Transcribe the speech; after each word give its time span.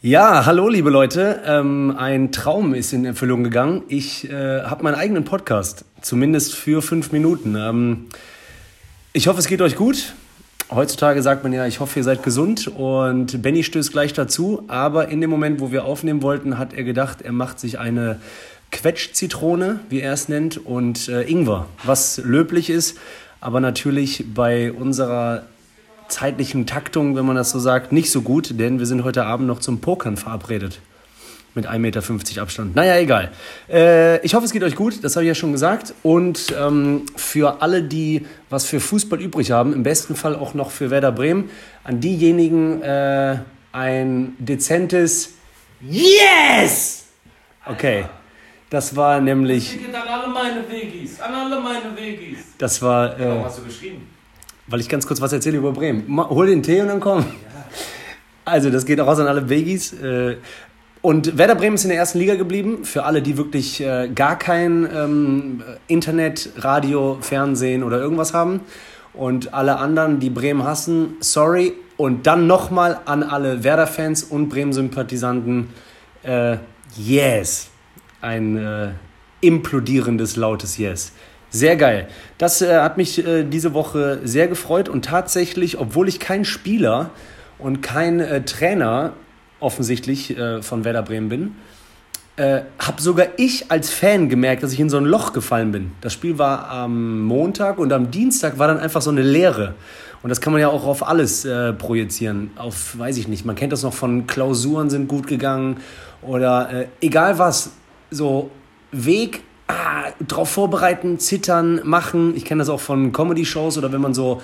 Ja, 0.00 0.46
hallo 0.46 0.68
liebe 0.68 0.90
Leute. 0.90 1.42
Ähm, 1.44 1.92
ein 1.98 2.30
Traum 2.30 2.72
ist 2.72 2.92
in 2.92 3.04
Erfüllung 3.04 3.42
gegangen. 3.42 3.82
Ich 3.88 4.30
äh, 4.30 4.62
habe 4.62 4.84
meinen 4.84 4.94
eigenen 4.94 5.24
Podcast, 5.24 5.84
zumindest 6.02 6.54
für 6.54 6.82
fünf 6.82 7.10
Minuten. 7.10 7.56
Ähm, 7.58 8.06
ich 9.12 9.26
hoffe, 9.26 9.40
es 9.40 9.48
geht 9.48 9.60
euch 9.60 9.74
gut. 9.74 10.14
Heutzutage 10.70 11.20
sagt 11.20 11.42
man 11.42 11.52
ja, 11.52 11.66
ich 11.66 11.80
hoffe, 11.80 11.98
ihr 11.98 12.04
seid 12.04 12.22
gesund 12.22 12.68
und 12.68 13.42
Benny 13.42 13.64
stößt 13.64 13.90
gleich 13.90 14.12
dazu. 14.12 14.62
Aber 14.68 15.08
in 15.08 15.20
dem 15.20 15.30
Moment, 15.30 15.58
wo 15.58 15.72
wir 15.72 15.84
aufnehmen 15.84 16.22
wollten, 16.22 16.58
hat 16.58 16.74
er 16.74 16.84
gedacht, 16.84 17.22
er 17.22 17.32
macht 17.32 17.58
sich 17.58 17.80
eine 17.80 18.20
Quetschzitrone, 18.70 19.80
wie 19.88 20.00
er 20.00 20.12
es 20.12 20.28
nennt, 20.28 20.64
und 20.64 21.08
äh, 21.08 21.22
Ingwer, 21.22 21.66
was 21.82 22.18
löblich 22.18 22.70
ist, 22.70 22.96
aber 23.40 23.58
natürlich 23.58 24.26
bei 24.32 24.70
unserer 24.70 25.42
zeitlichen 26.08 26.66
Taktung, 26.66 27.16
wenn 27.16 27.24
man 27.24 27.36
das 27.36 27.50
so 27.50 27.58
sagt, 27.58 27.92
nicht 27.92 28.10
so 28.10 28.22
gut, 28.22 28.58
denn 28.58 28.78
wir 28.78 28.86
sind 28.86 29.04
heute 29.04 29.24
Abend 29.24 29.46
noch 29.46 29.60
zum 29.60 29.80
Pokern 29.80 30.16
verabredet. 30.16 30.80
Mit 31.54 31.66
1,50 31.66 31.78
Meter 31.78 32.42
Abstand. 32.42 32.76
Naja, 32.76 32.98
egal. 32.98 33.30
Äh, 33.68 34.24
ich 34.24 34.34
hoffe, 34.34 34.44
es 34.44 34.52
geht 34.52 34.62
euch 34.62 34.76
gut, 34.76 35.02
das 35.02 35.16
habe 35.16 35.24
ich 35.24 35.28
ja 35.28 35.34
schon 35.34 35.52
gesagt. 35.52 35.94
Und 36.02 36.54
ähm, 36.58 37.06
für 37.16 37.62
alle, 37.62 37.82
die 37.82 38.26
was 38.50 38.64
für 38.66 38.80
Fußball 38.80 39.20
übrig 39.20 39.50
haben, 39.50 39.72
im 39.72 39.82
besten 39.82 40.14
Fall 40.14 40.36
auch 40.36 40.54
noch 40.54 40.70
für 40.70 40.90
Werder 40.90 41.10
Bremen, 41.10 41.50
an 41.84 42.00
diejenigen 42.00 42.82
äh, 42.82 43.38
ein 43.72 44.36
dezentes 44.38 45.34
Yes! 45.80 47.06
Okay. 47.66 48.04
Das 48.70 48.94
war 48.94 49.20
nämlich. 49.20 49.78
An 49.88 50.08
alle 50.08 50.28
meine 50.28 50.68
Wegis, 50.68 51.20
an 51.20 51.34
alle 51.34 51.60
meine 51.60 51.96
Wegis. 51.96 52.38
Das 52.58 52.82
war. 52.82 53.18
Äh, 53.18 53.26
Warum 53.26 53.44
hast 53.44 53.58
du 53.58 53.64
geschrieben? 53.64 54.06
Weil 54.68 54.80
ich 54.80 54.88
ganz 54.88 55.06
kurz 55.06 55.20
was 55.20 55.32
erzähle 55.32 55.58
über 55.58 55.72
Bremen. 55.72 56.04
Ma, 56.06 56.28
hol 56.28 56.46
den 56.46 56.62
Tee 56.62 56.80
und 56.80 56.88
dann 56.88 57.00
komm. 57.00 57.24
Also, 58.44 58.70
das 58.70 58.86
geht 58.86 59.00
auch 59.00 59.06
raus 59.06 59.18
an 59.18 59.26
alle 59.26 59.48
Veggies. 59.50 59.92
Äh, 59.92 60.36
und 61.02 61.36
Werder 61.38 61.54
Bremen 61.54 61.74
ist 61.74 61.84
in 61.84 61.90
der 61.90 61.98
ersten 61.98 62.18
Liga 62.18 62.34
geblieben. 62.34 62.84
Für 62.84 63.04
alle, 63.04 63.22
die 63.22 63.36
wirklich 63.36 63.80
äh, 63.80 64.08
gar 64.08 64.38
kein 64.38 64.88
ähm, 64.94 65.62
Internet, 65.86 66.50
Radio, 66.56 67.18
Fernsehen 67.20 67.82
oder 67.82 67.98
irgendwas 68.00 68.32
haben. 68.32 68.60
Und 69.12 69.52
alle 69.52 69.76
anderen, 69.76 70.18
die 70.20 70.30
Bremen 70.30 70.64
hassen, 70.64 71.16
sorry. 71.20 71.74
Und 71.96 72.26
dann 72.26 72.46
nochmal 72.46 73.00
an 73.04 73.22
alle 73.22 73.64
Werder-Fans 73.64 74.24
und 74.24 74.48
Bremen-Sympathisanten. 74.48 75.68
Äh, 76.22 76.56
yes. 76.96 77.68
Ein 78.20 78.94
implodierendes, 79.40 80.36
lautes 80.36 80.78
Yes. 80.78 81.12
Sehr 81.50 81.76
geil. 81.76 82.08
Das 82.36 82.60
äh, 82.60 82.78
hat 82.80 82.96
mich 82.96 83.26
äh, 83.26 83.44
diese 83.44 83.72
Woche 83.72 84.20
sehr 84.24 84.48
gefreut 84.48 84.88
und 84.88 85.04
tatsächlich, 85.04 85.78
obwohl 85.78 86.08
ich 86.08 86.20
kein 86.20 86.44
Spieler 86.44 87.10
und 87.58 87.80
kein 87.82 88.20
äh, 88.20 88.42
Trainer 88.42 89.14
offensichtlich 89.60 90.36
äh, 90.36 90.62
von 90.62 90.84
Werder 90.84 91.02
Bremen 91.02 91.28
bin, 91.28 91.56
äh, 92.36 92.62
habe 92.78 93.02
sogar 93.02 93.26
ich 93.36 93.70
als 93.70 93.90
Fan 93.90 94.28
gemerkt, 94.28 94.62
dass 94.62 94.72
ich 94.72 94.78
in 94.78 94.90
so 94.90 94.96
ein 94.96 95.04
Loch 95.04 95.32
gefallen 95.32 95.72
bin. 95.72 95.92
Das 96.00 96.12
Spiel 96.12 96.38
war 96.38 96.70
am 96.70 97.22
Montag 97.22 97.78
und 97.78 97.92
am 97.92 98.10
Dienstag 98.10 98.58
war 98.58 98.68
dann 98.68 98.78
einfach 98.78 99.02
so 99.02 99.10
eine 99.10 99.22
Leere. 99.22 99.74
Und 100.22 100.30
das 100.30 100.40
kann 100.40 100.52
man 100.52 100.60
ja 100.60 100.68
auch 100.68 100.84
auf 100.86 101.06
alles 101.06 101.44
äh, 101.44 101.72
projizieren. 101.72 102.50
Auf, 102.56 102.98
weiß 102.98 103.16
ich 103.16 103.26
nicht, 103.26 103.44
man 103.44 103.56
kennt 103.56 103.72
das 103.72 103.82
noch 103.82 103.94
von 103.94 104.26
Klausuren 104.26 104.90
sind 104.90 105.08
gut 105.08 105.26
gegangen 105.26 105.78
oder 106.22 106.70
äh, 106.72 106.86
egal 107.00 107.38
was. 107.38 107.70
So 108.10 108.50
Weg 108.90 109.42
ah, 109.68 110.10
drauf 110.26 110.50
vorbereiten, 110.50 111.18
zittern, 111.18 111.80
machen. 111.84 112.34
Ich 112.36 112.44
kenne 112.44 112.60
das 112.60 112.68
auch 112.68 112.80
von 112.80 113.12
Comedy-Shows 113.12 113.78
oder 113.78 113.92
wenn 113.92 114.00
man 114.00 114.14
so 114.14 114.42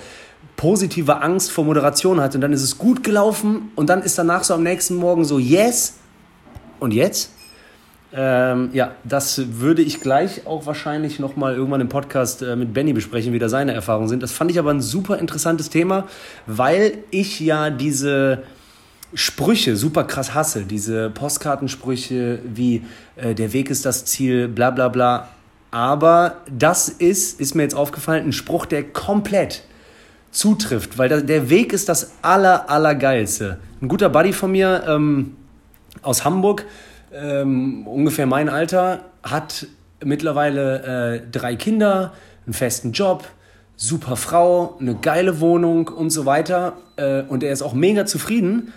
positive 0.55 1.21
Angst 1.21 1.51
vor 1.51 1.65
Moderation 1.65 2.21
hat 2.21 2.35
und 2.35 2.41
dann 2.41 2.53
ist 2.53 2.63
es 2.63 2.77
gut 2.77 3.03
gelaufen 3.03 3.71
und 3.75 3.89
dann 3.89 4.01
ist 4.01 4.17
danach 4.17 4.43
so 4.43 4.53
am 4.53 4.63
nächsten 4.63 4.95
Morgen 4.95 5.25
so 5.25 5.37
yes 5.37 5.95
und 6.79 6.93
jetzt? 6.93 7.31
Ähm, 8.17 8.69
ja, 8.71 8.91
das 9.03 9.59
würde 9.59 9.81
ich 9.81 9.99
gleich 9.99 10.47
auch 10.47 10.65
wahrscheinlich 10.65 11.19
nochmal 11.19 11.55
irgendwann 11.55 11.81
im 11.81 11.89
Podcast 11.89 12.41
äh, 12.41 12.55
mit 12.55 12.73
Benny 12.73 12.93
besprechen, 12.93 13.33
wie 13.33 13.39
da 13.39 13.49
seine 13.49 13.73
Erfahrungen 13.73 14.07
sind. 14.07 14.23
Das 14.23 14.31
fand 14.31 14.51
ich 14.51 14.59
aber 14.59 14.71
ein 14.71 14.79
super 14.79 15.19
interessantes 15.19 15.69
Thema, 15.69 16.07
weil 16.45 16.99
ich 17.11 17.41
ja 17.41 17.69
diese 17.69 18.43
Sprüche 19.13 19.75
super 19.75 20.03
krass 20.03 20.33
hasse. 20.33 20.63
Diese 20.63 21.09
Postkartensprüche 21.09 22.39
wie 22.43 22.83
äh, 23.15 23.33
der 23.35 23.53
Weg 23.53 23.69
ist 23.69 23.85
das 23.85 24.05
Ziel, 24.05 24.47
bla 24.47 24.71
bla 24.71 24.89
bla. 24.89 25.29
Aber 25.71 26.37
das 26.49 26.89
ist, 26.89 27.39
ist 27.39 27.53
mir 27.55 27.63
jetzt 27.63 27.75
aufgefallen, 27.75 28.25
ein 28.25 28.31
Spruch, 28.33 28.65
der 28.65 28.83
komplett 28.83 29.63
zutrifft, 30.31 30.97
weil 30.97 31.23
der 31.23 31.49
Weg 31.49 31.73
ist 31.73 31.89
das 31.89 32.13
aller, 32.21 32.69
allergeilste. 32.69 33.59
Ein 33.81 33.87
guter 33.87 34.09
Buddy 34.09 34.33
von 34.33 34.51
mir 34.51 34.83
ähm, 34.87 35.35
aus 36.01 36.25
Hamburg, 36.25 36.65
ähm, 37.13 37.87
ungefähr 37.87 38.25
mein 38.25 38.49
Alter, 38.49 39.01
hat 39.23 39.67
mittlerweile 40.03 41.15
äh, 41.15 41.21
drei 41.31 41.55
Kinder, 41.55 42.13
einen 42.45 42.53
festen 42.53 42.91
Job, 42.91 43.25
super 43.75 44.15
Frau, 44.15 44.77
eine 44.79 44.95
geile 44.95 45.39
Wohnung 45.39 45.87
und 45.87 46.09
so 46.09 46.25
weiter. 46.25 46.73
Äh, 46.97 47.23
und 47.23 47.43
er 47.43 47.51
ist 47.51 47.61
auch 47.61 47.73
mega 47.73 48.05
zufrieden. 48.05 48.73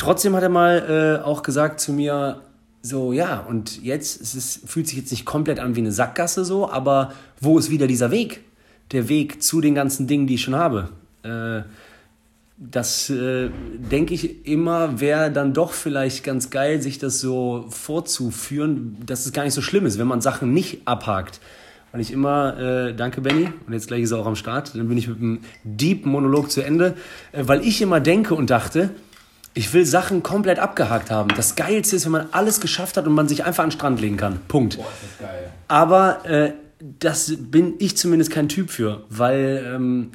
Trotzdem 0.00 0.34
hat 0.34 0.42
er 0.42 0.48
mal 0.48 1.20
äh, 1.20 1.22
auch 1.22 1.42
gesagt 1.42 1.78
zu 1.78 1.92
mir, 1.92 2.40
so, 2.80 3.12
ja, 3.12 3.40
und 3.40 3.82
jetzt, 3.82 4.22
es 4.22 4.34
ist, 4.34 4.66
fühlt 4.66 4.88
sich 4.88 4.96
jetzt 4.96 5.10
nicht 5.10 5.26
komplett 5.26 5.60
an 5.60 5.76
wie 5.76 5.80
eine 5.80 5.92
Sackgasse 5.92 6.46
so, 6.46 6.70
aber 6.70 7.12
wo 7.38 7.58
ist 7.58 7.70
wieder 7.70 7.86
dieser 7.86 8.10
Weg? 8.10 8.40
Der 8.92 9.10
Weg 9.10 9.42
zu 9.42 9.60
den 9.60 9.74
ganzen 9.74 10.06
Dingen, 10.06 10.26
die 10.26 10.36
ich 10.36 10.40
schon 10.40 10.54
habe. 10.54 10.88
Äh, 11.22 11.64
das 12.56 13.10
äh, 13.10 13.50
denke 13.90 14.14
ich 14.14 14.46
immer, 14.46 15.02
wäre 15.02 15.30
dann 15.30 15.52
doch 15.52 15.72
vielleicht 15.72 16.24
ganz 16.24 16.48
geil, 16.48 16.80
sich 16.80 16.96
das 16.98 17.20
so 17.20 17.66
vorzuführen, 17.68 18.96
dass 19.04 19.26
es 19.26 19.34
gar 19.34 19.44
nicht 19.44 19.52
so 19.52 19.60
schlimm 19.60 19.84
ist, 19.84 19.98
wenn 19.98 20.08
man 20.08 20.22
Sachen 20.22 20.54
nicht 20.54 20.80
abhakt. 20.86 21.40
Weil 21.92 22.00
ich 22.00 22.10
immer, 22.10 22.58
äh, 22.58 22.94
danke 22.94 23.20
Benny, 23.20 23.50
und 23.66 23.74
jetzt 23.74 23.88
gleich 23.88 24.04
ist 24.04 24.12
er 24.12 24.18
auch 24.20 24.26
am 24.26 24.36
Start, 24.36 24.74
dann 24.74 24.88
bin 24.88 24.96
ich 24.96 25.08
mit 25.08 25.18
einem 25.18 25.40
Deep 25.62 26.06
Monolog 26.06 26.50
zu 26.50 26.62
Ende, 26.62 26.94
äh, 27.32 27.42
weil 27.44 27.60
ich 27.66 27.82
immer 27.82 28.00
denke 28.00 28.34
und 28.34 28.48
dachte, 28.48 28.88
ich 29.54 29.72
will 29.74 29.84
Sachen 29.84 30.22
komplett 30.22 30.58
abgehakt 30.58 31.10
haben. 31.10 31.30
Das 31.36 31.56
Geilste 31.56 31.96
ist, 31.96 32.04
wenn 32.04 32.12
man 32.12 32.28
alles 32.32 32.60
geschafft 32.60 32.96
hat 32.96 33.06
und 33.06 33.14
man 33.14 33.28
sich 33.28 33.44
einfach 33.44 33.64
an 33.64 33.70
den 33.70 33.76
Strand 33.76 34.00
legen 34.00 34.16
kann. 34.16 34.40
Punkt. 34.48 34.76
Boah, 34.76 34.84
ist 34.84 35.18
das 35.18 35.28
geil. 35.28 35.50
Aber 35.68 36.24
äh, 36.24 36.52
das 36.78 37.34
bin 37.38 37.74
ich 37.78 37.96
zumindest 37.96 38.30
kein 38.30 38.48
Typ 38.48 38.70
für, 38.70 39.04
weil, 39.08 39.72
ähm, 39.74 40.12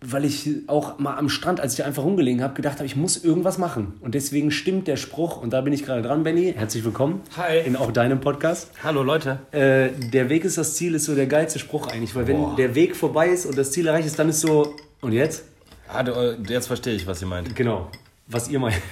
weil 0.00 0.24
ich 0.24 0.50
auch 0.66 0.98
mal 0.98 1.16
am 1.16 1.28
Strand, 1.28 1.60
als 1.60 1.72
ich 1.72 1.78
da 1.78 1.84
einfach 1.84 2.02
rumgelegen 2.02 2.42
habe, 2.42 2.54
gedacht 2.54 2.76
habe, 2.76 2.86
ich 2.86 2.96
muss 2.96 3.22
irgendwas 3.22 3.58
machen. 3.58 3.94
Und 4.00 4.14
deswegen 4.14 4.50
stimmt 4.50 4.88
der 4.88 4.96
Spruch, 4.96 5.40
und 5.40 5.52
da 5.52 5.60
bin 5.60 5.72
ich 5.72 5.84
gerade 5.84 6.02
dran, 6.02 6.24
Benny. 6.24 6.52
Herzlich 6.56 6.84
willkommen. 6.84 7.22
Hi. 7.36 7.60
In 7.60 7.76
auch 7.76 7.92
deinem 7.92 8.20
Podcast. 8.20 8.70
Hallo 8.82 9.02
Leute. 9.02 9.38
Äh, 9.52 9.90
der 10.10 10.28
Weg 10.28 10.44
ist 10.44 10.58
das 10.58 10.74
Ziel, 10.74 10.94
ist 10.94 11.04
so 11.04 11.14
der 11.14 11.26
geilste 11.26 11.58
Spruch 11.60 11.86
eigentlich, 11.86 12.14
weil 12.14 12.26
wenn 12.26 12.36
Boah. 12.36 12.56
der 12.56 12.74
Weg 12.74 12.96
vorbei 12.96 13.28
ist 13.28 13.46
und 13.46 13.56
das 13.56 13.70
Ziel 13.70 13.86
erreicht 13.86 14.06
ist, 14.06 14.18
dann 14.18 14.28
ist 14.28 14.40
so, 14.40 14.74
und 15.00 15.12
jetzt? 15.12 15.44
Ah, 15.88 16.02
du, 16.02 16.36
jetzt 16.48 16.66
verstehe 16.66 16.94
ich, 16.94 17.06
was 17.06 17.22
ihr 17.22 17.28
meint. 17.28 17.54
Genau. 17.56 17.90
Was 18.28 18.48
ihr 18.48 18.58
meint. 18.58 18.76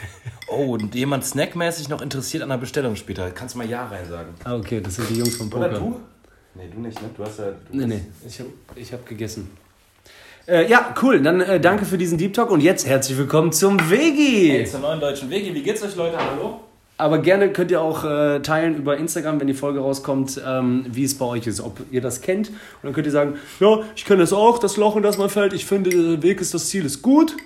Oh, 0.48 0.74
und 0.74 0.94
jemand 0.94 1.24
snackmäßig 1.24 1.88
noch 1.88 2.00
interessiert 2.00 2.44
an 2.44 2.50
der 2.50 2.56
Bestellung 2.56 2.94
später. 2.94 3.32
Kannst 3.32 3.56
du 3.56 3.58
mal 3.58 3.69
Ja 3.69 3.84
rein 3.88 4.08
sagen. 4.08 4.32
Ah, 4.44 4.54
okay, 4.54 4.80
das 4.80 4.94
sind 4.94 5.10
die 5.10 5.19
Jungs 5.19 5.34
vom 5.34 5.50
Poker. 5.50 5.80
Nee, 6.54 6.69
du 6.72 6.80
nicht, 6.80 7.02
ne? 7.02 7.10
Du 7.16 7.24
hast 7.24 7.41
ja. 7.41 7.46
Du 7.46 7.76
Nee, 7.76 7.86
nee, 7.86 8.00
ich 8.25 8.38
habe 8.38 8.50
ich 8.76 8.92
hab 8.92 9.04
gegessen. 9.04 9.50
Äh, 10.46 10.70
ja, 10.70 10.94
cool. 11.02 11.20
Dann 11.20 11.41
äh, 11.41 11.58
danke 11.58 11.84
für 11.84 11.98
diesen 11.98 12.16
Deep 12.16 12.32
Talk 12.32 12.52
und 12.52 12.60
jetzt 12.60 12.86
herzlich 12.86 13.19
willkommen 13.19 13.50
zum 13.50 13.91
Vegi. 13.91 14.50
Hey, 14.50 14.66
zur 14.66 14.78
neuen 14.78 15.00
deutschen 15.00 15.28
Wege. 15.28 15.52
Wie 15.52 15.62
geht's 15.62 15.82
euch, 15.82 15.96
Leute? 15.96 16.16
Hallo? 16.16 16.60
Aber 16.96 17.19
gerne 17.19 17.52
könnt 17.52 17.72
ihr 17.72 17.82
auch 17.82 18.04
äh, 18.04 18.41
teilen 18.42 18.76
über 18.76 18.96
Instagram, 18.96 19.41
wenn 19.41 19.48
die 19.48 19.54
Folge 19.54 19.80
rauskommt, 19.80 20.41
ähm, 20.46 20.86
wie 20.88 21.02
es 21.02 21.19
bei 21.19 21.26
euch 21.26 21.48
ist, 21.48 21.60
ob 21.60 21.80
ihr 21.91 22.00
das 22.00 22.20
kennt. 22.20 22.50
Und 22.50 22.56
dann 22.84 22.92
könnt 22.92 23.08
ihr 23.08 23.12
sagen, 23.12 23.34
ja, 23.58 23.80
ich 23.96 24.04
kenne 24.04 24.20
das 24.20 24.32
auch, 24.32 24.60
das 24.60 24.76
Loch, 24.76 24.94
in 24.94 25.02
das 25.02 25.19
man 25.19 25.28
fällt. 25.28 25.52
Ich 25.54 25.66
finde, 25.66 25.91
der 25.91 26.22
Weg 26.22 26.41
ist 26.41 26.54
das 26.54 26.69
Ziel, 26.69 26.84
ist 26.86 27.02
gut. 27.02 27.36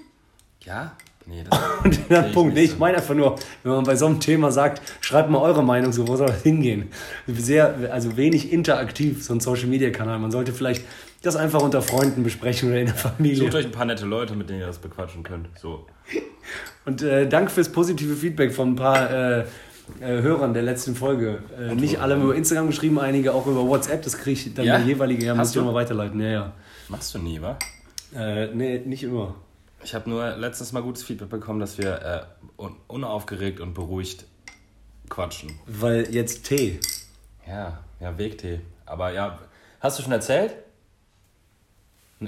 Ja? 0.67 0.93
Nee, 1.31 1.45
das 1.49 1.59
Und 1.85 1.99
ich 2.11 2.33
Punkt. 2.33 2.55
Nee, 2.55 2.65
ich 2.65 2.79
meine 2.79 2.97
einfach 2.97 3.15
nur, 3.15 3.37
wenn 3.63 3.73
man 3.73 3.85
bei 3.85 3.95
so 3.95 4.07
einem 4.07 4.19
Thema 4.19 4.51
sagt, 4.51 4.83
schreibt 5.01 5.31
mal 5.31 5.39
eure 5.39 5.63
Meinung, 5.63 5.93
so 5.93 6.09
wo 6.09 6.17
soll 6.17 6.27
das 6.27 6.43
hingehen? 6.43 6.89
Sehr, 7.29 7.93
also 7.93 8.17
wenig 8.17 8.53
interaktiv, 8.53 9.23
so 9.25 9.33
ein 9.33 9.41
Social 9.41 9.69
Media 9.69 9.91
Kanal. 9.91 10.19
Man 10.19 10.33
sollte 10.33 10.53
vielleicht 10.53 10.85
das 11.23 11.37
einfach 11.37 11.63
unter 11.63 11.83
Freunden 11.83 12.25
besprechen 12.25 12.71
oder 12.71 12.81
in 12.81 12.87
der 12.87 12.95
Familie. 12.95 13.37
Sucht 13.37 13.55
euch 13.55 13.67
ein 13.67 13.73
paar 13.73 13.85
nette 13.85 14.07
Leute, 14.07 14.35
mit 14.35 14.51
denen 14.51 14.61
ihr 14.61 14.67
das 14.67 14.79
bequatschen 14.79 15.23
könnt. 15.23 15.49
So. 15.61 15.87
Und 16.85 17.03
äh, 17.03 17.29
danke 17.29 17.51
fürs 17.51 17.71
positive 17.71 18.17
Feedback 18.17 18.53
von 18.53 18.71
ein 18.71 18.77
paar 18.77 19.11
äh, 19.11 19.41
äh, 20.01 20.23
Hörern 20.23 20.53
der 20.53 20.63
letzten 20.63 20.97
Folge. 20.97 21.43
Äh, 21.59 21.75
nicht 21.75 22.01
alle 22.01 22.17
über 22.17 22.35
Instagram 22.35 22.67
geschrieben, 22.69 22.99
einige 22.99 23.35
auch 23.35 23.47
über 23.47 23.67
WhatsApp. 23.67 24.03
Das 24.03 24.19
kriege 24.19 24.33
ich 24.33 24.55
dann 24.55 24.65
Ja? 24.65 24.79
der 24.79 24.87
jeweilige, 24.87 25.27
ja, 25.27 25.35
muss 25.35 25.49
ich 25.49 25.55
du? 25.55 25.61
immer 25.61 25.75
weiterleiten. 25.75 26.21
Ja, 26.21 26.29
ja. 26.29 26.53
Machst 26.89 27.15
du 27.15 27.19
nie, 27.19 27.41
wa? 27.41 27.57
Äh, 28.17 28.49
nee, 28.55 28.81
nicht 28.85 29.05
immer. 29.05 29.37
Ich 29.83 29.95
habe 29.95 30.11
nur 30.11 30.37
letztens 30.37 30.73
mal 30.73 30.83
gutes 30.83 31.03
Feedback 31.03 31.31
bekommen, 31.31 31.61
dass 31.61 31.79
wir 31.79 32.03
äh, 32.03 32.63
un 32.63 32.77
unaufgeregt 32.87 33.61
und 33.61 33.75
beruhigt 33.75 34.27
quatschen. 35.09 35.59
Weil 35.67 36.13
jetzt 36.15 36.45
Tee. 36.45 36.81
Ja, 37.47 37.79
ja, 37.99 38.17
Wegtee. 38.17 38.61
Aber 38.87 39.13
ja, 39.13 39.39
hast 39.81 39.99
du 39.99 40.03
schon 40.03 40.13
erzählt? 40.13 40.55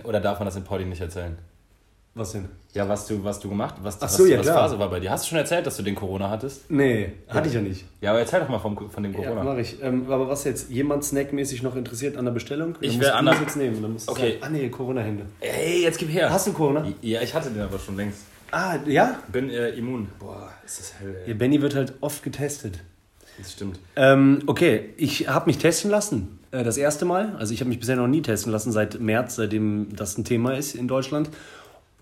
Oder 0.04 0.20
darf 0.20 0.38
man 0.38 0.46
das 0.46 0.56
in 0.56 0.64
Poddy 0.64 0.84
nicht 0.84 1.00
erzählen? 1.00 1.38
Was 2.14 2.32
denn? 2.32 2.47
Ja, 2.75 2.87
was 2.88 3.06
du, 3.06 3.25
was 3.25 3.41
du 3.41 3.49
gemacht 3.49 3.76
was, 3.82 3.97
Ach 4.03 4.09
so, 4.09 4.25
was, 4.25 4.31
ja, 4.31 4.38
was 4.38 4.47
klar. 4.47 4.59
Phase 4.59 4.79
war 4.79 4.91
bei 4.91 5.00
dir. 5.00 5.11
Hast 5.11 5.25
du 5.25 5.29
schon 5.31 5.38
erzählt, 5.38 5.67
dass 5.67 5.79
du 5.79 5.82
den 5.82 5.94
Corona 5.94 6.29
hattest? 6.29 6.70
Nee, 6.70 7.12
hatte 7.29 7.49
ich 7.49 7.55
ja 7.55 7.62
nicht. 7.62 7.85
Ja, 8.03 8.11
aber 8.11 8.20
erzähl 8.20 8.41
doch 8.41 8.50
mal 8.50 8.59
vom, 8.59 8.91
von 8.91 9.03
dem 9.03 9.12
Ja, 9.14 9.20
Corona. 9.20 9.44
mach 9.44 9.56
ich. 9.56 9.82
Ähm, 9.82 10.05
aber 10.11 10.29
was 10.29 10.44
jetzt 10.44 10.70
jemand 10.70 11.05
snackmäßig 11.05 11.62
noch 11.62 11.75
interessiert 11.75 12.19
an 12.19 12.26
der 12.26 12.32
Bestellung? 12.32 12.76
Ich 12.82 12.93
Dann 12.93 13.00
wär 13.00 13.09
musst 13.09 13.14
an 13.19 13.25
du 13.25 13.31
der- 13.31 13.41
das 13.41 13.47
jetzt 13.49 13.56
nehmen. 13.56 13.82
Dann 13.82 13.93
musst 13.94 14.09
Okay. 14.11 14.32
sagen, 14.32 14.43
ah 14.43 14.49
nee, 14.50 14.69
Corona-Hände. 14.69 15.25
Ey, 15.41 15.82
jetzt 15.82 15.99
gib 15.99 16.11
her. 16.11 16.31
Hast 16.31 16.47
du 16.47 16.53
Corona? 16.53 16.87
Ja, 17.00 17.23
ich 17.23 17.35
hatte 17.35 17.50
den 17.50 17.62
aber 17.62 17.79
schon 17.79 17.97
längst. 17.97 18.19
Ah, 18.50 18.76
ja? 18.87 19.19
Bin 19.32 19.49
äh, 19.49 19.70
immun. 19.70 20.09
Boah, 20.19 20.50
ist 20.67 20.81
das 20.81 20.93
hell, 21.00 21.17
ey. 21.25 21.31
ja? 21.31 21.35
Benny 21.37 21.62
wird 21.62 21.75
halt 21.75 21.94
oft 22.03 22.23
getestet. 22.23 22.79
Das 23.38 23.53
stimmt. 23.53 23.79
Ähm, 23.97 24.43
okay, 24.47 24.91
ich 24.99 25.29
habe 25.29 25.47
mich 25.47 25.56
testen 25.56 25.91
lassen. 25.91 26.38
Äh, 26.50 26.62
das 26.62 26.76
erste 26.76 27.06
Mal. 27.06 27.35
Also 27.38 27.55
ich 27.55 27.61
habe 27.61 27.70
mich 27.70 27.81
bisher 27.81 27.97
noch 27.97 28.06
nie 28.09 28.20
testen 28.20 28.53
lassen, 28.53 28.70
seit 28.70 29.00
März, 29.00 29.37
seitdem 29.37 29.97
das 29.97 30.19
ein 30.19 30.25
Thema 30.25 30.53
ist 30.55 30.75
in 30.75 30.87
Deutschland. 30.87 31.31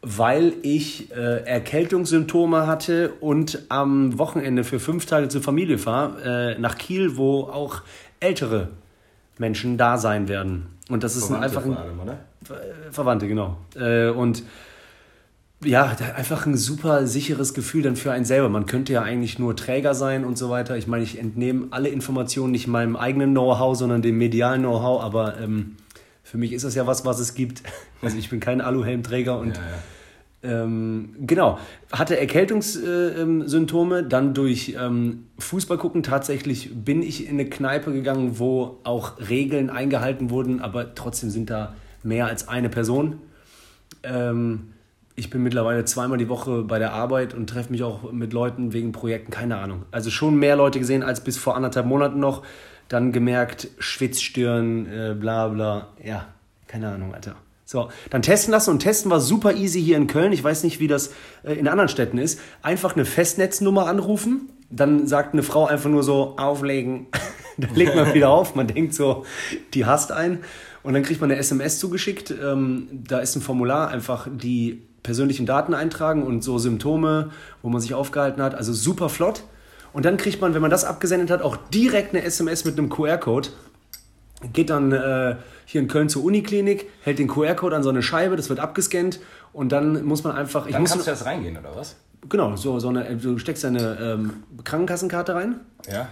Weil 0.02 0.54
ich 0.62 1.12
äh, 1.12 1.44
Erkältungssymptome 1.44 2.66
hatte 2.66 3.12
und 3.20 3.66
am 3.68 4.18
Wochenende 4.18 4.64
für 4.64 4.80
fünf 4.80 5.04
Tage 5.04 5.28
zur 5.28 5.42
Familie 5.42 5.76
fahre, 5.76 6.54
äh, 6.56 6.58
nach 6.58 6.78
Kiel, 6.78 7.16
wo 7.16 7.42
auch 7.42 7.82
ältere 8.18 8.68
Menschen 9.38 9.76
da 9.76 9.98
sein 9.98 10.28
werden. 10.28 10.66
Und 10.88 11.04
das 11.04 11.16
ist 11.16 11.26
Verwandte 11.26 11.58
einfach 11.58 11.64
ein 11.64 11.76
allem, 11.76 12.00
Verwandte, 12.90 13.28
genau. 13.28 13.58
Äh, 13.76 14.08
und 14.08 14.42
ja, 15.62 15.94
einfach 16.16 16.46
ein 16.46 16.56
super 16.56 17.06
sicheres 17.06 17.52
Gefühl 17.52 17.82
dann 17.82 17.96
für 17.96 18.12
einen 18.12 18.24
selber. 18.24 18.48
Man 18.48 18.64
könnte 18.64 18.94
ja 18.94 19.02
eigentlich 19.02 19.38
nur 19.38 19.54
Träger 19.54 19.94
sein 19.94 20.24
und 20.24 20.38
so 20.38 20.48
weiter. 20.48 20.76
Ich 20.78 20.86
meine, 20.86 21.04
ich 21.04 21.18
entnehme 21.18 21.66
alle 21.70 21.90
Informationen 21.90 22.50
nicht 22.50 22.66
meinem 22.66 22.96
eigenen 22.96 23.32
Know-how, 23.32 23.76
sondern 23.76 24.00
dem 24.00 24.16
medialen 24.16 24.62
Know-how. 24.62 25.02
Aber 25.02 25.38
ähm, 25.38 25.76
für 26.30 26.38
mich 26.38 26.52
ist 26.52 26.64
das 26.64 26.76
ja 26.76 26.86
was, 26.86 27.04
was 27.04 27.18
es 27.18 27.34
gibt. 27.34 27.62
Also 28.02 28.16
ich 28.16 28.30
bin 28.30 28.40
kein 28.40 28.62
Aluhelmträger 28.62 29.38
und 29.38 29.58
Ja, 29.58 30.50
ja. 30.50 30.62
ähm, 30.62 31.16
genau, 31.26 31.58
hatte 31.92 32.18
Erkältungssymptome, 32.18 33.96
äh, 33.96 34.00
ähm, 34.00 34.08
dann 34.08 34.32
durch 34.32 34.74
ähm, 34.80 35.26
Fußball 35.38 35.76
gucken. 35.76 36.02
Tatsächlich 36.02 36.70
bin 36.72 37.02
ich 37.02 37.26
in 37.26 37.32
eine 37.32 37.44
Kneipe 37.50 37.92
gegangen, 37.92 38.38
wo 38.38 38.78
auch 38.84 39.18
Regeln 39.28 39.68
eingehalten 39.68 40.30
wurden, 40.30 40.60
aber 40.60 40.94
trotzdem 40.94 41.28
sind 41.28 41.50
da 41.50 41.74
mehr 42.02 42.24
als 42.24 42.48
eine 42.48 42.70
Person. 42.70 43.18
Ähm, 44.02 44.72
ich 45.16 45.28
bin 45.28 45.42
mittlerweile 45.42 45.84
zweimal 45.84 46.16
die 46.16 46.30
Woche 46.30 46.62
bei 46.62 46.78
der 46.78 46.94
Arbeit 46.94 47.34
und 47.34 47.50
treffe 47.50 47.70
mich 47.70 47.82
auch 47.82 48.10
mit 48.10 48.32
Leuten 48.32 48.72
wegen 48.72 48.92
Projekten, 48.92 49.30
keine 49.30 49.58
Ahnung. 49.58 49.82
Also 49.90 50.08
schon 50.08 50.36
mehr 50.36 50.56
Leute 50.56 50.78
gesehen 50.78 51.02
als 51.02 51.22
bis 51.22 51.36
vor 51.36 51.56
anderthalb 51.56 51.84
Monaten 51.84 52.18
noch. 52.18 52.42
Dann 52.90 53.12
gemerkt, 53.12 53.68
Schwitzstirn, 53.78 54.86
äh, 54.86 55.14
bla 55.14 55.46
bla. 55.46 55.88
Ja, 56.04 56.26
keine 56.66 56.90
Ahnung, 56.90 57.14
Alter. 57.14 57.36
So, 57.64 57.88
dann 58.10 58.20
testen 58.20 58.50
lassen 58.50 58.70
und 58.70 58.80
testen 58.80 59.12
war 59.12 59.20
super 59.20 59.54
easy 59.54 59.80
hier 59.80 59.96
in 59.96 60.08
Köln. 60.08 60.32
Ich 60.32 60.42
weiß 60.42 60.64
nicht, 60.64 60.80
wie 60.80 60.88
das 60.88 61.12
äh, 61.44 61.52
in 61.52 61.68
anderen 61.68 61.88
Städten 61.88 62.18
ist. 62.18 62.40
Einfach 62.62 62.96
eine 62.96 63.04
Festnetznummer 63.04 63.86
anrufen. 63.86 64.50
Dann 64.70 65.06
sagt 65.06 65.34
eine 65.34 65.44
Frau 65.44 65.66
einfach 65.66 65.88
nur 65.88 66.02
so, 66.02 66.36
auflegen. 66.36 67.06
dann 67.58 67.72
legt 67.76 67.94
man 67.94 68.12
wieder 68.12 68.30
auf. 68.30 68.56
Man 68.56 68.66
denkt 68.66 68.92
so, 68.92 69.24
die 69.72 69.86
hasst 69.86 70.10
einen. 70.10 70.40
Und 70.82 70.94
dann 70.94 71.04
kriegt 71.04 71.20
man 71.20 71.30
eine 71.30 71.38
SMS 71.38 71.78
zugeschickt. 71.78 72.34
Ähm, 72.42 72.88
da 72.90 73.20
ist 73.20 73.36
ein 73.36 73.40
Formular, 73.40 73.88
einfach 73.90 74.26
die 74.28 74.82
persönlichen 75.04 75.46
Daten 75.46 75.72
eintragen 75.72 76.24
und 76.24 76.42
so 76.42 76.58
Symptome, 76.58 77.30
wo 77.62 77.68
man 77.68 77.80
sich 77.80 77.94
aufgehalten 77.94 78.42
hat. 78.42 78.56
Also 78.56 78.72
super 78.72 79.08
flott. 79.08 79.44
Und 79.92 80.04
dann 80.04 80.16
kriegt 80.16 80.40
man, 80.40 80.54
wenn 80.54 80.62
man 80.62 80.70
das 80.70 80.84
abgesendet 80.84 81.30
hat, 81.30 81.42
auch 81.42 81.56
direkt 81.56 82.14
eine 82.14 82.24
SMS 82.24 82.64
mit 82.64 82.78
einem 82.78 82.88
QR-Code 82.88 83.48
geht 84.52 84.70
dann 84.70 84.92
äh, 84.92 85.36
hier 85.66 85.80
in 85.80 85.88
Köln 85.88 86.08
zur 86.08 86.24
Uniklinik, 86.24 86.88
hält 87.02 87.18
den 87.18 87.28
QR-Code 87.28 87.76
an 87.76 87.82
so 87.82 87.90
eine 87.90 88.02
Scheibe, 88.02 88.36
das 88.36 88.48
wird 88.48 88.58
abgescannt 88.58 89.20
und 89.52 89.70
dann 89.70 90.02
muss 90.04 90.24
man 90.24 90.34
einfach. 90.34 90.66
Ich 90.66 90.72
Dann 90.72 90.82
muss, 90.82 90.92
kannst 90.92 91.06
du 91.06 91.10
erst 91.10 91.26
reingehen, 91.26 91.58
oder 91.58 91.76
was? 91.76 91.96
genau, 92.28 92.56
so, 92.56 92.78
so 92.78 92.88
eine, 92.88 93.16
du 93.16 93.38
steckst 93.38 93.64
deine 93.64 93.98
ähm, 94.00 94.44
Krankenkassenkarte 94.64 95.34
rein. 95.34 95.60
Ja. 95.90 96.08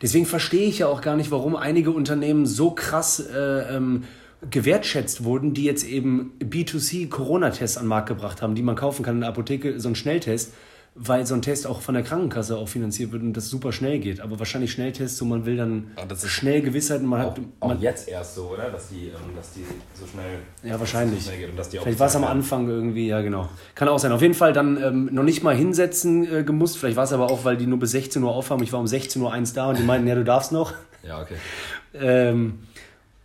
Deswegen 0.00 0.26
verstehe 0.26 0.66
ich 0.66 0.80
ja 0.80 0.88
auch 0.88 1.00
gar 1.00 1.16
nicht, 1.16 1.30
warum 1.30 1.54
einige 1.54 1.90
Unternehmen 1.92 2.46
so 2.46 2.72
krass 2.72 3.20
äh, 3.20 3.76
ähm, 3.76 4.04
gewertschätzt 4.50 5.22
wurden, 5.22 5.54
die 5.54 5.64
jetzt 5.64 5.84
eben 5.84 6.32
B2C-Corona-Tests 6.40 7.76
an 7.76 7.84
den 7.84 7.88
Markt 7.88 8.08
gebracht 8.08 8.42
haben, 8.42 8.54
die 8.54 8.62
man 8.62 8.74
kaufen 8.74 9.04
kann 9.04 9.16
in 9.16 9.20
der 9.20 9.30
Apotheke, 9.30 9.78
so 9.78 9.88
ein 9.88 9.94
Schnelltest, 9.94 10.52
weil 10.94 11.26
so 11.26 11.34
ein 11.34 11.40
Test 11.40 11.66
auch 11.66 11.80
von 11.80 11.94
der 11.94 12.02
Krankenkasse 12.02 12.56
auch 12.56 12.68
finanziert 12.68 13.12
wird 13.12 13.22
und 13.22 13.32
das 13.34 13.48
super 13.48 13.72
schnell 13.72 13.98
geht. 13.98 14.20
Aber 14.20 14.38
wahrscheinlich 14.38 14.72
Schnelltests, 14.72 15.16
so 15.16 15.24
man 15.24 15.46
will 15.46 15.56
dann 15.56 15.90
Ah, 15.96 16.02
schnell 16.26 16.60
Gewissheit 16.60 17.00
und 17.00 17.06
man 17.06 17.22
Auch, 17.22 17.30
hat. 17.30 17.40
auch 17.60 17.68
Man, 17.68 17.80
jetzt 17.80 18.08
erst 18.08 18.34
so, 18.34 18.50
oder? 18.50 18.68
Dass 18.70 18.90
die, 18.90 19.06
ähm, 19.06 19.34
dass 19.34 19.52
die 19.54 19.64
so 19.94 20.06
schnell. 20.06 20.40
Ja, 20.62 20.78
wahrscheinlich. 20.78 21.20
so 21.22 21.30
schnell 21.30 21.40
geht 21.40 21.50
und 21.50 21.56
dass 21.58 21.70
die 21.70 21.78
auch 21.78 21.82
Vielleicht 21.84 21.98
war 21.98 22.08
es 22.08 22.16
am. 22.16 22.24
Anfang 22.24 22.68
irgendwie, 22.68 23.06
ja 23.08 23.22
genau. 23.22 23.48
Kann 23.74 23.88
auch 23.88 23.98
sein. 23.98 24.12
Auf 24.12 24.20
jeden 24.22 24.34
Fall 24.34 24.52
dann 24.52 24.82
ähm, 24.82 25.08
noch 25.12 25.22
nicht 25.22 25.42
mal 25.42 25.54
hinsetzen 25.56 26.30
äh, 26.40 26.44
gemusst. 26.44 26.76
Vielleicht 26.76 26.96
war 26.96 27.04
es 27.04 27.12
aber 27.12 27.30
auch, 27.30 27.44
weil 27.44 27.56
die 27.56 27.66
nur 27.66 27.78
bis 27.78 27.92
16 27.92 28.22
Uhr 28.22 28.30
aufhaben. 28.34 28.62
Ich 28.62 28.72
war 28.72 28.80
um 28.80 28.86
16 28.86 29.20
Uhr 29.22 29.32
eins 29.32 29.54
da 29.54 29.70
und 29.70 29.78
die 29.78 29.82
meinten, 29.84 30.06
ja, 30.08 30.14
du 30.14 30.24
darfst 30.24 30.52
noch. 30.52 30.74
Ja, 31.02 31.20
okay. 31.22 31.36
Ähm, 31.94 32.58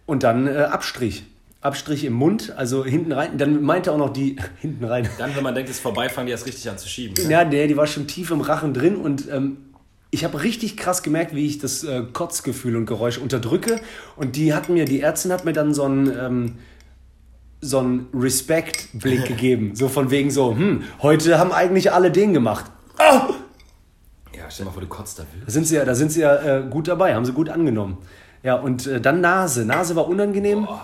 und 0.05 0.23
dann 0.23 0.47
äh, 0.47 0.51
Abstrich. 0.71 1.25
Abstrich 1.59 2.05
im 2.05 2.13
Mund, 2.13 2.53
also 2.55 2.85
hinten 2.85 3.11
rein. 3.11 3.37
Dann 3.37 3.61
meinte 3.63 3.91
auch 3.91 3.97
noch 3.97 4.13
die, 4.13 4.35
hinten 4.61 4.85
rein. 4.85 5.09
Dann, 5.17 5.35
wenn 5.35 5.43
man 5.43 5.55
denkt, 5.55 5.69
es 5.69 5.77
ist 5.77 5.81
vorbei, 5.81 6.09
fangen 6.09 6.27
die 6.27 6.31
erst 6.31 6.45
richtig 6.45 6.69
an 6.69 6.77
zu 6.77 6.87
schieben. 6.87 7.29
Ja, 7.29 7.43
nee, 7.43 7.67
die 7.67 7.77
war 7.77 7.87
schon 7.87 8.07
tief 8.07 8.31
im 8.31 8.41
Rachen 8.41 8.73
drin 8.73 8.95
und 8.95 9.27
ähm, 9.31 9.57
ich 10.09 10.23
habe 10.23 10.41
richtig 10.43 10.77
krass 10.77 11.03
gemerkt, 11.03 11.35
wie 11.35 11.45
ich 11.45 11.57
das 11.57 11.83
äh, 11.83 12.03
Kotzgefühl 12.13 12.75
und 12.75 12.85
Geräusch 12.85 13.17
unterdrücke. 13.17 13.79
Und 14.15 14.35
die 14.35 14.53
hat 14.53 14.69
mir, 14.69 14.85
die 14.85 15.01
Ärztin 15.01 15.31
hat 15.31 15.45
mir 15.45 15.53
dann 15.53 15.73
so 15.73 15.83
einen, 15.83 16.07
ähm, 16.17 16.55
so 17.59 17.79
einen 17.79 18.07
Respekt-Blick 18.13 19.25
gegeben. 19.27 19.75
So 19.75 19.89
von 19.89 20.11
wegen 20.11 20.31
so, 20.31 20.55
hm, 20.55 20.83
heute 21.01 21.39
haben 21.39 21.51
eigentlich 21.51 21.91
alle 21.91 22.11
den 22.11 22.33
gemacht. 22.33 22.71
Oh! 22.99 23.33
Ja, 24.37 24.49
stell 24.49 24.65
mal 24.65 24.71
vor, 24.71 24.81
du 24.81 24.87
kotzt 24.87 25.19
dafür. 25.19 25.41
Da 25.45 25.51
sind 25.51 25.67
sie 25.67 25.75
ja, 25.75 25.83
da 25.83 25.95
sind 25.95 26.11
sie 26.11 26.21
ja 26.21 26.59
äh, 26.59 26.63
gut 26.69 26.87
dabei, 26.87 27.15
haben 27.15 27.25
sie 27.25 27.33
gut 27.33 27.49
angenommen. 27.49 27.97
Ja, 28.43 28.55
und 28.55 28.87
äh, 28.87 29.01
dann 29.01 29.19
Nase. 29.19 29.65
Nase 29.65 29.95
war 29.95 30.07
unangenehm. 30.07 30.67
Oh, 30.69 30.79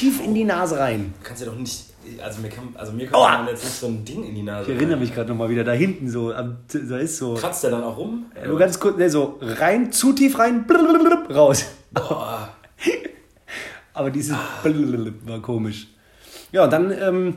Tief 0.00 0.24
in 0.24 0.34
die 0.34 0.44
Nase 0.44 0.78
rein. 0.78 1.12
Du 1.20 1.26
kannst 1.28 1.42
ja 1.42 1.48
doch 1.50 1.56
nicht. 1.58 1.84
Also 2.24 2.40
mir 2.40 2.48
kann, 2.48 2.68
also 2.74 2.92
mir 2.92 3.06
kann 3.06 3.20
man 3.20 3.48
jetzt 3.48 3.62
nicht 3.62 3.74
so 3.74 3.86
ein 3.86 4.02
Ding 4.04 4.24
in 4.24 4.34
die 4.34 4.42
Nase. 4.42 4.70
Ich 4.70 4.76
erinnere 4.76 4.98
mich 4.98 5.14
gerade 5.14 5.28
nochmal 5.28 5.50
wieder 5.50 5.62
da 5.64 5.72
hinten 5.72 6.08
so. 6.08 6.32
am- 6.32 6.56
Da 6.72 6.96
ist 6.98 7.18
so. 7.18 7.34
Kratzt 7.34 7.62
der 7.64 7.70
dann 7.72 7.84
auch 7.84 7.98
rum? 7.98 8.24
Nur 8.46 8.58
ganz 8.58 8.80
kurz, 8.80 8.96
ne, 8.96 9.10
so 9.10 9.38
rein, 9.42 9.92
zu 9.92 10.14
tief 10.14 10.38
rein, 10.38 10.66
blablabla, 10.66 11.26
raus. 11.34 11.66
Boah. 11.92 12.48
Aber 13.92 14.10
dieses 14.10 14.34
blablabla 14.62 15.12
war 15.26 15.40
komisch. 15.42 15.88
Ja, 16.52 16.64
und 16.64 16.72
dann, 16.72 16.90
ähm, 16.98 17.34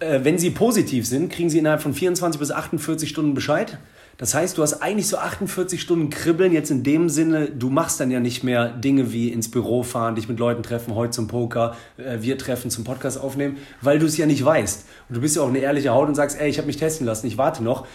äh, 0.00 0.20
wenn 0.22 0.38
sie 0.38 0.50
positiv 0.50 1.06
sind, 1.06 1.32
kriegen 1.32 1.48
sie 1.48 1.58
innerhalb 1.58 1.80
von 1.80 1.94
24 1.94 2.38
bis 2.38 2.50
48 2.50 3.08
Stunden 3.08 3.32
Bescheid. 3.34 3.78
Das 4.16 4.34
heißt, 4.34 4.56
du 4.56 4.62
hast 4.62 4.74
eigentlich 4.74 5.08
so 5.08 5.18
48 5.18 5.80
Stunden 5.80 6.08
Kribbeln, 6.08 6.52
jetzt 6.52 6.70
in 6.70 6.84
dem 6.84 7.08
Sinne, 7.08 7.50
du 7.50 7.68
machst 7.68 7.98
dann 7.98 8.10
ja 8.10 8.20
nicht 8.20 8.44
mehr 8.44 8.68
Dinge 8.68 9.12
wie 9.12 9.28
ins 9.28 9.50
Büro 9.50 9.82
fahren, 9.82 10.14
dich 10.14 10.28
mit 10.28 10.38
Leuten 10.38 10.62
treffen, 10.62 10.94
heute 10.94 11.10
zum 11.10 11.26
Poker, 11.26 11.76
äh, 11.96 12.18
wir 12.20 12.38
treffen 12.38 12.70
zum 12.70 12.84
Podcast 12.84 13.20
aufnehmen, 13.20 13.56
weil 13.80 13.98
du 13.98 14.06
es 14.06 14.16
ja 14.16 14.26
nicht 14.26 14.44
weißt. 14.44 14.84
Und 15.08 15.16
du 15.16 15.20
bist 15.20 15.34
ja 15.34 15.42
auch 15.42 15.48
eine 15.48 15.58
ehrliche 15.58 15.90
Haut 15.90 16.08
und 16.08 16.14
sagst, 16.14 16.40
ey, 16.40 16.48
ich 16.48 16.58
habe 16.58 16.66
mich 16.66 16.76
testen 16.76 17.06
lassen, 17.06 17.26
ich 17.26 17.38
warte 17.38 17.64
noch. 17.64 17.86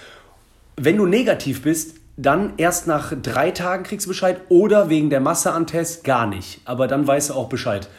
Wenn 0.75 0.97
du 0.97 1.05
negativ 1.05 1.61
bist, 1.61 1.95
dann 2.17 2.53
erst 2.57 2.85
nach 2.85 3.13
drei 3.21 3.51
Tagen 3.51 3.83
kriegst 3.83 4.05
du 4.05 4.09
Bescheid 4.09 4.41
oder 4.49 4.89
wegen 4.89 5.09
der 5.09 5.21
Masse 5.21 5.53
an 5.53 5.67
Tests 5.67 6.03
gar 6.03 6.27
nicht. 6.27 6.59
Aber 6.65 6.87
dann 6.87 7.07
weißt 7.07 7.29
du 7.29 7.33
auch 7.33 7.47
Bescheid. 7.47 7.89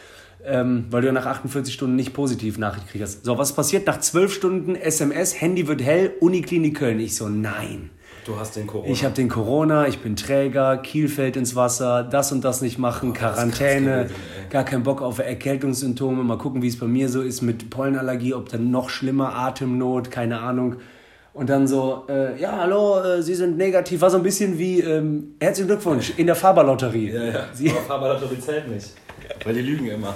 Ähm, 0.43 0.85
weil 0.89 1.01
du 1.01 1.07
ja 1.07 1.13
nach 1.13 1.27
48 1.27 1.71
Stunden 1.73 1.95
nicht 1.95 2.13
positiv 2.13 2.57
Nachricht 2.57 2.87
kriegst. 2.87 3.25
So, 3.25 3.37
was 3.37 3.53
passiert 3.53 3.85
nach 3.85 3.99
12 3.99 4.33
Stunden 4.33 4.75
SMS? 4.75 5.39
Handy 5.39 5.67
wird 5.67 5.83
hell, 5.83 6.13
Uniklinik 6.19 6.77
Köln. 6.77 6.99
Ich 6.99 7.15
so, 7.15 7.29
nein. 7.29 7.91
Du 8.25 8.37
hast 8.37 8.55
den 8.55 8.67
Corona. 8.67 8.91
Ich 8.91 9.03
habe 9.03 9.15
den 9.15 9.29
Corona, 9.29 9.87
ich 9.87 9.99
bin 9.99 10.15
Träger, 10.15 10.77
Kiel 10.77 11.07
fällt 11.09 11.35
ins 11.37 11.55
Wasser, 11.55 12.03
das 12.03 12.31
und 12.31 12.43
das 12.43 12.61
nicht 12.61 12.77
machen, 12.77 13.13
krass 13.13 13.35
Quarantäne, 13.35 14.03
gewesen, 14.03 14.15
gar 14.51 14.63
keinen 14.63 14.83
Bock 14.83 15.01
auf 15.01 15.17
Erkältungssymptome. 15.17 16.23
Mal 16.23 16.37
gucken, 16.37 16.61
wie 16.61 16.67
es 16.67 16.77
bei 16.77 16.85
mir 16.85 17.09
so 17.09 17.21
ist 17.21 17.41
mit 17.41 17.69
Pollenallergie, 17.71 18.33
ob 18.35 18.49
dann 18.49 18.69
noch 18.69 18.89
schlimmer, 18.89 19.35
Atemnot, 19.35 20.11
keine 20.11 20.39
Ahnung. 20.39 20.75
Und 21.33 21.49
dann 21.49 21.65
so, 21.67 22.03
äh, 22.09 22.39
ja, 22.39 22.57
hallo, 22.57 22.99
äh, 23.01 23.23
Sie 23.23 23.33
sind 23.35 23.57
negativ. 23.57 24.01
War 24.01 24.09
so 24.09 24.17
ein 24.17 24.23
bisschen 24.23 24.59
wie, 24.59 24.81
ähm, 24.81 25.35
herzlichen 25.39 25.69
Glückwunsch, 25.69 26.13
in 26.17 26.27
der 26.27 26.35
Faberlotterie. 26.35 27.09
Ja, 27.11 27.23
ja. 27.23 27.45
Sie, 27.53 27.69
Aber 27.71 27.79
Fahrbalotterie 27.79 28.39
zählt 28.39 28.67
nicht. 28.67 28.91
Weil 29.45 29.53
die 29.55 29.61
lügen 29.61 29.87
immer. 29.87 30.13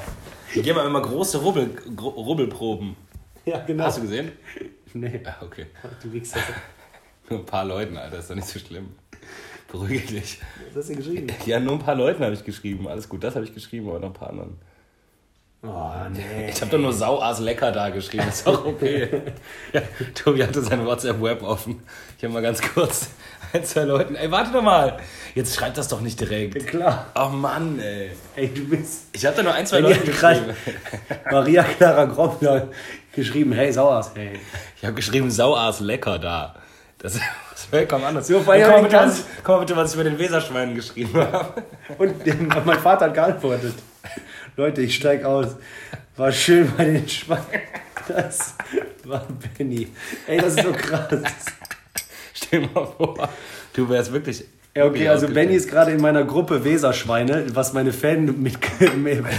Die 0.53 0.62
geben 0.62 0.79
immer 0.85 1.01
große 1.01 1.38
Rubbel, 1.39 1.69
Rubbelproben. 2.00 2.95
ja, 3.45 3.63
genau. 3.65 3.85
Hast 3.85 3.97
du 3.97 4.01
gesehen? 4.01 4.31
Nee, 4.93 5.21
Ja, 5.25 5.35
okay. 5.41 5.65
du 6.03 6.13
wiegst 6.13 6.35
das. 6.35 6.43
Nur 7.29 7.39
ein 7.39 7.46
paar 7.46 7.65
Leuten, 7.65 7.98
Alter, 7.98 8.20
ist 8.20 8.29
doch 8.29 8.36
nicht 8.36 8.48
so 8.48 8.60
schlimm. 8.60 8.96
Beruhige 9.72 10.00
dich. 10.00 10.39
Was 10.74 10.84
hast 10.84 10.89
du 10.89 10.96
geschrieben? 10.96 11.27
Ja, 11.46 11.60
nur 11.60 11.74
ein 11.74 11.79
paar 11.79 11.96
Leuten 11.96 12.24
habe 12.24 12.34
ich 12.34 12.44
geschrieben. 12.44 12.88
Alles 12.88 13.10
gut, 13.10 13.24
das 13.24 13.36
habe 13.36 13.46
ich 13.46 13.53
geschrieben, 13.53 13.89
aber 13.89 14.00
noch 14.00 14.10
ein 14.10 14.13
paar 14.13 14.29
anderen. 14.29 14.58
Oh, 15.63 15.91
nee. 16.12 16.50
Ich 16.50 16.62
habe 16.62 16.72
doch 16.72 16.77
nur 16.77 16.94
Sauass 16.94 17.39
lecker 17.39 17.72
da 17.72 17.89
geschrieben, 17.89 18.27
ist 18.27 18.46
doch 18.46 18.65
okay. 18.65 19.10
ja, 19.74 19.82
Tobi 20.13 20.44
hatte 20.44 20.62
sein 20.62 20.86
WhatsApp-Web 20.86 21.41
offen. 21.41 21.82
Ich 22.17 22.24
habe 22.24 22.34
mal 22.34 22.44
ganz 22.44 22.62
kurz 22.62 23.10
ein, 23.53 23.63
zwei 23.63 23.84
Leuten. 23.84 24.15
Ey, 24.15 24.29
warte 24.29 24.51
doch 24.51 24.62
mal. 24.62 25.00
Jetzt 25.34 25.55
schreibt 25.55 25.77
das 25.77 25.88
doch 25.88 26.01
nicht 26.01 26.20
direkt. 26.20 26.67
Klar. 26.67 27.08
Oh 27.15 27.29
Mann, 27.29 27.79
ey. 27.79 28.12
Ey, 28.36 28.50
du 28.53 28.65
bist 28.65 29.08
Ich 29.13 29.25
habe 29.25 29.38
da 29.38 29.44
nur 29.44 29.53
ein, 29.53 29.65
zwei 29.65 29.79
Leute 29.79 30.01
geschrieben. 30.01 30.53
Maria 31.32 31.63
Clara 31.63 32.05
Groppler 32.05 32.67
geschrieben, 33.13 33.53
hey 33.53 33.74
Sauers, 33.74 34.12
hey. 34.13 34.39
Ich 34.77 34.86
habe 34.86 34.94
geschrieben, 34.94 35.32
Sauaas 35.32 35.79
lecker 35.79 36.20
da. 36.20 36.55
Das 37.05 37.15
ist 37.17 37.65
vollkommen 37.69 38.03
anders. 38.03 38.25
So, 38.27 38.45
weil 38.47 38.59
nicht 38.67 38.81
bitte, 38.83 38.95
was, 38.97 39.24
mal 39.47 39.59
bitte, 39.59 39.75
was 39.75 39.89
ich 39.89 40.00
über 40.00 40.09
den 40.09 40.17
Weserschweinen 40.17 40.74
geschrieben 40.74 41.15
habe. 41.15 41.62
Und 42.00 42.25
der- 42.25 42.35
mein 42.65 42.79
Vater 42.79 43.05
hat 43.05 43.13
geantwortet. 43.13 43.75
Leute, 44.57 44.81
ich 44.81 44.95
steig 44.95 45.24
aus. 45.24 45.55
War 46.17 46.31
schön 46.31 46.71
bei 46.75 46.85
den 46.85 47.07
Schweinen. 47.07 47.43
Das 48.07 48.55
war 49.03 49.25
Benny. 49.57 49.88
Ey, 50.27 50.38
das 50.39 50.55
ist 50.55 50.63
so 50.63 50.71
krass. 50.71 51.09
Stell 52.33 52.62
dir 52.62 52.69
mal 52.74 52.85
vor, 52.88 53.29
du 53.74 53.88
wärst 53.89 54.12
wirklich. 54.12 54.43
Ja, 54.75 54.85
okay, 54.85 55.07
also. 55.07 55.27
Benny 55.27 55.53
ist 55.53 55.69
gerade 55.69 55.91
in 55.91 56.01
meiner 56.01 56.24
Gruppe 56.24 56.63
Weserschweine, 56.63 57.45
was 57.55 57.74
meine 57.74 57.93
Fan 57.93 58.41
mit, 58.41 58.57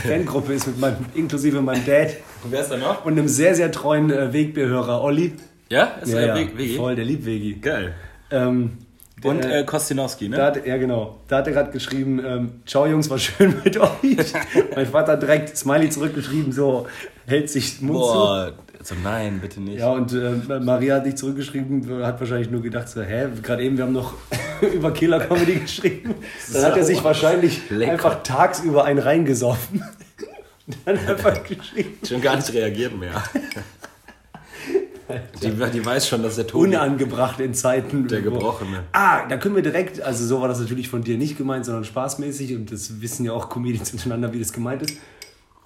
Fangruppe 0.07 0.53
ist, 0.55 0.67
mit 0.69 0.79
meinem, 0.79 1.05
inklusive 1.15 1.61
meinem 1.61 1.85
Dad 1.85 2.11
Und 2.45 2.53
wer 2.53 2.61
ist 2.61 2.71
da 2.71 2.77
noch? 2.77 3.05
und 3.05 3.13
einem 3.15 3.29
sehr, 3.29 3.55
sehr 3.57 3.71
treuen 3.73 4.11
äh, 4.11 4.33
Wegbehörer, 4.33 5.03
Olli. 5.03 5.33
Ja? 5.69 5.85
Ist 6.03 6.13
Ja, 6.13 6.19
der 6.21 6.27
ja, 6.29 6.35
Wegi? 6.57 6.77
voll, 6.77 6.95
der 6.97 7.05
liebt 7.05 7.25
Vegi. 7.27 7.55
Geil. 7.55 7.95
Ähm, 8.31 8.79
Und 9.23 9.43
der- 9.45 9.61
äh, 9.61 9.65
Kostinowski, 9.65 10.29
ne? 10.29 10.37
Hat, 10.43 10.65
ja, 10.67 10.77
genau. 10.77 11.19
Da 11.29 11.39
hat 11.39 11.47
er 11.47 11.53
gerade 11.55 11.71
geschrieben, 11.73 12.23
ähm, 12.25 12.51
ciao 12.67 12.87
Jungs, 12.87 13.09
war 13.11 13.19
schön 13.19 13.55
mit 13.65 13.77
euch. 13.79 14.33
mein 14.75 14.87
Vater 14.87 15.13
hat 15.13 15.23
direkt 15.23 15.57
Smiley 15.57 15.91
zurückgeschrieben, 15.91 16.53
so, 16.53 16.87
hält 17.27 17.51
sich 17.51 17.81
Mund 17.81 17.99
zu. 17.99 18.05
Boah, 18.13 18.53
also 18.79 18.95
nein, 19.03 19.41
bitte 19.41 19.61
nicht. 19.61 19.81
Ja, 19.81 19.91
und 19.93 20.13
äh, 20.13 20.61
Maria 20.61 20.97
hat 20.97 21.07
nicht 21.07 21.19
zurückgeschrieben, 21.19 22.05
hat 22.05 22.21
wahrscheinlich 22.21 22.51
nur 22.51 22.63
gedacht, 22.63 22.89
so, 22.89 23.03
hä, 23.03 23.27
gerade 23.43 23.63
eben, 23.65 23.77
wir 23.77 23.85
haben 23.85 23.93
noch 23.95 24.15
über 24.75 24.93
Killer 24.93 25.19
Comedy 25.21 25.55
geschrieben. 25.57 26.15
Dann 26.53 26.63
hat 26.65 26.77
er 26.77 26.85
sich 26.85 27.03
wahrscheinlich 27.03 27.69
Lecker. 27.71 27.93
einfach 27.93 28.23
tagsüber 28.23 28.85
einen 28.85 29.01
reingesoffen. 29.01 29.83
Dann 30.85 30.99
einfach 30.99 31.43
geschrieben. 31.43 31.95
Schon 32.07 32.21
gar 32.21 32.37
nicht 32.37 32.53
reagiert 32.53 32.97
mehr. 32.97 33.23
Die, 35.43 35.51
die 35.73 35.85
weiß 35.85 36.09
schon, 36.09 36.23
dass 36.23 36.37
der 36.37 36.47
Tobi, 36.47 36.69
Unangebracht 36.69 37.41
in 37.41 37.55
Zeiten. 37.55 38.09
der 38.09 38.23
Gebrochene. 38.23 38.85
Ah, 38.93 39.27
da 39.29 39.37
können 39.37 39.55
wir 39.55 39.63
direkt, 39.63 40.01
also 40.01 40.25
so 40.27 40.41
war 40.41 40.49
das 40.49 40.61
natürlich 40.61 40.89
von 40.89 41.03
dir 41.03 41.17
nicht 41.19 41.37
gemeint, 41.39 41.65
sondern 41.65 41.85
spaßmäßig 41.85 42.55
und 42.57 42.73
das 42.73 43.01
wissen 43.01 43.25
ja 43.25 43.33
auch 43.33 43.49
Comedians 43.49 43.93
untereinander, 43.93 44.33
wie 44.33 44.39
das 44.41 44.53
gemeint 44.53 44.83
ist. 44.83 44.99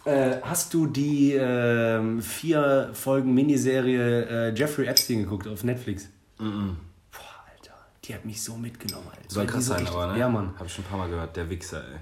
Äh, 0.07 0.37
hast 0.43 0.73
du 0.75 0.87
die 0.87 1.33
ähm, 1.39 2.23
vier 2.23 2.91
Folgen 2.95 3.35
Miniserie 3.35 4.49
äh, 4.49 4.55
Jeffrey 4.55 4.87
Epstein 4.87 5.25
geguckt 5.25 5.47
auf 5.47 5.63
Netflix? 5.63 6.09
Boah, 6.39 6.45
Alter, 6.49 7.75
die 8.05 8.15
hat 8.15 8.25
mich 8.25 8.43
so 8.43 8.55
mitgenommen, 8.57 9.07
Alter. 9.11 9.23
Soll 9.29 9.47
krass 9.47 9.67
so 9.67 9.73
sein, 9.75 9.81
richtig- 9.83 9.97
aber, 9.97 10.13
ne? 10.15 10.19
Ja, 10.19 10.29
Mann. 10.29 10.55
Hab 10.59 10.67
ich 10.67 10.73
schon 10.73 10.85
ein 10.85 10.89
paar 10.89 10.99
Mal 10.99 11.11
gehört, 11.11 11.37
der 11.37 11.51
Wichser, 11.51 11.79
ey. 11.93 11.99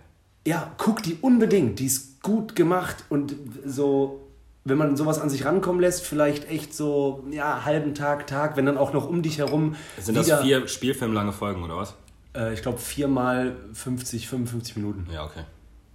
Ja, 0.50 0.72
guck 0.78 1.02
die 1.02 1.18
unbedingt. 1.20 1.78
Die 1.80 1.86
ist 1.86 2.22
gut 2.22 2.54
gemacht 2.56 3.04
und 3.08 3.34
so, 3.66 4.27
wenn 4.68 4.78
man 4.78 4.96
sowas 4.96 5.20
an 5.20 5.30
sich 5.30 5.44
rankommen 5.44 5.80
lässt, 5.80 6.04
vielleicht 6.04 6.48
echt 6.50 6.74
so, 6.74 7.24
ja, 7.30 7.64
halben 7.64 7.94
Tag, 7.94 8.26
Tag, 8.26 8.56
wenn 8.56 8.66
dann 8.66 8.76
auch 8.78 8.92
noch 8.92 9.08
um 9.08 9.22
dich 9.22 9.38
herum. 9.38 9.74
Sind 9.98 10.16
das 10.16 10.30
vier 10.42 10.66
Spielfilmlange 10.68 11.32
Folgen, 11.32 11.62
oder 11.62 11.76
was? 11.76 11.94
Äh, 12.34 12.54
ich 12.54 12.62
glaube, 12.62 12.78
viermal 12.78 13.56
50, 13.72 14.28
55 14.28 14.76
Minuten. 14.76 15.06
Ja, 15.12 15.24
okay. 15.24 15.40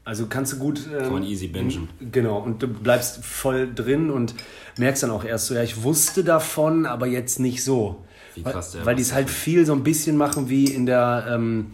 Also 0.06 0.26
kannst 0.28 0.54
du 0.54 0.58
gut. 0.58 0.82
Ähm, 0.92 1.04
Kann 1.04 1.14
man 1.14 1.24
easy 1.24 1.48
bingen. 1.48 1.88
Genau, 2.12 2.38
und 2.40 2.62
du 2.62 2.68
bleibst 2.68 3.24
voll 3.24 3.74
drin 3.74 4.10
und 4.12 4.36
merkst 4.78 5.04
dann 5.04 5.12
auch 5.12 5.24
erst 5.24 5.48
so, 5.48 5.54
ja, 5.54 5.64
ich 5.64 5.84
wusste 5.84 6.24
davon, 6.26 6.86
aber 6.86 7.08
jetzt 7.08 7.40
nicht 7.40 7.64
so. 7.64 8.04
Wie 8.36 8.44
krass 8.44 8.74
weil, 8.74 8.80
der 8.80 8.86
weil 8.86 8.96
die 8.96 9.02
was 9.04 9.08
es 9.10 9.14
halt 9.14 9.30
viel 9.30 9.66
so 9.66 9.74
ein 9.74 9.84
bisschen 9.84 10.18
machen 10.18 10.50
wie 10.50 10.66
in 10.66 10.86
der, 10.86 11.26
ähm, 11.30 11.72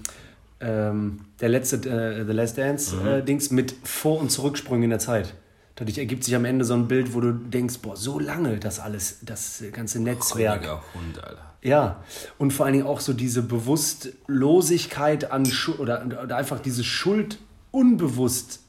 ähm, 0.59 1.21
der 1.39 1.49
letzte 1.49 1.77
äh, 1.89 2.25
The 2.25 2.33
Last 2.33 2.57
Dance 2.57 2.95
Mhm. 2.97 3.07
äh, 3.07 3.21
Dings 3.23 3.49
mit 3.49 3.73
Vor- 3.83 4.19
und 4.19 4.29
Zurücksprüngen 4.29 4.83
in 4.83 4.89
der 4.91 4.99
Zeit. 4.99 5.33
Dadurch 5.79 5.97
ergibt 5.97 6.23
sich 6.25 6.35
am 6.35 6.45
Ende 6.45 6.65
so 6.65 6.73
ein 6.75 6.87
Bild, 6.87 7.13
wo 7.13 7.21
du 7.21 7.31
denkst, 7.33 7.79
boah, 7.81 7.95
so 7.95 8.19
lange 8.19 8.57
das 8.59 8.79
alles, 8.79 9.19
das 9.23 9.63
ganze 9.71 9.99
Netzwerk. 10.01 10.61
Chromiger 10.61 10.83
Hund, 10.93 11.23
Alter. 11.23 11.45
Ja, 11.61 12.03
und 12.37 12.51
vor 12.53 12.65
allen 12.65 12.73
Dingen 12.73 12.85
auch 12.85 12.99
so 12.99 13.13
diese 13.13 13.41
Bewusstlosigkeit 13.41 15.31
an 15.31 15.45
Schuld 15.45 15.79
oder, 15.79 16.05
oder 16.23 16.37
einfach 16.37 16.59
diese 16.59 16.83
Schuld 16.83 17.37
unbewusst 17.71 18.59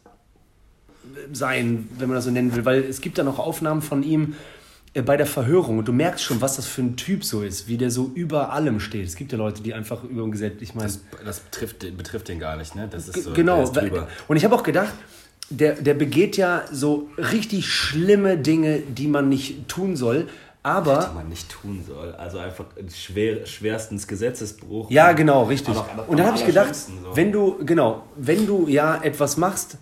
sein, 1.33 1.89
wenn 1.99 2.09
man 2.09 2.17
das 2.17 2.25
so 2.25 2.31
nennen 2.31 2.55
will, 2.55 2.65
weil 2.65 2.83
es 2.85 3.01
gibt 3.01 3.19
da 3.19 3.23
noch 3.25 3.39
Aufnahmen 3.39 3.83
von 3.83 4.03
ihm 4.03 4.35
äh, 4.95 5.03
bei 5.03 5.17
der 5.17 5.27
Verhörung 5.27 5.79
und 5.79 5.89
du 5.89 5.93
merkst 5.93 6.25
schon, 6.25 6.41
was 6.41 6.57
das 6.57 6.67
für 6.67 6.83
ein 6.83 6.97
Typ 6.97 7.25
so 7.25 7.43
ist, 7.43 7.69
wie 7.69 7.77
der 7.77 7.91
so 7.91 8.11
über 8.15 8.53
allem 8.53 8.81
steht. 8.81 9.07
Es 9.07 9.17
gibt 9.17 9.33
ja 9.33 9.39
Leute, 9.39 9.63
die 9.63 9.75
einfach 9.75 10.05
über 10.05 10.23
dem 10.23 10.33
Gesetz, 10.33 10.55
ich 10.61 10.75
meine, 10.75 10.87
Das, 10.89 11.01
das 11.25 11.41
betrifft, 11.41 11.83
den- 11.83 11.97
betrifft 11.97 12.29
den 12.29 12.39
gar 12.39 12.57
nicht, 12.57 12.75
ne? 12.75 12.89
Das 12.91 13.09
ist 13.09 13.25
so, 13.25 13.33
genau. 13.33 13.65
Und 14.29 14.37
ich 14.37 14.45
habe 14.45 14.55
auch 14.55 14.63
gedacht, 14.63 14.93
der, 15.51 15.75
der 15.75 15.95
begeht 15.95 16.37
ja 16.37 16.63
so 16.73 17.09
richtig 17.19 17.69
schlimme 17.69 18.39
Dinge, 18.39 18.79
die 18.79 19.09
man 19.09 19.29
nicht 19.29 19.69
tun 19.69 19.97
soll, 19.97 20.29
aber 20.63 21.09
Die 21.11 21.15
man 21.15 21.29
nicht 21.29 21.51
tun 21.51 21.83
soll. 21.87 22.15
Also 22.15 22.39
einfach 22.39 22.67
schwer, 22.95 23.47
schwerstens 23.47 24.07
Gesetzesbruch. 24.07 24.91
Ja, 24.91 25.13
genau, 25.13 25.45
richtig. 25.45 25.75
Und 26.07 26.19
dann 26.19 26.27
habe 26.27 26.37
ich 26.37 26.45
gedacht, 26.45 26.75
so. 26.75 26.91
wenn 27.15 27.33
du, 27.33 27.65
genau, 27.65 28.05
wenn 28.17 28.47
du 28.47 28.69
ja 28.69 29.03
etwas 29.03 29.37
machst, 29.39 29.79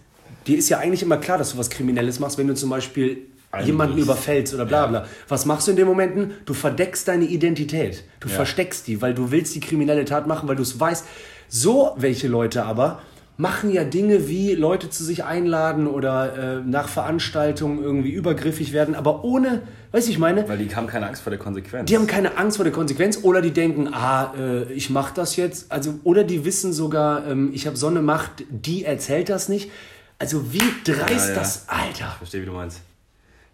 dir 0.47 0.57
ist 0.57 0.69
ja 0.69 0.79
eigentlich 0.79 1.03
immer 1.03 1.17
klar, 1.17 1.37
dass 1.37 1.53
du 1.53 1.59
was 1.59 1.69
Kriminelles 1.69 2.21
machst, 2.21 2.39
wenn 2.39 2.47
du 2.47 2.55
zum 2.55 2.71
Beispiel 2.71 3.27
jemanden 3.65 3.95
Einbrichst. 3.95 4.05
überfällst 4.05 4.55
oder 4.55 4.67
bla 4.67 4.87
bla. 4.87 5.07
Was 5.27 5.47
machst 5.47 5.67
du 5.67 5.73
in 5.73 5.77
den 5.79 5.87
Momenten? 5.87 6.33
Du 6.45 6.55
verdeckst 6.55 7.09
deine 7.09 7.25
Identität. 7.25 8.05
Du 8.21 8.29
versteckst 8.29 8.87
die, 8.87 9.03
weil 9.03 9.15
du 9.15 9.31
willst 9.33 9.55
die 9.57 9.61
kriminelle 9.61 10.05
Tat 10.05 10.27
machen, 10.27 10.49
weil 10.49 10.57
du 10.57 10.63
es 10.63 10.79
weißt. 10.79 11.05
So 11.49 11.93
welche 11.97 12.29
Leute 12.29 12.65
aber 12.65 13.03
machen 13.41 13.71
ja 13.71 13.85
Dinge 13.85 14.29
wie 14.29 14.53
Leute 14.55 14.91
zu 14.91 15.05
sich 15.05 15.25
einladen 15.25 15.87
oder 15.87 16.59
äh, 16.59 16.61
nach 16.61 16.89
Veranstaltungen 16.89 17.81
irgendwie 17.83 18.11
übergriffig 18.11 18.73
werden, 18.73 18.97
aber 18.97 19.23
ohne, 19.25 19.63
weiß 19.93 20.09
ich 20.09 20.19
meine, 20.19 20.47
Weil 20.49 20.59
die 20.59 20.75
haben 20.75 20.89
keine 20.89 21.07
Angst 21.07 21.23
vor 21.23 21.31
der 21.31 21.39
Konsequenz. 21.39 21.89
die 21.89 21.97
haben 21.97 22.09
keine 22.09 22.37
Angst 22.37 22.57
vor 22.59 22.65
der 22.65 22.73
Konsequenz 22.73 23.21
oder 23.23 23.41
die 23.41 23.53
denken, 23.53 23.95
ah, 23.95 24.35
äh, 24.37 24.65
ich 24.73 24.91
mach 24.91 25.13
das 25.13 25.37
jetzt. 25.37 25.71
Also, 25.71 25.95
oder 26.03 26.25
die 26.25 26.45
wissen 26.45 26.73
sogar, 26.73 27.27
ähm, 27.29 27.51
ich 27.55 27.67
habe 27.69 27.77
so 27.77 27.87
eine 27.87 28.03
Macht, 28.03 28.45
die 28.51 28.85
erzählt 28.85 29.29
das 29.29 29.49
nicht. 29.49 29.71
Also 30.19 30.53
wie 30.53 30.59
dreist 30.85 31.29
Ja, 31.29 31.35
ja. 31.35 31.39
das, 31.39 31.69
Alter. 31.69 32.15
Verstehe, 32.19 32.43
wie 32.43 32.47
du 32.47 32.53
meinst. 32.53 32.81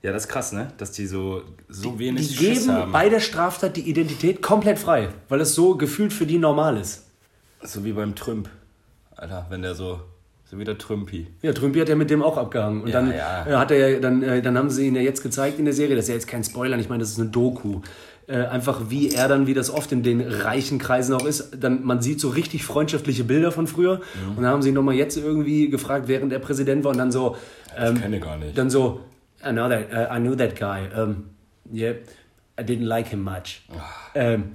Ja, 0.02 0.12
das 0.12 0.24
ist 0.24 0.28
krass, 0.30 0.52
ne? 0.52 0.68
Dass 0.78 0.92
die 0.92 1.06
so, 1.06 1.42
so 1.68 1.92
Die 1.92 1.98
wenig 1.98 2.34
Schiss 2.34 2.64
geben 2.64 2.72
haben. 2.72 2.92
bei 2.92 3.10
der 3.10 3.20
Straftat 3.20 3.76
die 3.76 3.82
Identität 3.88 4.40
komplett 4.40 4.78
frei, 4.78 5.10
weil 5.28 5.42
es 5.42 5.54
so 5.54 5.76
gefühlt 5.76 6.14
für 6.14 6.24
die 6.24 6.38
normal 6.38 6.78
ist. 6.78 7.04
So 7.62 7.84
wie 7.84 7.92
beim 7.92 8.14
Trümp. 8.14 8.48
Alter, 9.16 9.46
wenn 9.50 9.62
der 9.62 9.74
so, 9.74 10.00
so 10.44 10.58
wie 10.58 10.64
der 10.64 10.78
Trümpi. 10.78 11.26
Ja, 11.42 11.52
Trümpi 11.52 11.78
hat 11.80 11.88
ja 11.88 11.94
mit 11.96 12.10
dem 12.10 12.22
auch 12.22 12.36
abgehangen. 12.36 12.82
Und 12.82 12.88
Ja, 12.88 13.00
dann 13.00 13.10
ja. 13.12 13.46
äh, 13.46 13.52
hat 13.56 13.70
er 13.70 13.90
ja, 13.90 14.00
dann, 14.00 14.22
äh, 14.22 14.42
dann 14.42 14.56
haben 14.58 14.70
sie 14.70 14.86
ihn 14.88 14.94
ja 14.96 15.02
jetzt 15.02 15.22
gezeigt 15.22 15.58
in 15.58 15.64
der 15.64 15.74
Serie, 15.74 15.96
das 15.96 16.04
ist 16.06 16.08
ja 16.08 16.14
jetzt 16.14 16.26
kein 16.26 16.44
Spoiler, 16.44 16.76
ich 16.78 16.88
meine, 16.88 17.00
das 17.00 17.10
ist 17.10 17.20
eine 17.20 17.30
Doku. 17.30 17.80
Äh, 18.26 18.36
einfach 18.46 18.88
wie 18.88 19.10
er 19.14 19.28
dann, 19.28 19.46
wie 19.46 19.52
das 19.52 19.68
oft 19.70 19.92
in 19.92 20.02
den 20.02 20.22
reichen 20.22 20.78
Kreisen 20.78 21.14
auch 21.14 21.26
ist, 21.26 21.58
dann, 21.60 21.84
man 21.84 22.00
sieht 22.00 22.20
so 22.20 22.30
richtig 22.30 22.64
freundschaftliche 22.64 23.22
Bilder 23.24 23.52
von 23.52 23.66
früher. 23.66 23.96
Mhm. 23.96 24.28
Und 24.30 24.42
dann 24.42 24.46
haben 24.46 24.62
sie 24.62 24.70
ihn 24.70 24.74
nochmal 24.74 24.94
jetzt 24.94 25.16
irgendwie 25.18 25.68
gefragt, 25.68 26.08
während 26.08 26.32
er 26.32 26.38
Präsident 26.38 26.84
war 26.84 26.92
und 26.92 26.98
dann 26.98 27.12
so, 27.12 27.36
ähm, 27.76 27.96
Ich 27.96 28.02
kenne 28.02 28.20
gar 28.20 28.38
nicht. 28.38 28.56
dann 28.56 28.70
so, 28.70 29.00
I 29.46 29.50
know 29.50 29.68
that, 29.68 29.92
uh, 29.92 30.14
I 30.16 30.18
knew 30.20 30.34
that 30.36 30.56
guy. 30.58 30.88
Um, 30.98 31.24
yeah, 31.70 31.92
I 32.58 32.62
didn't 32.62 32.86
like 32.86 33.08
him 33.08 33.22
much. 33.22 33.62
Ah. 33.70 33.82
Ähm, 34.14 34.52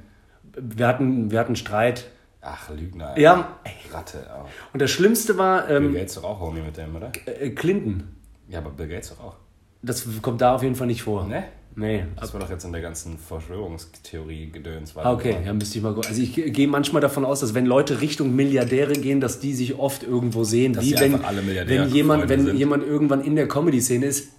wir 0.59 0.87
hatten, 0.87 1.29
wir 1.29 1.39
hatten 1.39 1.55
Streit. 1.55 2.05
Ach, 2.41 2.69
Lügner. 2.69 3.17
Ja, 3.19 3.58
Ratte. 3.91 4.25
Oh. 4.34 4.46
und 4.74 4.81
das 4.81 4.89
Schlimmste 4.91 5.38
war 5.38 5.67
Bill 5.67 5.75
ähm, 5.77 5.93
Gates 5.93 6.15
doch 6.15 6.24
auch 6.24 6.39
Homie 6.39 6.62
mit 6.62 6.77
dem, 6.77 6.96
oder? 6.96 7.12
äh, 7.25 7.50
Clinton. 7.50 8.15
Ja, 8.48 8.60
aber 8.60 8.69
Bill 8.69 8.88
Gates 8.88 9.10
doch 9.10 9.19
auch. 9.24 9.36
Das 9.81 10.05
kommt 10.22 10.41
da 10.41 10.55
auf 10.55 10.63
jeden 10.63 10.75
Fall 10.75 10.88
nicht 10.88 11.03
vor. 11.03 11.25
Ne? 11.27 11.43
Nee. 11.75 12.05
Das 12.19 12.34
war 12.34 12.39
doch 12.41 12.50
jetzt 12.50 12.63
in 12.65 12.72
der 12.74 12.81
ganzen 12.81 13.17
Verschwörungstheorie-Gedöns. 13.17 14.93
Ah, 14.98 15.13
okay, 15.13 15.38
ja, 15.46 15.53
müsste 15.53 15.77
ich 15.77 15.84
mal 15.84 15.93
gucken. 15.93 16.10
Also 16.10 16.22
ich 16.22 16.34
ge- 16.34 16.50
gehe 16.50 16.67
manchmal 16.67 17.01
davon 17.01 17.24
aus, 17.25 17.39
dass 17.41 17.53
wenn 17.53 17.65
Leute 17.65 18.01
Richtung 18.01 18.36
Milliardäre 18.36 18.93
gehen, 18.93 19.22
dass 19.22 19.39
die 19.39 19.53
sich 19.53 19.77
oft 19.77 20.03
irgendwo 20.03 20.43
sehen, 20.43 20.74
Dass 20.74 20.84
wie 20.86 21.00
wenn, 21.00 21.24
alle 21.24 21.41
Milliardäre 21.41 21.86
wenn 21.86 21.93
jemand, 21.93 22.22
Freunde 22.24 22.36
wenn 22.38 22.46
sind. 22.48 22.58
jemand 22.58 22.84
irgendwann 22.86 23.24
in 23.24 23.36
der 23.36 23.48
Comedy-Szene 23.48 24.05
ist, 24.05 24.29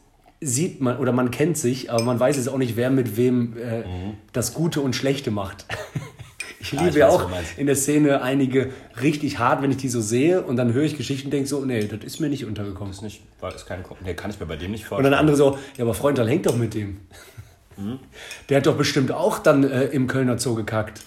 sieht 0.43 0.81
man 0.81 0.99
oder 0.99 1.13
man 1.13 1.31
kennt 1.31 1.57
sich, 1.59 1.91
aber 1.91 2.03
man 2.03 2.19
weiß 2.19 2.37
jetzt 2.37 2.49
auch 2.49 2.59
nicht, 2.59 2.77
wer 2.77 2.91
mit 2.91 3.17
wem 3.17 3.57
äh, 3.57 3.83
das 4.33 4.55
Gute 4.55 4.81
und 4.81 4.95
Schlechte 4.97 5.31
macht. 5.31 5.67
Ich. 6.61 6.73
Ja, 6.73 6.83
liebe 6.85 6.99
ja 6.99 7.09
auch 7.09 7.31
in 7.57 7.67
der 7.67 7.75
Szene 7.75 8.21
einige 8.23 8.71
richtig 9.01 9.39
hart, 9.39 9.63
wenn 9.63 9.71
ich 9.71 9.79
die 9.79 9.89
so 9.89 10.01
sehe 10.03 10.43
und 10.43 10.57
dann 10.57 10.75
höre 10.75 10.85
ich 10.85 10.97
Geschichten 10.97 11.29
und 11.29 11.33
denke 11.33 11.49
so, 11.49 11.65
nee, 11.65 11.85
das 11.87 12.05
ist 12.05 12.21
mir 12.21 12.29
nicht 12.29 12.45
untergekommen. 12.45 12.93
ist 12.93 13.03
nicht, 13.03 13.23
war, 13.41 13.55
ist 13.55 13.67
keine, 13.67 13.83
nee, 14.05 14.13
kann 14.15 14.31
ich 14.31 14.39
mir 14.39 14.47
bei 14.47 14.57
dem 14.57 14.71
nicht 14.71 14.83
Und 14.83 14.89
vorstellen. 14.89 15.13
dann 15.13 15.21
andere 15.21 15.37
so, 15.37 15.59
ja, 15.79 15.85
aber 15.85 15.95
Freund, 15.95 16.19
dann 16.19 16.29
hängt 16.29 16.45
doch 16.47 16.57
mit 16.57 16.75
dem. 16.75 17.01
Mhm. 17.79 17.99
Der 18.49 18.59
hat 18.59 18.67
doch 18.67 18.77
bestimmt 18.77 19.11
auch 19.11 19.39
dann 19.39 19.65
äh, 19.65 19.85
im 19.87 20.07
Kölner 20.07 20.39
Zoo 20.39 20.55
gekackt. 20.55 21.01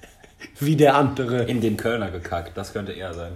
Wie 0.60 0.76
der 0.76 0.94
andere. 0.96 1.44
in 1.44 1.62
den 1.62 1.78
Kölner 1.78 2.10
gekackt, 2.10 2.56
das 2.56 2.74
könnte 2.74 2.92
er 2.92 3.14
sein. 3.14 3.32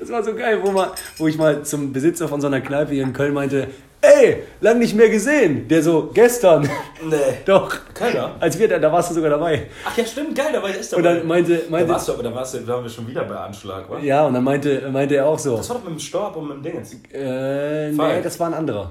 Das 0.00 0.08
war 0.10 0.22
so 0.24 0.34
geil, 0.34 0.60
wo, 0.62 0.70
mal, 0.70 0.92
wo 1.18 1.28
ich 1.28 1.36
mal 1.36 1.62
zum 1.64 1.92
Besitzer 1.92 2.28
von 2.28 2.40
so 2.40 2.46
einer 2.46 2.60
Kneipe 2.62 2.92
hier 2.94 3.02
in 3.02 3.12
Köln 3.12 3.34
meinte, 3.34 3.68
ey, 4.02 4.42
lang 4.60 4.78
nicht 4.78 4.94
mehr 4.94 5.08
gesehen. 5.08 5.66
Der 5.68 5.82
so, 5.82 6.10
gestern. 6.12 6.68
Nee. 7.02 7.16
Doch. 7.46 7.74
Kölner? 7.94 8.32
Als 8.40 8.58
wir 8.58 8.68
da, 8.68 8.78
da 8.78 8.92
warst 8.92 9.10
du 9.10 9.14
sogar 9.14 9.30
dabei. 9.30 9.68
Ach 9.86 9.96
ja, 9.96 10.04
stimmt, 10.04 10.34
geil, 10.36 10.48
da 10.52 10.62
war 10.62 10.68
ich 10.70 10.78
echt 10.80 10.92
Und 10.92 11.02
dann 11.02 11.26
meinte, 11.26 11.56
da 11.58 11.70
meinte 11.70 11.88
warst 11.92 12.08
du, 12.08 12.12
aber 12.12 12.22
da 12.22 12.34
warst 12.34 12.54
du, 12.54 12.58
da 12.58 12.74
waren 12.74 12.82
wir 12.82 12.90
schon 12.90 13.06
wieder 13.08 13.24
bei 13.24 13.36
Anschlag, 13.36 13.88
wa? 13.88 13.98
ja, 13.98 14.26
und 14.26 14.34
dann 14.34 14.44
meinte, 14.44 14.88
meinte 14.92 15.16
er 15.16 15.26
auch 15.26 15.38
so, 15.38 15.56
Das 15.56 15.68
war 15.70 15.76
doch 15.76 15.84
mit 15.84 15.92
dem 15.94 15.98
Storb 16.00 16.36
und 16.36 16.48
mit 16.48 16.56
dem 16.58 16.62
Dingens. 16.62 16.94
äh, 17.12 17.90
nee, 17.90 18.22
das 18.22 18.38
war 18.40 18.48
ein 18.48 18.54
anderer. 18.54 18.90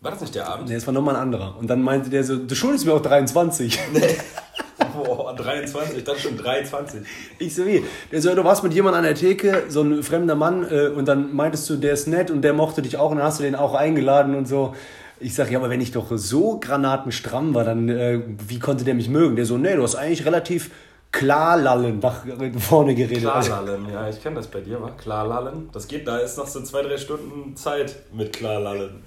War 0.00 0.10
das 0.10 0.20
nicht 0.20 0.34
der 0.34 0.46
Abend? 0.48 0.68
Nee, 0.68 0.74
es 0.74 0.86
war 0.86 0.92
nochmal 0.92 1.16
ein 1.16 1.22
anderer. 1.22 1.56
Und 1.58 1.68
dann 1.68 1.80
meinte 1.82 2.10
der 2.10 2.22
so, 2.24 2.36
du 2.36 2.54
schuldest 2.54 2.84
mir 2.84 2.92
auch 2.92 3.00
23. 3.02 3.78
Boah, 3.92 4.00
23, 5.36 6.04
dann 6.04 6.18
schon 6.18 6.36
23. 6.36 7.00
Ich 7.38 7.54
so 7.54 7.66
wie, 7.66 7.84
der 8.10 8.22
so, 8.22 8.34
du 8.34 8.44
warst 8.44 8.62
mit 8.62 8.74
jemandem 8.74 8.98
an 8.98 9.04
der 9.04 9.14
Theke, 9.14 9.64
so 9.68 9.82
ein 9.82 10.02
fremder 10.02 10.34
Mann, 10.34 10.66
äh, 10.70 10.88
und 10.88 11.06
dann 11.06 11.34
meintest 11.34 11.68
du, 11.70 11.76
der 11.76 11.92
ist 11.92 12.08
nett 12.08 12.30
und 12.30 12.42
der 12.42 12.52
mochte 12.52 12.82
dich 12.82 12.96
auch 12.96 13.10
und 13.10 13.18
dann 13.18 13.26
hast 13.26 13.40
du 13.40 13.44
den 13.44 13.54
auch 13.54 13.74
eingeladen 13.74 14.34
und 14.34 14.46
so. 14.46 14.74
Ich 15.20 15.34
sag, 15.34 15.50
ja, 15.50 15.58
aber 15.58 15.70
wenn 15.70 15.80
ich 15.80 15.92
doch 15.92 16.08
so 16.16 16.58
granatenstramm 16.60 17.54
war, 17.54 17.64
dann 17.64 17.88
äh, 17.88 18.20
wie 18.48 18.58
konnte 18.58 18.84
der 18.84 18.94
mich 18.94 19.08
mögen? 19.08 19.36
Der 19.36 19.46
so, 19.46 19.56
nee, 19.56 19.74
du 19.74 19.82
hast 19.82 19.94
eigentlich 19.94 20.26
relativ 20.26 20.70
klar 21.14 21.56
lallen 21.56 22.00
nach 22.00 22.24
vorne 22.58 22.94
geredet. 22.94 23.26
Also, 23.26 23.52
Klarlallen, 23.52 23.88
ja, 23.88 24.08
ich 24.08 24.20
kenne 24.20 24.36
das 24.36 24.48
bei 24.48 24.60
dir, 24.60 24.82
wa? 24.82 24.90
Klarlallen. 24.90 25.70
Das 25.72 25.86
geht, 25.86 26.06
da 26.08 26.18
ist 26.18 26.36
noch 26.36 26.48
so 26.48 26.60
zwei, 26.62 26.82
drei 26.82 26.96
Stunden 26.96 27.56
Zeit 27.56 27.94
mit 28.12 28.32
Klarlallen. 28.32 29.02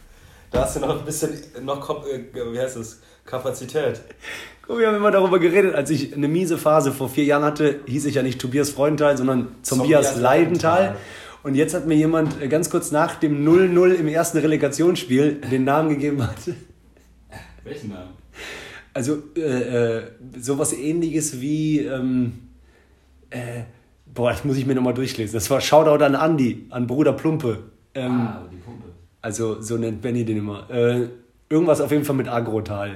Da 0.50 0.62
hast 0.62 0.78
du 0.78 0.80
noch 0.80 1.00
ein 1.00 1.06
bisschen, 1.06 1.38
noch, 1.64 2.06
äh, 2.08 2.24
wie 2.34 2.60
heißt 2.60 2.78
es, 2.78 3.02
Kapazität. 3.28 4.02
Guck, 4.66 4.80
wir 4.80 4.88
haben 4.88 4.96
immer 4.96 5.12
darüber 5.12 5.38
geredet, 5.38 5.76
als 5.76 5.92
ich 5.92 6.16
eine 6.16 6.28
miese 6.28 6.58
Phase 6.58 6.92
vor 6.92 7.10
vier 7.10 7.26
Jahren 7.26 7.44
hatte, 7.44 7.82
hieß 7.86 8.06
ich 8.06 8.16
ja 8.16 8.24
nicht 8.24 8.42
Tobias 8.42 8.72
Freudenthal, 8.72 9.16
sondern 9.18 9.50
Tobias 9.68 10.18
Leidenthal. 10.18 10.82
Leidenthal. 10.82 10.98
Und 11.44 11.56
jetzt 11.56 11.74
hat 11.74 11.86
mir 11.86 11.96
jemand 11.96 12.42
äh, 12.42 12.48
ganz 12.48 12.70
kurz 12.70 12.92
nach 12.92 13.16
dem 13.16 13.48
0-0 13.48 13.94
im 13.94 14.08
ersten 14.08 14.40
Relegationsspiel 14.40 15.42
den 15.52 15.64
Namen 15.64 15.90
gegeben 15.90 16.24
hat. 16.24 16.36
Welchen 17.64 17.90
Namen? 17.90 18.12
Also 18.94 19.22
äh, 19.36 19.42
äh, 19.42 20.04
sowas 20.40 20.74
ähnliches 20.74 21.40
wie, 21.40 21.82
ähm, 21.82 22.40
äh, 23.30 23.64
boah, 24.06 24.32
das 24.32 24.44
muss 24.44 24.58
ich 24.58 24.66
mir 24.66 24.74
nochmal 24.74 24.96
durchlesen. 24.96 25.36
Das 25.36 25.50
war 25.50 25.62
Shoutout 25.62 26.04
an 26.04 26.16
Andi, 26.16 26.66
an 26.72 26.88
Bruder 26.88 27.14
Plumpe. 27.14 27.60
Ähm, 27.94 28.12
Ah, 28.12 28.48
die 28.52 28.58
Pumpe. 28.58 28.88
Also 29.22 29.62
so 29.62 29.78
nennt 29.78 30.02
Benny 30.02 30.26
den 30.26 30.38
immer. 30.38 30.70
Äh, 30.70 31.10
irgendwas 31.50 31.82
auf 31.82 31.92
jeden 31.92 32.06
Fall 32.06 32.16
mit 32.16 32.28
Agrotal. 32.28 32.96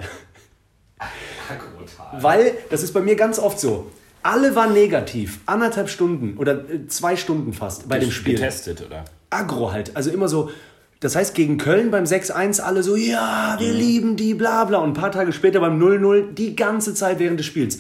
Agrotal. 1.50 2.24
Weil, 2.24 2.54
das 2.70 2.84
ist 2.84 2.94
bei 2.94 3.02
mir 3.02 3.16
ganz 3.16 3.40
oft 3.40 3.60
so. 3.60 3.92
Alle 4.24 4.56
waren 4.56 4.74
negativ. 4.74 5.40
Anderthalb 5.46 5.90
Stunden 5.90 6.38
oder 6.38 6.70
äh, 6.70 6.88
zwei 6.88 7.16
Stunden 7.16 7.54
fast 7.54 7.90
bei 7.90 7.98
dem 8.00 8.12
Spiel. 8.12 8.36
Getestet, 8.36 8.86
oder? 8.86 9.06
Agro 9.30 9.72
halt. 9.72 9.96
Also 9.96 10.12
immer 10.12 10.28
so. 10.28 10.52
Das 11.00 11.16
heißt, 11.16 11.34
gegen 11.34 11.58
Köln 11.58 11.90
beim 11.90 12.04
6-1 12.04 12.62
alle 12.62 12.84
so, 12.84 12.96
ja, 12.96 13.56
wir 13.58 13.74
lieben 13.74 14.18
die, 14.18 14.36
bla 14.36 14.66
bla. 14.66 14.78
Und 14.78 14.92
ein 14.92 14.94
paar 14.94 15.12
Tage 15.12 15.34
später 15.34 15.60
beim 15.60 15.82
0-0 15.82 16.34
die 16.34 16.56
ganze 16.56 16.94
Zeit 16.94 17.18
während 17.18 17.40
des 17.40 17.48
Spiels. 17.48 17.80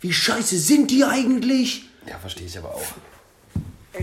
Wie 0.00 0.12
scheiße 0.12 0.58
sind 0.58 0.90
die 0.90 1.04
eigentlich? 1.04 1.88
Ja, 2.06 2.18
verstehe 2.18 2.46
ich 2.46 2.58
aber 2.58 2.74
auch. 2.74 2.82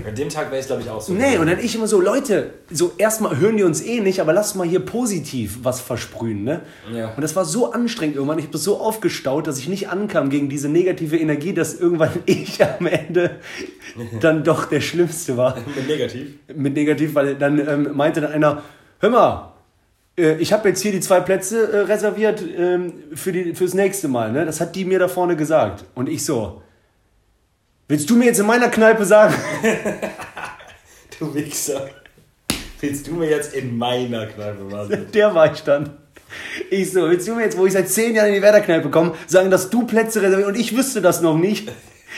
An 0.06 0.15
dem 0.15 0.30
Tag 0.30 0.51
wäre 0.51 0.60
ich, 0.60 0.65
glaube 0.65 0.82
ich, 0.82 0.89
auch 0.89 1.00
so. 1.00 1.13
Nee, 1.13 1.38
und 1.38 1.48
dann 1.48 1.60
ich 1.60 1.75
immer 1.75 1.88
so, 1.88 2.01
Leute, 2.01 2.56
so 2.72 2.94
erstmal 2.98 3.38
hören 3.38 3.56
die 3.56 3.63
uns 3.63 3.82
eh 3.82 4.01
nicht, 4.01 4.20
aber 4.20 4.34
lasst 4.34 4.56
mal 4.56 4.68
hier 4.68 4.80
positiv 4.80 5.60
was 5.62 5.80
versprühen, 5.80 6.44
ne? 6.44 6.62
Ja. 6.92 7.13
Und 7.15 7.22
das 7.22 7.36
war 7.36 7.46
so 7.46 7.72
anstrengend 7.72 8.15
irgendwann, 8.15 8.39
ich 8.39 8.46
habe 8.46 8.54
das 8.54 8.63
so 8.63 8.80
aufgestaut, 8.80 9.48
dass 9.48 9.60
ich 9.60 9.70
nicht 9.70 9.89
ankam 9.89 10.30
gegen 10.30 10.50
diese 10.50 10.70
negative 10.70 11.18
Energie, 11.18 11.54
dass 11.54 11.80
irgendwann 11.80 12.10
ich 12.25 12.62
am 12.63 12.88
Ende 12.88 13.39
dann 14.20 14.44
doch 14.44 14.65
der 14.65 14.82
Schlimmste 14.82 15.38
war 15.38 15.56
Mit 15.75 15.88
negativ. 15.88 16.27
mit 16.54 16.74
negativ, 16.74 17.15
weil 17.15 17.36
dann 17.36 17.60
ähm, 17.60 17.89
meinte 17.94 18.22
dann 18.22 18.32
einer, 18.32 18.63
hör 19.00 19.10
mal, 19.10 19.54
äh, 20.18 20.36
ich 20.38 20.51
habe 20.51 20.68
jetzt 20.70 20.82
hier 20.82 20.92
die 20.92 21.00
zwei 21.00 21.20
Plätze 21.20 21.72
äh, 21.72 21.80
reserviert 21.82 22.44
ähm, 22.58 22.94
für 23.13 23.32
die, 23.32 23.54
fürs 23.54 23.75
nächste 23.75 24.08
Mal, 24.08 24.32
ne? 24.32 24.46
Das 24.46 24.60
hat 24.60 24.75
die 24.75 24.84
mir 24.84 25.00
da 25.00 25.08
vorne 25.08 25.36
gesagt. 25.36 25.86
Und 25.94 26.10
ich 26.10 26.25
so, 26.25 26.63
willst 27.88 28.10
du 28.10 28.15
mir 28.15 28.25
jetzt 28.25 28.39
in 28.39 28.46
meiner 28.46 28.70
Kneipe 28.70 29.06
sagen? 29.06 29.34
Du 31.18 31.34
Wichser. 31.34 31.89
Willst 32.82 33.08
du 33.08 33.13
mir 33.13 33.30
jetzt 33.30 33.54
in 33.54 33.77
meiner 33.77 34.25
Kneipe 34.25 34.63
machen? 34.65 35.08
Der 35.13 35.34
war 35.34 35.54
ich 35.54 35.62
dann. 35.63 35.92
Ich 36.70 36.92
so, 36.92 37.10
willst 37.10 37.25
du 37.25 37.36
mir 37.36 37.44
jetzt, 37.44 37.58
wo 37.58 37.65
ich 37.65 37.72
seit 37.72 37.88
zehn 37.88 38.13
Jahren 38.15 38.27
in 38.27 38.34
die 38.34 38.42
Werderkneipe 38.42 38.89
komme, 38.89 39.13
sagen, 39.25 39.50
dass 39.50 39.70
du 39.70 39.86
Plätze 39.86 40.22
reservierst 40.22 40.50
und 40.50 40.60
ich 40.60 40.75
wüsste 40.75 41.01
das 41.01 41.22
noch 41.22 41.38
nicht? 41.38 41.72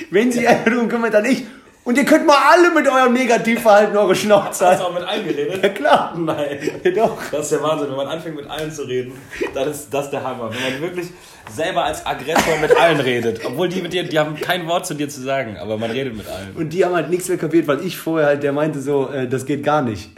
Wenn 0.09 0.31
sie 0.31 0.47
einfach 0.47 0.65
darum 0.71 0.89
kümmert, 0.89 1.13
dann 1.13 1.25
ich. 1.25 1.45
Und 1.87 1.97
ihr 1.97 2.03
könnt 2.03 2.27
mal 2.27 2.35
alle 2.51 2.71
mit 2.71 2.85
eurem 2.85 3.13
Negativverhalten 3.13 3.95
eure 3.95 4.13
Schnauze 4.13 4.49
Hast 4.49 4.59
du 4.59 4.65
halten. 4.65 4.81
auch 4.81 4.93
mit 4.93 5.03
allen 5.03 5.25
geredet? 5.25 5.63
Ja 5.63 5.69
klar. 5.69 6.17
Nein. 6.17 6.59
Ja, 6.83 6.91
doch. 6.91 7.17
Das 7.31 7.43
ist 7.43 7.53
der 7.53 7.63
Wahnsinn. 7.63 7.87
Wenn 7.87 7.95
man 7.95 8.07
anfängt 8.07 8.35
mit 8.35 8.45
allen 8.49 8.69
zu 8.69 8.81
reden, 8.81 9.13
dann 9.53 9.69
ist 9.69 9.89
das 9.89 10.09
der 10.11 10.21
Hammer. 10.21 10.51
Wenn 10.53 10.73
man 10.73 10.81
wirklich 10.81 11.07
selber 11.49 11.85
als 11.85 12.05
Aggressor 12.05 12.57
mit 12.61 12.75
allen 12.75 12.99
redet. 12.99 13.39
Obwohl 13.45 13.69
die 13.69 13.81
mit 13.81 13.93
dir, 13.93 14.03
die 14.03 14.19
haben 14.19 14.35
kein 14.35 14.67
Wort 14.67 14.85
zu 14.85 14.95
dir 14.95 15.07
zu 15.07 15.21
sagen, 15.21 15.55
aber 15.55 15.77
man 15.77 15.89
redet 15.89 16.13
mit 16.13 16.27
allen. 16.27 16.57
Und 16.57 16.73
die 16.73 16.83
haben 16.83 16.93
halt 16.93 17.09
nichts 17.09 17.29
mehr 17.29 17.37
kapiert, 17.37 17.69
weil 17.69 17.79
ich 17.79 17.95
vorher 17.97 18.27
halt, 18.27 18.43
der 18.43 18.51
meinte 18.51 18.81
so, 18.81 19.09
äh, 19.09 19.29
das 19.29 19.45
geht 19.45 19.63
gar 19.63 19.81
nicht. 19.81 20.09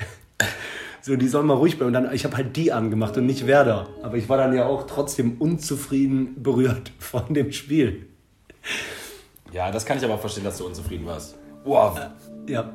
So, 1.01 1.17
die 1.17 1.27
sollen 1.27 1.45
mal 1.45 1.53
ruhig 1.53 1.77
bleiben. 1.77 1.95
Und 1.95 2.03
dann, 2.03 2.12
ich 2.15 2.25
habe 2.25 2.36
halt 2.36 2.55
die 2.55 2.71
angemacht 2.71 3.15
und 3.15 3.27
nicht 3.27 3.45
Werder. 3.45 3.89
Aber 4.01 4.17
ich 4.17 4.27
war 4.27 4.39
dann 4.39 4.55
ja 4.55 4.65
auch 4.65 4.88
trotzdem 4.88 5.38
unzufrieden 5.38 6.41
berührt 6.41 6.91
von 6.97 7.32
dem 7.32 7.51
Spiel. 7.51 8.08
Ja, 9.51 9.69
das 9.69 9.86
kann 9.86 9.99
ich 9.99 10.03
aber 10.03 10.17
verstehen, 10.17 10.45
dass 10.45 10.58
du 10.58 10.65
unzufrieden 10.65 11.05
warst. 11.05 11.36
Wow. 11.69 11.99
Ja, 12.47 12.73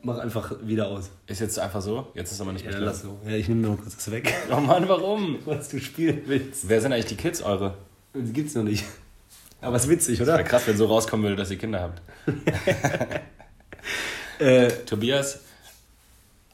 mach 0.00 0.16
einfach 0.18 0.50
wieder 0.62 0.88
aus. 0.88 1.10
Ist 1.26 1.40
jetzt 1.42 1.58
einfach 1.58 1.82
so? 1.82 2.06
Jetzt 2.14 2.32
ist 2.32 2.40
aber 2.40 2.54
nicht 2.54 2.64
mehr 2.64 2.72
Ja, 2.72 2.80
lass 2.80 3.02
so. 3.02 3.18
Ja, 3.26 3.32
ich 3.32 3.48
nehme 3.48 3.68
noch 3.68 3.76
kurz 3.76 3.96
das 3.96 4.10
weg, 4.10 4.32
Oh 4.50 4.60
Mann, 4.60 4.88
warum? 4.88 5.36
was 5.44 5.68
du 5.68 5.78
spielen 5.78 6.22
willst. 6.24 6.66
Wer 6.66 6.80
sind 6.80 6.94
eigentlich 6.94 7.04
die 7.04 7.16
Kids, 7.16 7.42
eure? 7.42 7.74
Das 8.14 8.32
gibt's 8.32 8.54
noch 8.54 8.62
nicht. 8.62 8.86
Aber 9.60 9.76
ist 9.76 9.90
witzig, 9.90 10.18
Wäre 10.20 10.32
oder? 10.32 10.42
krass, 10.42 10.66
wenn 10.66 10.76
so 10.78 10.86
rauskommen 10.86 11.24
würde, 11.24 11.36
dass 11.36 11.50
ihr 11.50 11.58
Kinder 11.58 11.80
habt. 11.80 12.02
Äh, 14.38 14.70
Tobias, 14.86 15.40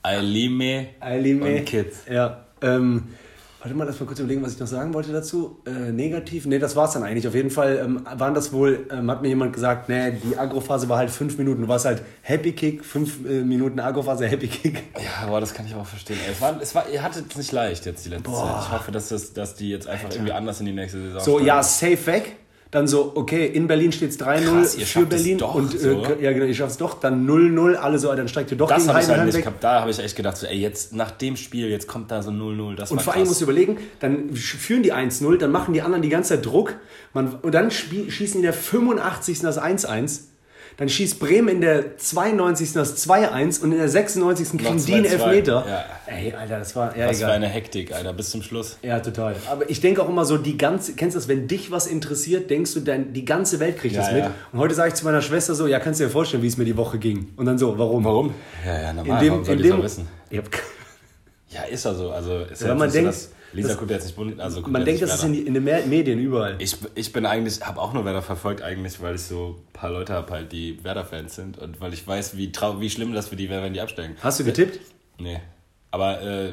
Ailime 0.02 0.88
Ailime. 0.98 1.58
und 1.58 1.64
Kids. 1.66 2.02
Ja, 2.10 2.46
ähm, 2.60 3.14
warte 3.60 3.74
mal, 3.76 3.84
lass 3.84 3.98
mal 3.98 4.06
kurz 4.06 4.18
überlegen, 4.20 4.42
was 4.42 4.52
ich 4.54 4.58
noch 4.60 4.66
sagen 4.66 4.94
wollte 4.94 5.12
dazu. 5.12 5.60
Äh, 5.66 5.92
negativ? 5.92 6.46
Nee, 6.46 6.58
das 6.58 6.76
war's 6.76 6.92
dann 6.92 7.02
eigentlich. 7.02 7.26
Auf 7.26 7.34
jeden 7.34 7.50
Fall 7.50 7.80
ähm, 7.84 8.06
waren 8.16 8.34
das 8.34 8.52
wohl, 8.52 8.86
ähm, 8.90 9.10
hat 9.10 9.22
mir 9.22 9.28
jemand 9.28 9.52
gesagt, 9.52 9.88
nee, 9.88 10.12
die 10.12 10.38
Agrophase 10.38 10.88
war 10.88 10.98
halt 10.98 11.10
fünf 11.10 11.36
Minuten. 11.38 11.62
Du 11.62 11.68
warst 11.68 11.84
halt 11.84 12.02
Happy 12.22 12.52
Kick, 12.52 12.84
fünf 12.84 13.24
äh, 13.26 13.42
Minuten 13.42 13.80
Agrophase, 13.80 14.26
Happy 14.28 14.48
Kick. 14.48 14.82
Ja, 14.96 15.26
aber 15.26 15.40
das 15.40 15.52
kann 15.54 15.66
ich 15.66 15.74
auch 15.74 15.86
verstehen. 15.86 16.18
Ey, 16.26 16.32
Es 16.32 16.40
war, 16.40 16.60
es 16.60 16.74
war, 16.74 16.88
ihr 16.92 17.02
hattet 17.02 17.30
es 17.30 17.36
nicht 17.36 17.52
leicht 17.52 17.86
jetzt 17.86 18.04
die 18.04 18.10
letzte 18.10 18.30
Boah. 18.30 18.54
Zeit. 18.60 18.62
Ich 18.68 18.72
hoffe, 18.72 18.92
dass, 18.92 19.08
das, 19.08 19.32
dass 19.32 19.54
die 19.54 19.70
jetzt 19.70 19.88
einfach 19.88 20.10
irgendwie 20.10 20.32
anders 20.32 20.60
in 20.60 20.66
die 20.66 20.72
nächste 20.72 20.98
Saison 21.00 21.20
So, 21.20 21.30
starten. 21.32 21.46
ja, 21.46 21.62
safe 21.62 22.06
weg. 22.06 22.36
Dann 22.72 22.88
so, 22.88 23.12
okay, 23.14 23.46
in 23.46 23.68
Berlin 23.68 23.92
steht 23.92 24.10
es 24.10 24.18
3-0 24.18 24.44
Krass, 24.44 24.76
ihr 24.76 24.86
für 24.86 25.06
Berlin. 25.06 25.38
doch, 25.38 25.54
und 25.54 25.74
äh, 25.74 25.78
so. 25.78 26.02
ja, 26.20 26.32
genau, 26.32 26.46
ihr 26.46 26.54
schafft 26.54 26.72
es 26.72 26.78
doch. 26.78 26.98
Dann 26.98 27.26
0-0, 27.26 27.74
alle 27.74 27.98
so, 27.98 28.12
dann 28.14 28.26
steigt 28.26 28.50
ihr 28.50 28.56
doch 28.56 28.68
Das 28.68 28.78
gegen 28.78 28.88
habe 28.88 29.00
ich 29.00 29.06
halt 29.06 29.18
Heidenheim 29.18 29.34
nicht 29.34 29.44
gehabt. 29.44 29.62
Da 29.62 29.80
habe 29.80 29.90
ich 29.90 29.98
echt 30.00 30.16
gedacht, 30.16 30.36
so, 30.36 30.46
ey, 30.46 30.58
jetzt 30.58 30.92
nach 30.92 31.12
dem 31.12 31.36
Spiel, 31.36 31.68
jetzt 31.68 31.86
kommt 31.86 32.10
da 32.10 32.22
so 32.22 32.30
0-0. 32.30 32.74
Das 32.74 32.90
Und 32.90 33.00
vor 33.00 33.14
allem 33.14 33.28
musst 33.28 33.40
du 33.40 33.44
überlegen, 33.44 33.78
dann 34.00 34.34
führen 34.34 34.82
die 34.82 34.92
1-0, 34.92 35.38
dann 35.38 35.52
machen 35.52 35.74
die 35.74 35.82
anderen 35.82 36.02
die 36.02 36.08
ganze 36.08 36.34
Zeit 36.34 36.44
Druck. 36.44 36.74
Man, 37.12 37.34
und 37.36 37.54
dann 37.54 37.70
schießen 37.70 38.40
die 38.40 38.42
der 38.42 38.52
85. 38.52 39.40
das 39.40 39.60
1-1. 39.60 40.22
Dann 40.78 40.90
schießt 40.90 41.18
Bremen 41.18 41.48
in 41.48 41.60
der 41.62 41.96
92. 41.96 42.74
das 42.74 43.08
2-1 43.08 43.62
und 43.62 43.72
in 43.72 43.78
der 43.78 43.88
96. 43.88 44.58
kriegen 44.58 44.84
die 44.84 44.94
einen 44.94 45.06
2-2. 45.06 45.08
Elfmeter. 45.10 45.64
Ja. 45.66 45.84
Ey, 46.14 46.34
Alter, 46.34 46.58
das 46.58 46.76
war 46.76 46.94
ja 46.94 47.08
Was 47.08 47.16
für 47.16 47.24
egal. 47.24 47.36
eine 47.36 47.48
Hektik, 47.48 47.94
Alter, 47.94 48.12
bis 48.12 48.28
zum 48.30 48.42
Schluss. 48.42 48.76
Ja, 48.82 49.00
total. 49.00 49.36
Aber 49.50 49.70
ich 49.70 49.80
denke 49.80 50.02
auch 50.02 50.08
immer 50.10 50.26
so, 50.26 50.36
die 50.36 50.58
ganze, 50.58 50.92
kennst 50.94 51.14
du 51.14 51.18
das, 51.20 51.28
wenn 51.28 51.48
dich 51.48 51.70
was 51.70 51.86
interessiert, 51.86 52.50
denkst 52.50 52.74
du, 52.74 52.80
dein, 52.80 53.14
die 53.14 53.24
ganze 53.24 53.58
Welt 53.58 53.78
kriegt 53.78 53.94
Ja, 53.94 54.02
das 54.02 54.12
mit. 54.12 54.24
ja. 54.24 54.34
Und 54.52 54.58
heute 54.58 54.74
sage 54.74 54.88
ich 54.90 54.94
zu 54.94 55.06
meiner 55.06 55.22
Schwester 55.22 55.54
so, 55.54 55.66
ja, 55.66 55.80
kannst 55.80 55.98
du 56.00 56.04
dir 56.04 56.10
vorstellen, 56.10 56.42
wie 56.42 56.48
es 56.48 56.58
mir 56.58 56.66
die 56.66 56.76
Woche 56.76 56.98
ging. 56.98 57.28
Und 57.36 57.46
dann 57.46 57.56
so, 57.56 57.78
warum? 57.78 58.04
Warum? 58.04 58.34
Ja, 58.66 58.78
ja, 58.82 58.92
normal. 58.92 59.18
In 59.18 59.24
dem, 59.24 59.32
Warum 59.32 59.44
soll 59.46 59.56
in 59.56 59.62
dem, 59.62 59.82
wissen? 59.82 60.08
Ja, 61.48 61.62
ist 61.62 61.84
ja 61.84 61.94
so. 61.94 62.10
Also, 62.10 62.40
ist 62.40 62.60
ja, 62.60 62.68
Ja, 62.68 62.74
man 62.74 62.90
denkt, 62.92 63.14
so, 63.14 63.20
dass 63.20 63.30
Lisa 63.52 63.68
das- 63.68 63.78
guckt 63.78 63.90
jetzt 63.90 64.04
nicht 64.04 64.16
Bund, 64.16 64.38
also 64.40 64.60
man 64.62 64.84
denkt, 64.84 65.02
das 65.02 65.14
ist 65.14 65.24
in, 65.24 65.46
in 65.46 65.54
den 65.54 65.64
Me- 65.64 65.84
Medien 65.86 66.18
überall. 66.18 66.56
Ich, 66.58 66.76
ich 66.94 67.12
bin 67.12 67.24
eigentlich, 67.26 67.60
habe 67.64 67.80
auch 67.80 67.92
nur 67.92 68.04
Werder 68.04 68.22
verfolgt 68.22 68.62
eigentlich, 68.62 69.00
weil 69.00 69.14
ich 69.14 69.22
so 69.22 69.56
ein 69.58 69.72
paar 69.72 69.90
Leute 69.90 70.12
habe 70.14 70.30
halt, 70.32 70.52
die 70.52 70.82
Werder-Fans 70.84 71.34
sind 71.34 71.58
und 71.58 71.80
weil 71.80 71.92
ich 71.94 72.06
weiß, 72.06 72.36
wie, 72.36 72.52
trau 72.52 72.80
wie 72.80 72.90
schlimm 72.90 73.12
das 73.14 73.28
für 73.28 73.36
die 73.36 73.48
wäre, 73.48 73.62
wenn 73.62 73.72
die 73.74 73.80
absteigen. 73.80 74.16
Hast 74.20 74.40
du 74.40 74.44
getippt? 74.44 74.80
Nee. 75.18 75.40
Aber 75.92 76.20
äh, 76.20 76.52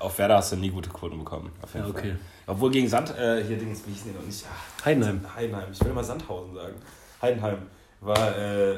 auf 0.00 0.18
Werder 0.18 0.36
hast 0.38 0.50
du 0.52 0.56
nie 0.56 0.70
gute 0.70 0.90
Quoten 0.90 1.18
bekommen. 1.18 1.52
Auf 1.62 1.74
jeden 1.74 1.86
Ja, 1.86 1.90
okay. 1.92 2.08
Fall. 2.10 2.18
Obwohl 2.54 2.70
gegen 2.72 2.88
Sand, 2.88 3.10
äh, 3.16 3.44
hier 3.44 3.56
Dings, 3.58 3.82
wie 3.86 3.92
hieß 3.92 4.04
die 4.04 4.10
noch 4.10 4.24
nicht? 4.26 4.44
Ach, 4.50 4.84
Heidenheim. 4.86 5.20
Heidenheim. 5.36 5.68
Ich 5.72 5.80
will 5.80 5.90
immer 5.92 6.02
Sandhausen 6.02 6.54
sagen. 6.54 6.74
Heidenheim 7.20 7.58
war, 8.00 8.36
äh, 8.36 8.76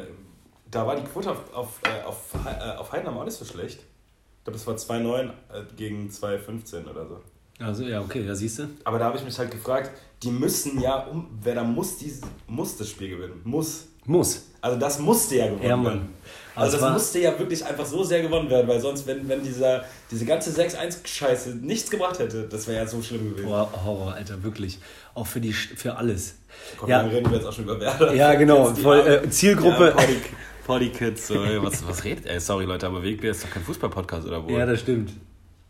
da 0.70 0.86
war 0.86 0.96
die 0.96 1.02
Quote 1.04 1.30
auf, 1.30 1.54
auf, 1.54 1.80
äh, 1.84 2.02
auf, 2.04 2.34
äh, 2.44 2.76
auf 2.76 2.92
Heidenheim 2.92 3.16
auch 3.16 3.24
nicht 3.24 3.38
so 3.38 3.44
schlecht. 3.46 3.78
Ich 3.80 4.44
glaube, 4.44 4.58
es 4.58 4.66
war 4.66 4.74
2,9 4.74 5.28
äh, 5.28 5.30
gegen 5.76 6.10
2,15 6.10 6.86
oder 6.90 7.06
so. 7.06 7.20
Also, 7.58 7.84
ja, 7.84 8.00
okay, 8.00 8.26
da 8.26 8.34
siehst 8.34 8.58
du. 8.58 8.68
Aber 8.84 8.98
da 8.98 9.06
habe 9.06 9.16
ich 9.16 9.24
mich 9.24 9.38
halt 9.38 9.50
gefragt, 9.50 9.90
die 10.22 10.30
müssen 10.30 10.80
ja, 10.80 10.96
um, 11.06 11.28
wer 11.42 11.54
da 11.54 11.62
muss, 11.64 11.98
dieses, 11.98 12.22
muss 12.46 12.76
das 12.76 12.88
Spiel 12.90 13.10
gewinnen. 13.10 13.40
Muss. 13.44 13.86
Muss. 14.06 14.46
Also 14.60 14.78
das 14.78 14.98
musste 14.98 15.36
ja 15.36 15.46
gewonnen 15.46 15.62
Ja, 15.62 15.76
Mann. 15.76 15.84
werden. 15.86 16.08
Also 16.54 16.76
Also 16.76 16.84
das 16.86 16.92
musste 16.94 17.18
ja 17.20 17.38
wirklich 17.38 17.64
einfach 17.64 17.86
so 17.86 18.04
sehr 18.04 18.22
gewonnen 18.22 18.50
werden, 18.50 18.68
weil 18.68 18.80
sonst, 18.80 19.06
wenn, 19.06 19.26
wenn 19.28 19.42
dieser, 19.42 19.84
diese 20.10 20.24
ganze 20.24 20.50
6-1-Scheiße 20.50 21.50
nichts 21.56 21.90
gebracht 21.90 22.18
hätte, 22.18 22.44
das 22.48 22.66
wäre 22.66 22.78
ja 22.78 22.86
so 22.86 23.00
schlimm 23.02 23.30
gewesen. 23.30 23.46
Boah, 23.48 23.68
Horror, 23.84 24.14
Alter, 24.14 24.42
wirklich. 24.42 24.78
Auch 25.14 25.26
für, 25.26 25.40
die, 25.40 25.52
für 25.52 25.96
alles. 25.96 26.34
Komm, 26.78 26.90
Ja. 26.90 27.02
dann 27.02 27.10
reden 27.10 27.30
wir 27.30 27.38
jetzt 27.38 27.46
auch 27.46 27.52
schon 27.52 27.64
über 27.64 27.80
Werder. 27.80 28.14
Ja, 28.14 28.34
genau. 28.34 28.70
Die 28.70 28.82
Voll, 28.82 29.00
äh, 29.00 29.28
Zielgruppe. 29.30 29.86
Ja, 29.86 29.90
Party, 29.92 30.16
Party 30.66 30.88
Kids, 30.90 31.26
so, 31.28 31.34
was, 31.36 31.86
was 31.86 32.04
redet 32.04 32.26
ey, 32.26 32.40
sorry 32.40 32.64
Leute, 32.66 32.86
aber 32.86 33.02
Wegbier 33.02 33.30
ist 33.32 33.44
doch 33.44 33.50
kein 33.50 33.62
Fußball-Podcast 33.64 34.26
oder 34.26 34.44
wo? 34.44 34.50
Ja, 34.50 34.64
das 34.66 34.80
stimmt. 34.80 35.12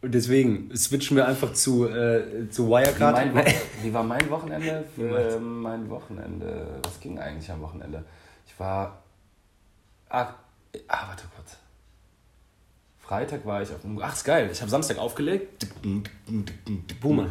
Und 0.04 0.12
deswegen 0.12 0.70
switchen 0.76 1.16
wir 1.16 1.26
einfach 1.26 1.54
zu, 1.54 1.88
äh, 1.88 2.50
zu 2.50 2.66
Wie, 2.66 2.72
Wirecard. 2.72 3.14
mein 3.14 3.34
Wo 3.34 3.40
wie 3.82 3.94
war 3.94 4.02
mein 4.02 4.28
Wochenende? 4.28 4.84
Äh, 4.98 5.38
mein 5.38 5.88
Wochenende. 5.88 6.66
Was 6.82 7.00
ging 7.00 7.18
eigentlich 7.18 7.50
am 7.50 7.62
Wochenende? 7.62 8.04
Ich 8.46 8.60
war. 8.60 9.02
Ah, 10.10 10.26
ah 10.88 11.08
warte 11.08 11.24
kurz. 11.34 11.56
Freitag 12.98 13.46
war 13.46 13.62
ich 13.62 13.70
auf 13.72 13.80
dem. 13.80 13.98
Ach, 14.02 14.12
ist 14.12 14.24
geil. 14.24 14.50
Ich 14.52 14.60
habe 14.60 14.70
Samstag 14.70 14.98
aufgelegt. 14.98 15.68
Boomer. 17.00 17.28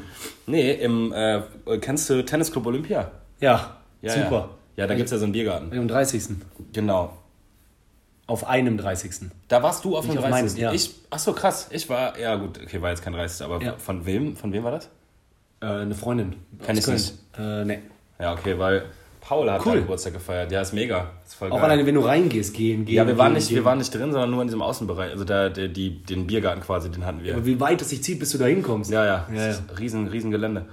Nee, 0.47 0.71
im. 0.71 1.13
Äh, 1.13 1.43
kennst 1.79 2.09
du 2.09 2.25
Tennisclub 2.25 2.65
Olympia? 2.65 3.12
Ja, 3.39 3.77
Ja, 4.01 4.13
super. 4.13 4.49
Ja, 4.77 4.83
ja 4.83 4.88
da 4.88 4.95
gibt 4.95 5.05
es 5.05 5.12
ja 5.12 5.19
so 5.19 5.25
einen 5.25 5.33
Biergarten. 5.33 5.77
Am 5.77 5.88
30. 5.88 6.23
Genau. 6.73 7.15
Auf 8.25 8.47
einem 8.47 8.77
30. 8.77 9.29
Da 9.49 9.62
warst 9.63 9.83
du 9.83 9.97
auf 9.97 10.05
dem 10.05 10.12
Ich 10.13 10.17
auf 10.19 10.25
30. 10.29 10.53
meinem, 10.53 10.62
ja. 10.62 10.71
Ich, 10.71 10.91
ach 11.09 11.19
so, 11.19 11.33
krass. 11.33 11.67
Ich 11.71 11.89
war, 11.89 12.17
ja 12.17 12.36
gut, 12.36 12.59
okay, 12.63 12.81
war 12.81 12.89
jetzt 12.89 13.03
kein 13.03 13.13
30. 13.13 13.45
Aber 13.45 13.62
Ja. 13.62 13.73
von 13.77 14.05
wem? 14.05 14.36
Von 14.38 14.53
wem 14.53 14.63
war 14.63 14.71
das? 14.71 14.89
Äh, 15.62 15.65
eine 15.65 15.93
Freundin. 15.95 16.36
Aus 16.67 16.77
ich 16.77 16.86
Köln. 16.86 17.01
Äh, 17.38 17.65
nee. 17.65 17.79
Ja, 18.19 18.33
okay, 18.33 18.57
weil 18.57 18.86
Paul 19.19 19.49
hat 19.51 19.65
Cool. 19.65 19.75
Geburtstag 19.81 20.13
gefeiert. 20.13 20.51
Ja, 20.51 20.62
ist 20.62 20.73
mega. 20.73 21.09
Ist 21.25 21.36
voll 21.36 21.49
Auch 21.51 21.55
geil. 21.55 21.65
alleine, 21.65 21.86
wenn 21.86 21.95
du 21.95 22.01
reingehst, 22.01 22.53
gehen, 22.53 22.86
gehen. 22.86 22.95
Ja, 22.95 23.07
wir 23.07 23.17
waren, 23.17 23.27
gehen, 23.27 23.36
nicht, 23.36 23.47
gehen. 23.49 23.55
wir 23.57 23.65
waren 23.65 23.77
nicht 23.77 23.93
drin, 23.93 24.12
sondern 24.12 24.31
nur 24.31 24.41
in 24.41 24.47
diesem 24.47 24.62
Außenbereich. 24.62 25.12
Also 25.12 25.23
da, 25.25 25.49
der, 25.49 25.67
die, 25.69 26.03
den 26.03 26.27
Biergarten 26.27 26.62
quasi, 26.62 26.89
den 26.91 27.05
hatten 27.05 27.23
wir. 27.23 27.36
Aber 27.36 27.45
wie 27.45 27.59
weit 27.59 27.81
es 27.81 27.89
sich 27.89 28.03
zieht, 28.03 28.19
bis 28.19 28.31
du 28.31 28.38
da 28.38 28.45
hinkommst. 28.45 28.91
Ja, 28.91 29.05
ja. 29.05 29.27
Ja, 29.33 29.47
ist 29.47 29.63
Riesen, 29.79 30.07
riesen 30.07 30.31
Gelände. 30.31 30.65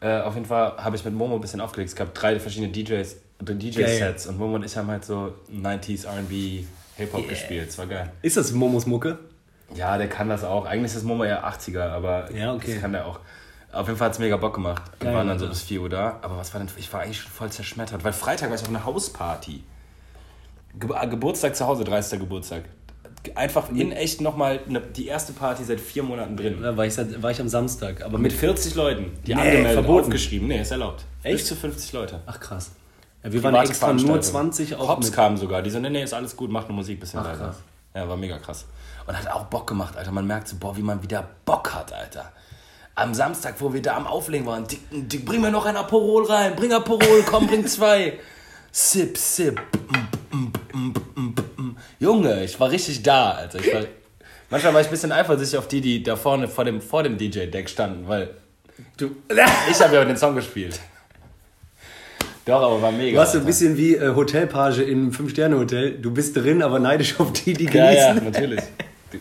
Äh, 0.00 0.20
auf 0.20 0.34
jeden 0.34 0.46
Fall 0.46 0.76
habe 0.78 0.96
ich 0.96 1.04
mit 1.04 1.14
Momo 1.14 1.36
ein 1.36 1.40
bisschen 1.40 1.60
aufgelegt. 1.60 1.90
Es 1.90 1.96
gab 1.96 2.12
drei 2.14 2.38
verschiedene 2.40 2.72
DJs, 2.72 3.16
DJ-Sets 3.40 4.26
und 4.26 4.38
Momo 4.38 4.56
und 4.56 4.64
ich 4.64 4.76
haben 4.76 4.88
halt 4.88 5.04
so 5.04 5.32
90s 5.52 6.06
RB, 6.06 6.64
Hip-Hop 7.02 7.28
gespielt. 7.28 7.68
Das 7.68 7.78
war 7.78 7.86
geil. 7.86 8.10
Ist 8.22 8.36
das 8.36 8.52
Momos 8.52 8.86
Mucke? 8.86 9.18
Ja, 9.74 9.96
der 9.96 10.08
kann 10.08 10.28
das 10.28 10.44
auch. 10.44 10.66
Eigentlich 10.66 10.86
ist 10.86 10.96
das 10.96 11.02
Momo 11.02 11.24
eher 11.24 11.46
80er, 11.46 11.88
aber 11.90 12.30
Ja, 12.32 12.52
okay. 12.52 12.72
das 12.74 12.82
kann 12.82 12.92
der 12.92 13.06
auch. 13.06 13.20
Auf 13.72 13.86
jeden 13.86 13.98
Fall 13.98 14.06
hat 14.06 14.12
es 14.12 14.18
mega 14.18 14.36
Bock 14.36 14.54
gemacht. 14.54 14.82
Wir 15.00 15.14
waren 15.14 15.26
dann 15.28 15.38
so 15.38 15.48
bis 15.48 15.62
4 15.62 15.80
Uhr 15.80 15.88
da. 15.88 16.18
Aber 16.20 16.36
was 16.36 16.52
war 16.52 16.60
denn? 16.60 16.68
Ich 16.76 16.92
war 16.92 17.00
eigentlich 17.00 17.20
schon 17.22 17.32
voll 17.32 17.50
zerschmettert. 17.50 18.04
Weil 18.04 18.12
Freitag 18.12 18.50
war 18.50 18.56
ich 18.56 18.62
auf 18.62 18.68
einer 18.68 18.84
Hausparty. 18.84 19.64
Ge 20.78 20.90
äh, 20.94 21.06
Geburtstag 21.08 21.56
zu 21.56 21.66
Hause, 21.66 21.84
30. 21.84 22.20
Geburtstag. 22.20 22.64
Einfach 23.34 23.70
in 23.70 23.92
echt 23.92 24.20
nochmal 24.20 24.60
ne, 24.66 24.80
die 24.80 25.06
erste 25.06 25.32
Party 25.32 25.64
seit 25.64 25.80
vier 25.80 26.02
Monaten 26.02 26.36
drin. 26.36 26.58
Da 26.60 26.76
war 26.76 26.84
ich, 26.84 26.92
seit- 26.92 27.22
war 27.22 27.30
ich 27.30 27.40
am 27.40 27.48
Samstag. 27.48 28.02
Aber 28.02 28.18
Mit 28.18 28.32
mit. 28.32 28.40
40 28.40 28.74
Leuten, 28.74 29.12
die 29.26 29.34
Nee, 29.34 29.40
angemeldet, 29.40 29.72
verboten. 29.72 30.04
aufgeschrieben. 30.06 30.48
Nee, 30.48 30.60
ist 30.60 30.70
erlaubt. 30.72 31.04
Echt? 31.22 31.36
Bis 31.38 31.46
zu 31.46 31.54
50 31.56 31.92
Leute. 31.94 32.20
Ach 32.26 32.38
krass. 32.40 32.72
Ja, 33.24 33.32
wir 33.32 33.42
waren 33.42 33.54
extra 33.54 33.92
nur 33.92 34.00
Veranstaltung. 34.00 34.52
20 34.52 34.74
auch 34.76 34.88
Hops 34.88 35.12
kamen 35.12 35.36
sogar. 35.36 35.62
Die 35.62 35.70
so, 35.70 35.78
nee, 35.78 35.90
nee, 35.90 36.02
ist 36.02 36.12
alles 36.14 36.36
gut, 36.36 36.50
mach 36.50 36.66
nur 36.68 36.76
Musik, 36.76 37.00
bisschen 37.00 37.20
Ach, 37.20 37.24
leiser. 37.26 37.44
krass. 37.46 37.56
Ja, 37.94 38.08
war 38.08 38.16
mega 38.16 38.38
krass. 38.38 38.64
Und 39.06 39.16
hat 39.16 39.28
auch 39.30 39.44
Bock 39.44 39.66
gemacht, 39.66 39.96
Alter. 39.96 40.10
Man 40.12 40.26
merkt 40.26 40.48
so, 40.48 40.56
boah, 40.56 40.76
wie 40.76 40.82
man 40.82 41.02
wieder 41.02 41.24
Bock 41.44 41.72
hat, 41.74 41.92
Alter. 41.92 42.32
Am 42.94 43.14
Samstag, 43.14 43.54
wo 43.58 43.72
wir 43.72 43.80
da 43.82 43.96
am 43.96 44.06
Auflegen 44.06 44.46
waren, 44.46 44.66
dick, 44.66 44.80
dick, 44.90 45.24
bring 45.24 45.40
mir 45.40 45.50
noch 45.50 45.64
ein 45.66 45.76
Aperol 45.76 46.24
rein, 46.26 46.54
bring 46.56 46.72
Aperol, 46.72 47.22
komm, 47.24 47.46
bring 47.46 47.66
zwei. 47.66 48.18
Sip, 48.70 49.16
sip. 49.16 49.60
Junge, 51.98 52.44
ich 52.44 52.58
war 52.58 52.70
richtig 52.70 53.02
da, 53.02 53.32
Alter. 53.32 53.60
Ich 53.60 53.72
war, 53.72 53.82
manchmal 54.50 54.74
war 54.74 54.80
ich 54.80 54.88
ein 54.88 54.90
bisschen 54.90 55.12
eifersüchtig 55.12 55.58
auf 55.58 55.68
die, 55.68 55.80
die 55.80 56.02
da 56.02 56.16
vorne 56.16 56.48
vor 56.48 56.64
dem, 56.64 56.80
vor 56.80 57.02
dem 57.02 57.16
DJ-Deck 57.18 57.68
standen, 57.68 58.08
weil 58.08 58.34
Du, 58.96 59.10
ich 59.70 59.80
habe 59.80 59.94
ja 59.94 60.04
den 60.04 60.16
Song 60.16 60.34
gespielt. 60.34 60.80
Doch, 62.44 62.60
aber 62.62 62.82
war 62.82 62.90
mega. 62.92 63.18
warst 63.18 63.34
du 63.34 63.38
ein 63.38 63.44
bisschen 63.46 63.76
wie 63.76 63.94
äh, 63.94 64.14
Hotelpage 64.14 64.78
im 64.78 65.12
Fünf-Sterne-Hotel. 65.12 65.98
Du 65.98 66.10
bist 66.10 66.36
drin, 66.36 66.62
aber 66.62 66.78
neidisch 66.80 67.18
auf 67.20 67.32
die, 67.32 67.52
die 67.52 67.66
Ja, 67.66 67.90
ja, 67.92 68.08
genießen. 68.14 68.30
natürlich. 68.32 68.60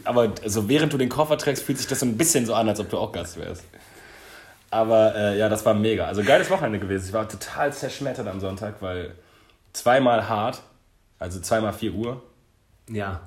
Aber 0.05 0.31
also 0.41 0.69
während 0.69 0.93
du 0.93 0.97
den 0.97 1.09
Koffer 1.09 1.37
trägst, 1.37 1.63
fühlt 1.63 1.77
sich 1.77 1.85
das 1.85 1.99
so 1.99 2.05
ein 2.05 2.15
bisschen 2.17 2.45
so 2.45 2.53
an, 2.53 2.69
als 2.69 2.79
ob 2.79 2.89
du 2.89 2.97
auch 2.97 3.11
Gast 3.11 3.37
wärst. 3.37 3.65
Aber 4.69 5.13
äh, 5.15 5.37
ja, 5.37 5.49
das 5.49 5.65
war 5.65 5.73
mega. 5.73 6.05
Also 6.05 6.23
geiles 6.23 6.49
Wochenende 6.49 6.79
gewesen. 6.79 7.07
Ich 7.07 7.13
war 7.13 7.27
total 7.27 7.73
zerschmettert 7.73 8.25
am 8.25 8.39
Sonntag, 8.39 8.75
weil 8.79 9.11
zweimal 9.73 10.29
hart, 10.29 10.61
also 11.19 11.41
zweimal 11.41 11.73
4 11.73 11.93
Uhr. 11.93 12.23
Ja. 12.89 13.19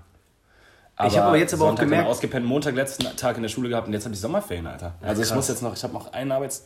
Ich 1.06 1.18
hab 1.18 1.24
aber 1.26 1.36
jetzt 1.36 1.52
aber 1.52 1.64
auch 1.64 1.68
Sonntag 1.68 1.84
gemerkt- 1.84 2.04
dann 2.04 2.10
ausgepennt, 2.10 2.46
Montag 2.46 2.74
letzten 2.76 3.14
Tag 3.16 3.36
in 3.36 3.42
der 3.42 3.50
Schule 3.50 3.68
gehabt 3.68 3.86
und 3.88 3.92
jetzt 3.92 4.04
habe 4.04 4.14
ich 4.14 4.20
Sommerferien, 4.22 4.66
Alter. 4.66 4.94
Also 5.02 5.20
ich 5.20 5.28
krass. 5.28 5.36
muss 5.36 5.48
jetzt 5.48 5.60
noch, 5.62 5.74
ich 5.76 5.82
habe 5.82 5.92
noch 5.92 6.12
einen 6.14 6.32
Arbeits, 6.32 6.64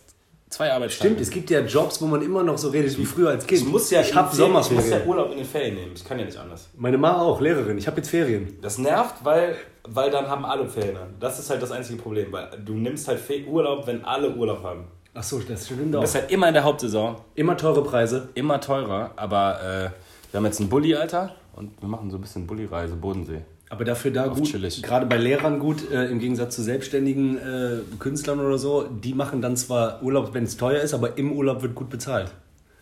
zwei 0.50 0.72
Arbeitstage. 0.72 1.08
Stimmt, 1.10 1.20
es 1.20 1.30
gibt 1.30 1.50
ja 1.50 1.60
Jobs, 1.60 2.00
wo 2.00 2.06
man 2.06 2.22
immer 2.22 2.42
noch 2.42 2.58
so 2.58 2.68
redet 2.68 2.96
wie 2.98 3.04
früher 3.04 3.30
als 3.30 3.46
Kind. 3.46 3.62
Ich 3.62 3.66
muss 3.68 3.90
ja, 3.90 4.00
ich 4.00 4.14
habe 4.14 4.28
ich 4.32 4.38
muss 4.38 4.70
ja 4.70 4.76
Sommerferien. 4.76 5.08
Urlaub 5.08 5.30
in 5.32 5.36
den 5.38 5.46
Ferien 5.46 5.74
nehmen. 5.74 5.92
Ich 5.94 6.04
kann 6.04 6.18
ja 6.18 6.24
nicht 6.24 6.36
anders. 6.38 6.68
Meine 6.76 6.98
Mama 6.98 7.20
auch, 7.22 7.40
Lehrerin. 7.40 7.78
Ich 7.78 7.86
habe 7.86 7.96
jetzt 7.98 8.10
Ferien. 8.10 8.58
Das 8.62 8.78
nervt, 8.78 9.16
weil, 9.24 9.56
weil 9.88 10.10
dann 10.10 10.26
haben 10.28 10.44
alle 10.44 10.66
Ferien. 10.68 10.96
Das 11.20 11.38
ist 11.38 11.50
halt 11.50 11.60
das 11.62 11.70
einzige 11.72 12.00
Problem, 12.00 12.32
weil 12.32 12.48
du 12.64 12.74
nimmst 12.74 13.08
halt 13.08 13.20
Urlaub, 13.46 13.86
wenn 13.86 14.04
alle 14.04 14.30
Urlaub 14.34 14.62
haben. 14.62 14.84
Ach 15.14 15.22
so, 15.22 15.38
das 15.40 15.66
stimmt 15.66 15.92
Du 15.92 15.98
auch. 15.98 16.02
bist 16.02 16.14
halt 16.14 16.30
immer 16.30 16.48
in 16.48 16.54
der 16.54 16.62
Hauptsaison, 16.64 17.16
Immer 17.34 17.56
teure 17.56 17.82
Preise. 17.82 18.28
immer 18.34 18.60
teurer, 18.60 19.10
aber 19.16 19.58
äh, 19.60 19.90
wir 20.32 20.38
haben 20.38 20.44
jetzt 20.44 20.60
einen 20.60 20.68
Bulli, 20.68 20.94
Alter, 20.94 21.34
und 21.56 21.72
wir 21.80 21.88
machen 21.88 22.10
so 22.10 22.18
ein 22.18 22.20
bisschen 22.20 22.46
Bulli-Reise, 22.46 22.94
Bodensee. 22.94 23.40
Aber 23.70 23.84
dafür 23.84 24.10
da 24.10 24.28
gut, 24.28 24.44
chillig. 24.44 24.82
gerade 24.82 25.06
bei 25.06 25.18
Lehrern 25.18 25.58
gut, 25.58 25.90
äh, 25.90 26.06
im 26.06 26.20
Gegensatz 26.20 26.56
zu 26.56 26.62
selbstständigen 26.62 27.36
äh, 27.36 27.96
Künstlern 27.98 28.40
oder 28.40 28.56
so, 28.56 28.84
die 28.84 29.12
machen 29.12 29.42
dann 29.42 29.56
zwar 29.56 30.02
Urlaub, 30.02 30.32
wenn 30.32 30.44
es 30.44 30.56
teuer 30.56 30.80
ist, 30.80 30.94
aber 30.94 31.18
im 31.18 31.32
Urlaub 31.32 31.62
wird 31.62 31.74
gut 31.74 31.90
bezahlt. 31.90 32.32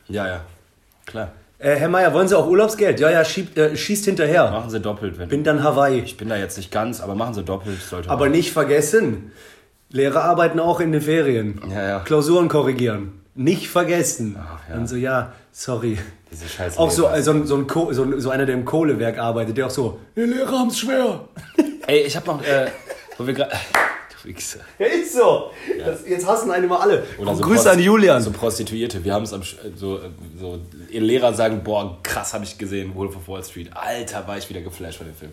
Ja, 0.09 0.29
ja, 0.29 0.40
klar. 1.07 1.33
Äh, 1.59 1.75
Herr 1.77 1.88
Meier, 1.88 2.12
wollen 2.12 2.29
Sie 2.29 2.37
auch 2.38 2.46
Urlaubsgeld? 2.46 3.01
Ja, 3.01 3.11
ja, 3.11 3.25
schiebt, 3.25 3.57
äh, 3.57 3.77
schießt 3.77 4.05
hinterher. 4.05 4.51
Machen 4.51 4.70
sie 4.70 4.81
doppelt, 4.81 5.18
wenn 5.18 5.29
Bin 5.29 5.42
dann 5.42 5.62
Hawaii. 5.64 6.01
Ich 6.01 6.16
bin 6.16 6.29
da 6.29 6.37
jetzt 6.37 6.59
nicht 6.59 6.70
ganz, 6.70 7.01
aber 7.01 7.14
machen 7.14 7.35
sie 7.35 7.42
doppelt, 7.42 7.81
sollte 7.81 8.11
Aber 8.11 8.29
nicht 8.29 8.53
vergessen, 8.53 9.33
Lehrer 9.90 10.22
arbeiten 10.25 10.61
auch 10.61 10.81
in 10.81 10.92
den 10.92 11.01
Ferien. 11.01 11.61
Ja, 11.70 11.88
ja. 11.88 12.01
Klausuren 12.01 12.49
korrigieren. 12.49 13.22
Nicht 13.35 13.68
vergessen. 13.68 14.37
Ach, 14.38 14.61
ja. 14.68 14.77
Und 14.77 14.88
so, 14.88 14.96
ja, 14.96 15.33
sorry. 15.53 15.99
Diese 16.31 16.49
scheiß 16.49 16.77
Auch 16.79 16.91
so, 16.91 17.07
äh, 17.09 17.23
so, 17.23 17.31
ein, 17.33 17.47
so, 17.47 17.57
ein 17.57 17.67
Co- 17.67 17.93
so, 17.93 18.19
so 18.19 18.31
einer, 18.31 18.47
der 18.47 18.55
im 18.57 18.65
Kohlewerk 18.65 19.19
arbeitet, 19.19 19.57
der 19.57 19.67
auch 19.67 19.71
so, 19.71 19.99
die 20.17 20.23
Lehrer 20.23 20.59
haben's 20.59 20.79
schwer. 20.79 21.21
Ey, 21.87 22.01
ich 22.01 22.17
hab 22.17 22.27
noch, 22.27 22.43
äh, 22.43 22.67
wo 23.19 23.27
wir 23.27 23.35
gerade... 23.35 23.53
Du 24.23 24.29
Wichser. 24.31 24.61
Ja, 24.79 24.87
ist 24.87 25.12
so. 25.15 25.51
Das, 25.85 26.09
jetzt 26.09 26.27
hassen 26.27 26.51
einen 26.51 26.69
mal 26.69 26.79
alle. 26.81 27.05
Oder 27.19 27.31
Auch 27.33 27.37
so 27.37 27.43
Grüße 27.43 27.69
Prost- 27.69 27.73
an 27.73 27.79
Julian. 27.81 28.23
So 28.23 28.31
Prostituierte. 28.33 29.05
Wir 29.05 29.12
haben 29.15 29.23
es 29.25 29.33
am 29.33 29.43
Sch- 29.43 29.57
so, 29.77 30.01
so 30.41 30.59
ihr 30.91 31.01
Lehrer 31.03 31.33
sagen, 31.35 31.62
boah, 31.62 31.99
krass 32.03 32.33
habe 32.35 32.43
ich 32.45 32.57
gesehen, 32.59 32.95
Wolf 32.97 33.15
of 33.15 33.29
Wall 33.29 33.45
Street. 33.45 33.71
Alter, 33.75 34.27
war 34.27 34.37
ich 34.39 34.49
wieder 34.49 34.62
geflasht 34.62 34.99
von 34.99 35.07
dem 35.07 35.15
Film. 35.15 35.33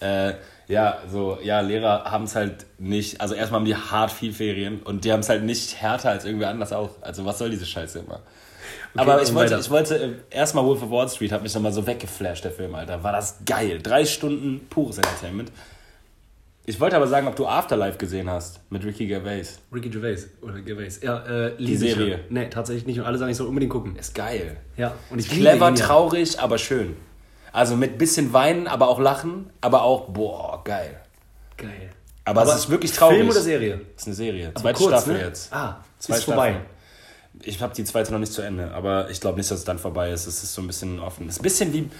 Äh, 0.00 0.34
ja, 0.68 0.98
so, 1.10 1.38
ja, 1.42 1.60
Lehrer 1.60 2.04
haben 2.04 2.24
es 2.24 2.34
halt 2.36 2.64
nicht, 2.78 3.20
also 3.20 3.34
erstmal 3.34 3.60
haben 3.60 3.66
die 3.66 3.76
hart 3.76 4.10
viel 4.12 4.32
Ferien 4.32 4.80
und 4.84 5.04
die 5.04 5.12
haben 5.12 5.20
es 5.20 5.28
halt 5.28 5.42
nicht 5.42 5.76
härter 5.82 6.10
als 6.10 6.24
irgendwer 6.24 6.48
anders 6.48 6.72
auch. 6.72 6.90
Also 7.02 7.24
was 7.26 7.36
soll 7.38 7.50
diese 7.50 7.66
Scheiße 7.66 7.98
immer? 7.98 8.20
Aber 8.94 9.22
ich 9.22 9.34
wollte, 9.34 9.52
weiter. 9.52 9.60
ich 9.60 9.70
wollte 9.70 9.96
äh, 9.96 10.36
erstmal 10.36 10.64
Wolf 10.64 10.82
of 10.82 10.90
Wall 10.90 11.08
Street, 11.08 11.32
hat 11.32 11.42
mich 11.42 11.54
nochmal 11.54 11.72
so 11.72 11.86
weggeflasht, 11.86 12.44
der 12.44 12.50
Film, 12.50 12.74
Alter. 12.74 13.02
War 13.02 13.12
das 13.12 13.38
geil. 13.46 13.80
Drei 13.82 14.04
Stunden 14.04 14.66
pures 14.68 14.98
Entertainment. 14.98 15.52
Ich 16.66 16.78
wollte 16.78 16.96
aber 16.96 17.06
sagen, 17.06 17.26
ob 17.26 17.36
du 17.36 17.46
Afterlife 17.46 17.98
gesehen 17.98 18.28
hast 18.30 18.60
mit 18.70 18.84
Ricky 18.84 19.06
Gervais. 19.06 19.58
Ricky 19.72 19.88
Gervais. 19.88 20.28
Oder 20.42 20.60
Gervais. 20.60 21.00
Ja, 21.02 21.18
äh, 21.26 21.54
ich 21.56 21.78
Serie. 21.78 22.20
Nee, 22.28 22.48
tatsächlich 22.48 22.86
nicht. 22.86 23.00
Und 23.00 23.06
alle 23.06 23.18
sagen, 23.18 23.30
ich 23.30 23.36
soll 23.36 23.46
unbedingt 23.46 23.72
gucken. 23.72 23.96
Ist 23.96 24.14
geil. 24.14 24.56
Ja, 24.76 24.94
und 25.10 25.18
ich 25.18 25.28
Clever, 25.28 25.74
traurig, 25.74 26.38
aber 26.38 26.58
schön. 26.58 26.96
Also 27.52 27.76
mit 27.76 27.98
bisschen 27.98 28.32
Weinen, 28.32 28.68
aber 28.68 28.88
auch 28.88 29.00
Lachen, 29.00 29.50
aber 29.60 29.82
auch, 29.82 30.10
boah, 30.10 30.62
geil. 30.62 31.00
Geil. 31.56 31.90
Aber, 32.24 32.44
es 32.44 32.54
ist 32.54 32.70
wirklich 32.70 32.92
traurig. 32.92 33.16
Film 33.16 33.30
oder 33.30 33.40
Serie? 33.40 33.80
ist 33.96 34.06
eine 34.06 34.14
Serie. 34.14 34.48
Aber 34.54 34.60
Zweite 34.60 34.78
kurz, 34.78 34.90
Staffel 34.90 35.14
ne? 35.14 35.24
jetzt. 35.24 35.52
Ah, 35.52 35.84
Zwei 35.98 36.16
ist 36.16 36.24
vorbei. 36.24 36.60
Ich 37.42 37.62
habe 37.62 37.74
die 37.74 37.84
zweite 37.84 38.12
noch 38.12 38.18
nicht 38.18 38.32
zu 38.32 38.42
Ende, 38.42 38.72
aber 38.72 39.10
ich 39.10 39.20
glaube 39.20 39.38
nicht, 39.38 39.50
dass 39.50 39.58
es 39.60 39.64
dann 39.64 39.78
vorbei 39.78 40.10
ist. 40.10 40.26
Es 40.26 40.42
ist 40.42 40.52
so 40.52 40.60
ein 40.60 40.66
bisschen 40.66 41.00
offen. 41.00 41.28
Es 41.28 41.36
ist 41.36 41.40
ein 41.40 41.42
bisschen 41.44 41.72
wie, 41.72 41.90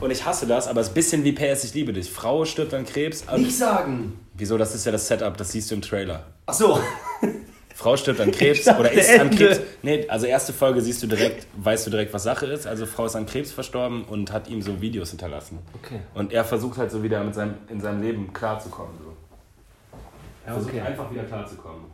und 0.00 0.10
ich 0.10 0.24
hasse 0.24 0.46
das, 0.46 0.68
aber 0.68 0.80
es 0.80 0.88
ist 0.88 0.92
ein 0.92 0.94
bisschen 0.94 1.24
wie 1.24 1.32
PS, 1.32 1.64
ich 1.64 1.74
liebe 1.74 1.92
dich. 1.92 2.10
Frau 2.10 2.44
stirbt 2.44 2.74
an 2.74 2.84
Krebs. 2.84 3.24
Nicht 3.36 3.56
sagen. 3.56 4.18
Wieso? 4.34 4.58
Das 4.58 4.74
ist 4.74 4.84
ja 4.84 4.92
das 4.92 5.08
Setup, 5.08 5.36
das 5.36 5.52
siehst 5.52 5.70
du 5.70 5.76
im 5.76 5.82
Trailer. 5.82 6.26
Ach 6.46 6.54
so. 6.54 6.78
Frau 7.74 7.96
stirbt 7.96 8.20
an 8.20 8.30
Krebs 8.30 8.64
dachte, 8.64 8.80
oder 8.80 8.92
ist 8.92 9.18
an. 9.18 9.30
Krebs. 9.30 9.60
Nee, 9.82 10.06
also 10.08 10.26
erste 10.26 10.52
Folge 10.52 10.80
siehst 10.80 11.02
du 11.02 11.06
direkt, 11.06 11.46
weißt 11.56 11.86
du 11.86 11.90
direkt, 11.90 12.12
was 12.12 12.22
Sache 12.22 12.46
ist. 12.46 12.66
Also 12.66 12.86
Frau 12.86 13.06
ist 13.06 13.16
an 13.16 13.26
Krebs 13.26 13.52
verstorben 13.52 14.04
und 14.04 14.32
hat 14.32 14.48
ihm 14.48 14.62
so 14.62 14.80
Videos 14.80 15.10
hinterlassen. 15.10 15.58
Okay. 15.82 16.00
Und 16.14 16.32
er 16.32 16.44
versucht 16.44 16.78
halt 16.78 16.90
so 16.90 17.02
wieder 17.02 17.22
mit 17.22 17.34
seinem, 17.34 17.54
in 17.68 17.80
seinem 17.80 18.02
Leben 18.02 18.32
klarzukommen. 18.32 18.92
So. 18.98 19.16
Ja, 20.46 20.52
Versucht 20.54 20.72
okay. 20.72 20.80
einfach 20.82 21.10
wieder 21.10 21.24
klarzukommen. 21.24 21.84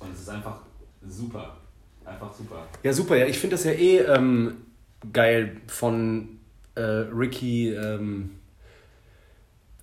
Und 0.00 0.14
es 0.14 0.20
ist 0.20 0.28
einfach 0.28 0.58
super. 1.06 1.56
Einfach 2.04 2.32
super. 2.32 2.66
Ja, 2.82 2.92
super. 2.92 3.16
Ja, 3.16 3.26
ich 3.26 3.38
finde 3.38 3.56
das 3.56 3.64
ja 3.64 3.72
eh 3.72 3.98
ähm, 3.98 4.56
geil 5.12 5.56
von 5.66 6.40
äh, 6.74 6.80
Ricky, 6.80 7.70
ähm, 7.74 8.30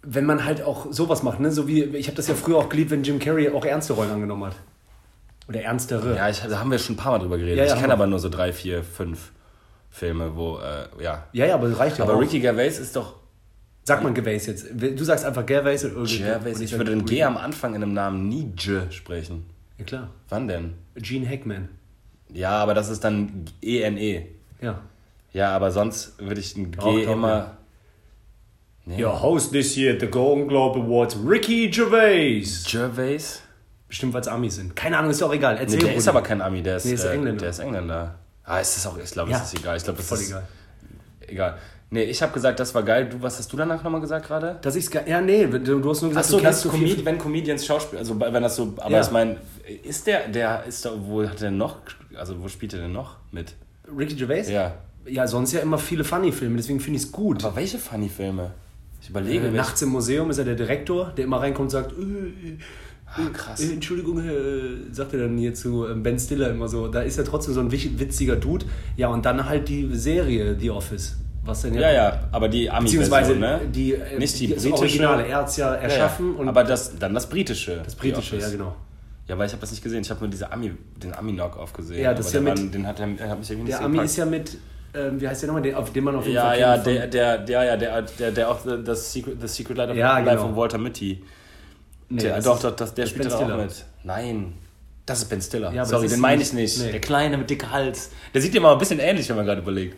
wenn 0.02 0.26
man 0.26 0.46
halt 0.46 0.62
auch 0.62 0.92
sowas 0.92 1.24
macht. 1.24 1.40
Ne? 1.40 1.52
So 1.52 1.68
wie, 1.68 1.84
ich 1.84 2.08
habe 2.08 2.16
das 2.16 2.28
ja 2.28 2.36
früher 2.36 2.58
auch 2.58 2.70
geliebt, 2.70 2.92
wenn 2.92 3.04
Jim 3.04 3.20
Carrey 3.20 3.50
auch 3.50 3.66
ernste 3.66 3.94
Rollen 3.94 4.12
angenommen 4.12 4.46
hat. 4.46 4.56
Oder 5.48 5.62
ernstere. 5.62 6.16
Ja, 6.16 6.30
ich, 6.30 6.40
da 6.40 6.60
haben 6.60 6.72
wir 6.72 6.80
schon 6.80 6.96
ein 6.96 6.98
paar 6.98 7.12
Mal 7.12 7.20
drüber 7.20 7.38
geredet. 7.38 7.58
Ja, 7.58 7.66
ja, 7.66 7.76
ich 7.76 7.80
kenne 7.80 7.94
aber 7.94 8.08
nur 8.08 8.20
so 8.20 8.30
drei, 8.30 8.52
vier, 8.52 8.84
fünf 8.84 9.32
Filme, 9.92 10.36
wo, 10.36 10.58
äh, 10.58 11.04
ja. 11.04 11.28
ja, 11.32 11.46
ja, 11.46 11.54
aber 11.54 11.70
das 11.70 11.78
reicht 11.80 12.00
ja 12.00 12.04
Aber 12.04 12.16
auch. 12.16 12.22
Ricky 12.22 12.40
Gervais 12.40 12.80
ist 12.80 12.96
doch 12.96 13.16
Sag 13.88 14.02
mal 14.02 14.12
Gervais 14.14 14.48
jetzt. 14.48 14.66
Du 14.74 15.04
sagst 15.04 15.24
einfach 15.26 15.46
Gervais 15.46 15.86
oder 15.86 16.06
Gervais. 16.06 16.60
Ich 16.60 16.76
würde 16.76 16.90
den 16.90 17.06
G 17.06 17.22
am 17.22 17.38
Anfang 17.38 17.76
in 17.76 17.84
einem 17.84 17.94
Namen 17.94 18.28
nie 18.28 18.52
J 18.58 18.92
sprechen. 18.92 19.46
Ja, 19.78 19.86
klar. 19.86 20.10
Wann 20.30 20.48
denn? 20.48 20.74
Gene 20.96 21.28
Hackman. 21.28 21.70
Ja, 22.34 22.52
aber 22.52 22.74
das 22.74 22.90
ist 22.90 23.04
dann 23.04 23.46
E-N-E. 23.62 24.26
Ja. 24.62 24.82
Ja, 25.34 25.56
aber 25.56 25.72
sonst 25.72 26.18
würde 26.20 26.40
ich 26.40 26.56
ein 26.56 26.72
G 26.72 26.80
Auch, 26.80 26.96
immer. 26.98 27.58
Nee. 28.86 29.04
Your 29.04 29.22
host 29.22 29.52
this 29.52 29.76
year 29.76 29.94
at 29.96 30.00
the 30.00 30.08
Golden 30.08 30.48
Globe 30.48 30.80
Awards, 30.80 31.18
Ricky 31.26 31.70
Gervais. 31.70 32.64
Gervais? 32.70 33.42
Bestimmt, 33.88 34.14
weil 34.14 34.22
es 34.22 34.28
Amis 34.28 34.56
sind. 34.56 34.76
Keine 34.76 34.98
Ahnung, 34.98 35.12
ist 35.12 35.22
doch 35.22 35.34
egal. 35.34 35.56
Nee, 35.56 35.62
Erzähl 35.62 35.80
der 35.80 35.88
Rudi. 35.90 35.98
ist 35.98 36.08
aber 36.08 36.22
kein 36.22 36.42
Ami, 36.42 36.62
der 36.62 36.78
ist, 36.78 36.86
Nee, 36.86 36.94
ist 36.94 37.04
äh, 37.04 37.14
Engländer. 37.14 37.42
Der 37.42 37.50
ist 37.50 37.60
Engländer. 37.60 38.16
Ah, 38.44 38.60
ist 38.60 38.76
das 38.78 38.88
auch, 38.88 38.98
ich 38.98 39.10
glaube, 39.12 39.32
Ja. 39.32 39.40
das 39.40 39.54
ist 39.54 39.60
egal. 39.60 39.78
Ich 39.78 39.84
glaube, 39.84 39.98
das 39.98 40.08
Voll 40.08 40.18
ist 40.20 40.30
egal. 40.30 40.48
egal. 41.28 41.58
Nee, 41.92 42.04
ich 42.04 42.22
habe 42.22 42.34
gesagt, 42.34 42.60
das 42.60 42.74
war 42.74 42.84
geil. 42.84 43.08
Du, 43.10 43.22
was 43.22 43.38
hast 43.38 43.52
du 43.54 43.58
danach 43.58 43.84
nochmal 43.84 44.02
gesagt 44.02 44.28
gerade? 44.28 44.58
Das 44.62 44.76
ist 44.76 44.90
ge- 44.92 45.04
Ja, 45.08 45.22
nee, 45.22 45.46
du, 45.46 45.60
du 45.80 45.90
hast 45.90 46.02
nur 46.02 46.10
gesagt, 46.10 46.26
Achso, 46.26 46.38
du 46.38 46.44
das 46.44 46.52
kennst 46.56 46.62
so 46.64 46.70
Comedi 46.70 46.92
viel. 46.96 47.06
wenn 47.06 47.18
Comedians 47.18 47.66
Schauspiel, 47.66 48.00
also 48.00 48.20
wenn 48.20 48.44
das 48.44 48.56
so, 48.56 48.74
aber 48.78 48.92
Ja. 48.92 49.02
ich 49.02 49.12
meine, 49.12 49.38
ist 49.84 50.08
der, 50.08 50.28
der 50.28 50.64
ist 50.66 50.84
da, 50.84 50.92
wo 50.98 51.24
hat 51.24 51.40
der 51.42 51.52
noch, 51.52 51.78
also 52.16 52.42
wo 52.42 52.48
spielt 52.48 52.74
er 52.74 52.80
denn 52.82 52.92
noch 52.92 53.18
mit? 53.32 53.54
Ricky 53.96 54.16
Gervais? 54.16 54.50
Ja. 54.50 54.74
Ja, 55.08 55.28
sonst 55.28 55.52
ja 55.54 55.60
immer 55.60 55.78
viele 55.78 56.04
Funny-Filme, 56.04 56.58
deswegen 56.58 56.80
finde 56.80 56.98
ich 56.98 57.06
es 57.06 57.12
gut. 57.12 57.46
Aber 57.46 57.56
welche 57.56 57.78
Funny-Filme? 57.78 58.52
Ich 59.02 59.10
überlege, 59.12 59.48
Äh, 59.48 59.52
nachts 59.52 59.82
im 59.84 59.90
Museum 59.90 60.32
ist 60.32 60.40
er 60.40 60.46
der 60.46 60.56
Direktor, 60.56 61.12
der 61.16 61.26
immer 61.26 61.40
reinkommt 61.40 61.68
und 61.68 61.70
sagt, 61.70 61.92
äh, 61.92 62.02
äh, 62.02 62.58
Ah, 63.06 63.30
krass. 63.32 63.60
äh, 63.62 63.72
Entschuldigung, 63.74 64.18
äh, 64.28 64.92
sagt 64.92 65.14
er 65.14 65.20
dann 65.20 65.38
hier 65.38 65.54
zu 65.54 65.86
ähm, 65.88 66.02
Ben 66.02 66.18
Stiller 66.18 66.50
immer 66.50 66.68
so. 66.68 66.88
Da 66.88 67.02
ist 67.02 67.20
er 67.20 67.24
trotzdem 67.24 67.54
so 67.54 67.60
ein 67.60 67.72
witziger 67.72 68.36
Dude. 68.36 68.66
Ja, 68.98 69.10
und 69.10 69.24
dann 69.28 69.48
halt 69.48 69.70
die 69.70 69.88
Serie, 69.96 70.58
The 70.60 70.72
Office. 70.72 71.18
Was 71.46 71.62
denn 71.62 71.76
Ja, 71.76 71.92
ja, 71.92 72.20
aber 72.32 72.50
die 72.50 72.68
Beziehungsweise 72.68 73.34
Ami-Version, 73.34 73.40
ne? 73.40 73.62
die, 73.72 73.94
äh, 73.94 74.18
Nicht 74.18 74.40
die 74.40 74.48
das 74.48 74.64
britische. 74.64 74.82
Originale. 75.08 75.28
Er 75.28 75.38
hat 75.38 75.48
es 75.50 75.58
ja 75.58 75.74
Ja, 75.76 75.82
erschaffen. 75.82 76.34
ja. 76.34 76.40
Und 76.40 76.50
aber 76.50 76.64
das, 76.64 76.98
dann 76.98 77.14
das 77.14 77.28
britische. 77.30 77.82
das 77.84 77.94
britische, 77.96 78.38
ja 78.38 78.50
genau. 78.50 78.76
Ja, 79.28 79.38
weil 79.38 79.46
ich 79.48 79.54
habe 79.54 79.62
das 79.62 79.72
nicht 79.72 79.84
gesehen. 79.84 80.02
Ich 80.02 80.10
habe 80.10 80.20
nur 80.22 80.30
diese 80.30 80.52
Ami, 80.52 80.72
den 80.98 81.14
Ami-Knock-Off 81.14 81.74
gesehen. 81.74 82.02
Ja, 82.02 82.14
das 82.14 82.28
ist 82.28 82.34
ja 82.34 82.40
der 82.42 82.50
mit- 82.54 82.60
Mann, 82.64 82.72
den 82.72 82.88
hat 82.88 83.00
der 83.00 83.08
hat 83.08 83.40
mich 83.40 83.50
irgendwie 83.50 83.68
nicht 83.70 83.78
Der 83.80 83.86
Ami 83.86 83.94
gepackt. 83.94 84.10
ist 84.10 84.18
ja 84.18 84.26
mit, 84.26 84.58
ähm, 84.94 85.22
wie 85.22 85.28
heißt 85.28 85.42
der 85.44 85.48
nochmal, 85.48 85.62
den, 85.64 85.76
auf 85.76 85.92
den 85.94 86.04
man 86.04 86.16
auf 86.16 86.24
jeden 86.26 86.36
Ja, 86.36 86.44
Fall 86.46 86.60
ja, 86.60 86.78
der, 86.78 87.08
der, 87.08 87.38
der, 87.40 87.64
ja, 87.64 87.78
der, 87.78 88.02
der, 88.04 88.32
der 88.32 88.50
auch 88.50 88.60
das 88.84 89.14
Secret, 89.14 89.42
the 89.42 89.48
Secret 89.48 89.78
Life, 89.78 89.94
Ja, 89.96 90.18
Life 90.20 90.30
genau. 90.32 90.42
von 90.48 90.56
Walter 90.56 90.78
Mitty. 90.78 91.24
Nee, 92.10 92.22
der, 92.22 92.42
doch, 92.42 92.60
doch, 92.60 92.76
das, 92.76 92.94
der 92.94 93.06
spielt 93.08 93.32
da 93.32 93.36
auch 93.38 93.58
mit. 93.58 93.86
Nein. 94.04 94.54
Das 95.08 95.20
ist 95.20 95.30
Ben 95.30 95.40
Stiller. 95.42 95.72
Ja, 95.72 95.86
Sorry, 95.86 96.08
den 96.08 96.20
meine 96.20 96.42
ich 96.42 96.52
nicht- 96.54 96.78
nicht. 96.78 96.86
nee. 96.88 96.92
Der 96.92 97.02
Kleine 97.02 97.38
mit 97.38 97.48
dicker 97.50 97.70
Hals. 97.72 98.10
Der 98.34 98.42
sieht 98.42 98.54
dir 98.56 98.62
mal 98.62 98.74
ein 98.74 98.80
bisschen 98.80 99.00
ähnlich, 99.00 99.28
wenn 99.30 99.36
man 99.36 99.46
gerade 99.46 99.62
überlegt. 99.62 99.96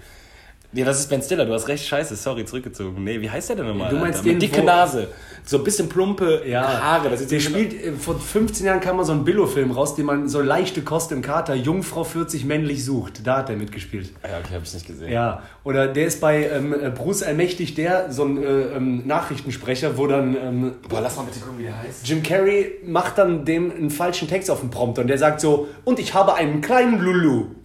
Ja, 0.73 0.83
das 0.83 0.99
ist 0.99 1.09
Ben 1.09 1.21
Stiller, 1.21 1.45
du 1.45 1.53
hast 1.53 1.69
recht, 1.69 1.87
scheiße, 1.87 2.17
sorry, 2.17 2.43
zurückgezogen. 2.43 3.01
Nee, 3.01 3.21
wie 3.21 3.29
heißt 3.29 3.47
der 3.49 3.55
denn 3.55 3.67
nochmal? 3.67 3.89
Du 3.89 3.95
meinst 3.95 4.19
Alter? 4.19 4.29
den, 4.29 4.33
Mit 4.33 4.41
dicke 4.41 4.63
Nase. 4.63 5.07
So 5.45 5.59
ein 5.59 5.63
bisschen 5.63 5.87
plumpe 5.87 6.43
Haare. 6.53 7.09
Das 7.09 7.21
sieht 7.21 7.31
der 7.31 7.39
spielt, 7.39 7.73
äh, 7.73 7.93
vor 7.93 8.19
15 8.19 8.65
Jahren 8.65 8.81
kam 8.81 8.97
mal 8.97 9.05
so 9.05 9.13
ein 9.13 9.23
Billo-Film 9.23 9.71
raus, 9.71 9.95
den 9.95 10.05
man 10.05 10.27
so 10.27 10.41
leichte 10.41 10.81
Kost 10.81 11.13
im 11.13 11.21
Kater, 11.21 11.55
Jungfrau 11.55 12.03
40 12.03 12.43
männlich 12.43 12.83
sucht. 12.83 13.25
Da 13.25 13.37
hat 13.37 13.49
er 13.49 13.55
mitgespielt. 13.55 14.11
Ja, 14.23 14.39
okay, 14.39 14.55
hab 14.55 14.63
ich 14.63 14.73
nicht 14.73 14.85
gesehen. 14.85 15.09
Ja, 15.09 15.41
oder 15.63 15.87
der 15.87 16.05
ist 16.05 16.19
bei 16.19 16.49
ähm, 16.49 16.73
äh, 16.73 16.89
Bruce 16.89 17.23
Allmächtig, 17.23 17.75
der, 17.75 18.11
so 18.11 18.25
ein 18.25 18.43
äh, 18.43 18.47
ähm, 18.75 19.07
Nachrichtensprecher, 19.07 19.97
wo 19.97 20.05
dann 20.07 20.35
ähm, 20.35 20.75
Boah, 20.89 20.99
lass 20.99 21.15
mal 21.15 21.23
bitte 21.23 21.39
gucken, 21.39 21.59
wie 21.59 21.63
der 21.63 21.81
heißt. 21.81 22.05
Jim 22.05 22.21
Carrey 22.21 22.73
macht 22.85 23.17
dann 23.17 23.45
dem 23.45 23.71
einen 23.71 23.89
falschen 23.89 24.27
Text 24.27 24.51
auf 24.51 24.59
den 24.59 24.69
Prompter 24.69 25.01
und 25.01 25.07
der 25.07 25.17
sagt 25.17 25.39
so, 25.39 25.69
und 25.85 25.97
ich 25.97 26.13
habe 26.13 26.33
einen 26.33 26.59
kleinen 26.59 26.99
Lulu. 26.99 27.45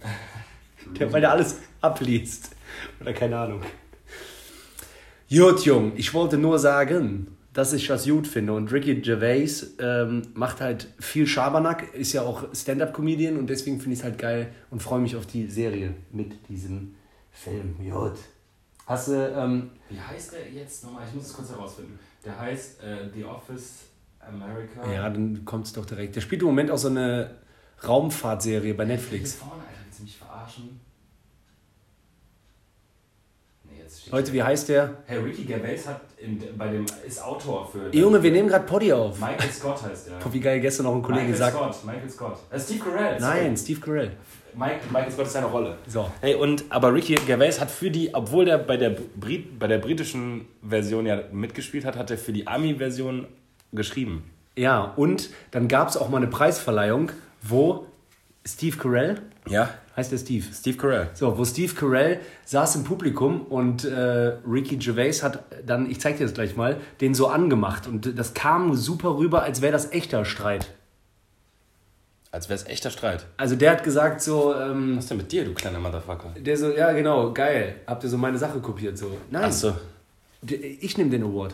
Der, 0.99 1.11
weil 1.11 1.21
der 1.21 1.31
alles 1.31 1.57
abliest. 1.81 2.51
Oder 3.01 3.13
keine 3.13 3.37
Ahnung. 3.37 3.61
Gut, 5.29 5.65
Jung, 5.65 5.93
ich 5.95 6.13
wollte 6.13 6.37
nur 6.37 6.59
sagen, 6.59 7.35
dass 7.53 7.73
ich 7.73 7.87
das 7.87 8.05
gut 8.05 8.27
finde. 8.27 8.53
Und 8.53 8.71
Ricky 8.71 8.95
Gervais 9.01 9.75
ähm, 9.79 10.21
macht 10.33 10.61
halt 10.61 10.87
viel 10.99 11.25
Schabernack, 11.27 11.93
ist 11.93 12.13
ja 12.13 12.21
auch 12.21 12.45
Stand-Up-Comedian 12.53 13.37
und 13.37 13.47
deswegen 13.49 13.79
finde 13.79 13.93
ich 13.93 13.99
es 13.99 14.03
halt 14.03 14.17
geil 14.17 14.51
und 14.69 14.81
freue 14.81 14.99
mich 14.99 15.15
auf 15.15 15.25
die 15.25 15.47
Serie 15.47 15.93
mit 16.11 16.33
diesem 16.49 16.95
Film. 17.31 17.75
Gut. 17.79 18.13
Hast 18.85 19.07
du, 19.07 19.13
ähm, 19.13 19.71
Wie 19.89 19.99
heißt 19.99 20.33
der 20.33 20.51
jetzt 20.51 20.83
nochmal? 20.83 21.03
Ich 21.07 21.15
muss 21.15 21.27
es 21.27 21.33
kurz 21.33 21.49
herausfinden. 21.49 21.97
Der 22.25 22.37
heißt 22.39 22.81
äh, 22.83 23.09
The 23.13 23.23
Office 23.25 23.85
America. 24.19 24.91
ja, 24.91 25.09
dann 25.09 25.45
kommt 25.45 25.65
es 25.67 25.73
doch 25.73 25.85
direkt. 25.85 26.15
Der 26.15 26.21
spielt 26.21 26.41
im 26.41 26.47
Moment 26.47 26.69
auch 26.71 26.77
so 26.77 26.89
eine 26.89 27.37
Raumfahrtserie 27.87 28.73
bei 28.73 28.85
Hier 28.85 28.95
Netflix. 28.95 29.35
vorne, 29.35 29.53
Alter, 29.61 29.79
willst 29.85 29.99
du 29.99 30.03
mich 30.03 30.17
verarschen? 30.17 30.79
Nee, 33.65 33.82
jetzt 33.93 34.01
steht 34.01 34.13
Leute, 34.13 34.33
wie 34.33 34.43
heißt 34.43 34.69
der? 34.69 34.97
Hey, 35.05 35.19
Ricky 35.19 35.43
Gervais 35.43 35.87
hat 35.87 36.01
in, 36.17 36.41
bei 36.57 36.69
dem, 36.69 36.85
ist 37.05 37.21
Autor 37.23 37.69
für. 37.71 37.95
Junge, 37.95 38.21
wir 38.21 38.31
nehmen 38.31 38.49
gerade 38.49 38.65
Poddy 38.65 38.91
auf. 38.93 39.19
Michael 39.19 39.51
Scott 39.51 39.83
heißt 39.83 40.07
der. 40.07 40.15
Boah, 40.15 40.33
Wie 40.33 40.39
geil 40.39 40.59
gestern 40.59 40.85
noch 40.85 40.95
ein 40.95 41.01
Kollege 41.01 41.27
Michael 41.27 41.51
sagt. 41.51 41.55
Scott, 41.55 41.85
Michael 41.85 42.09
Scott. 42.09 42.39
Äh, 42.49 42.59
Steve 42.59 42.79
Carell. 42.79 43.19
sorry. 43.19 43.35
Nein, 43.41 43.57
Steve 43.57 43.79
Carell. 43.79 44.11
Mike, 44.55 44.81
Michael 44.91 45.11
Scott 45.11 45.25
ist 45.25 45.33
seine 45.33 45.47
Rolle. 45.47 45.77
So. 45.87 46.09
Hey, 46.21 46.35
und 46.35 46.65
aber 46.69 46.93
Ricky 46.93 47.15
Gervais 47.15 47.59
hat 47.59 47.71
für 47.71 47.89
die, 47.89 48.13
obwohl 48.13 48.45
der 48.45 48.59
bei 48.59 48.77
der, 48.77 48.91
Brit, 48.91 49.57
bei 49.57 49.67
der 49.67 49.79
britischen 49.79 50.47
Version 50.67 51.05
ja 51.05 51.23
mitgespielt 51.31 51.85
hat, 51.85 51.97
hat 51.97 52.11
er 52.11 52.17
für 52.17 52.33
die 52.33 52.45
Ami-Version 52.47 53.27
geschrieben. 53.71 54.29
Ja, 54.55 54.93
und 54.95 55.31
dann 55.51 55.67
gab 55.67 55.89
es 55.89 55.97
auch 55.97 56.09
mal 56.09 56.17
eine 56.17 56.27
Preisverleihung, 56.27 57.11
wo 57.41 57.87
Steve 58.45 58.77
Carell, 58.77 59.21
Ja? 59.47 59.69
heißt 59.95 60.11
der 60.11 60.17
Steve? 60.17 60.45
Steve 60.53 60.77
Carell. 60.77 61.09
So, 61.13 61.37
wo 61.37 61.45
Steve 61.45 61.73
Carell 61.73 62.19
saß 62.45 62.77
im 62.77 62.83
Publikum 62.83 63.41
und 63.43 63.85
äh, 63.85 64.33
Ricky 64.47 64.77
Gervais 64.77 65.21
hat 65.21 65.43
dann, 65.65 65.89
ich 65.89 65.99
zeig 66.01 66.17
dir 66.17 66.23
das 66.23 66.33
gleich 66.33 66.55
mal, 66.55 66.77
den 67.01 67.13
so 67.13 67.27
angemacht. 67.27 67.87
Und 67.87 68.17
das 68.17 68.33
kam 68.33 68.73
super 68.75 69.17
rüber, 69.17 69.43
als 69.43 69.61
wäre 69.61 69.71
das 69.71 69.91
echter 69.91 70.25
Streit. 70.25 70.71
Als 72.31 72.49
wäre 72.49 72.59
es 72.59 72.65
echter 72.65 72.89
Streit. 72.89 73.27
Also 73.37 73.55
der 73.55 73.71
hat 73.71 73.83
gesagt 73.83 74.21
so, 74.21 74.55
ähm, 74.55 74.95
Was 74.95 75.03
ist 75.03 75.09
denn 75.11 75.17
mit 75.17 75.31
dir, 75.31 75.45
du 75.45 75.53
kleiner 75.53 75.79
Motherfucker? 75.79 76.33
der 76.39 76.57
so, 76.57 76.71
ja 76.71 76.91
genau, 76.93 77.31
geil, 77.31 77.75
habt 77.85 78.03
ihr 78.03 78.09
so 78.09 78.17
meine 78.17 78.39
Sache 78.39 78.59
kopiert 78.59 78.97
so. 78.97 79.15
Nein, 79.29 79.43
Ach 79.45 79.51
so. 79.51 79.75
ich 80.47 80.97
nehme 80.97 81.11
den 81.11 81.23
Award. 81.23 81.53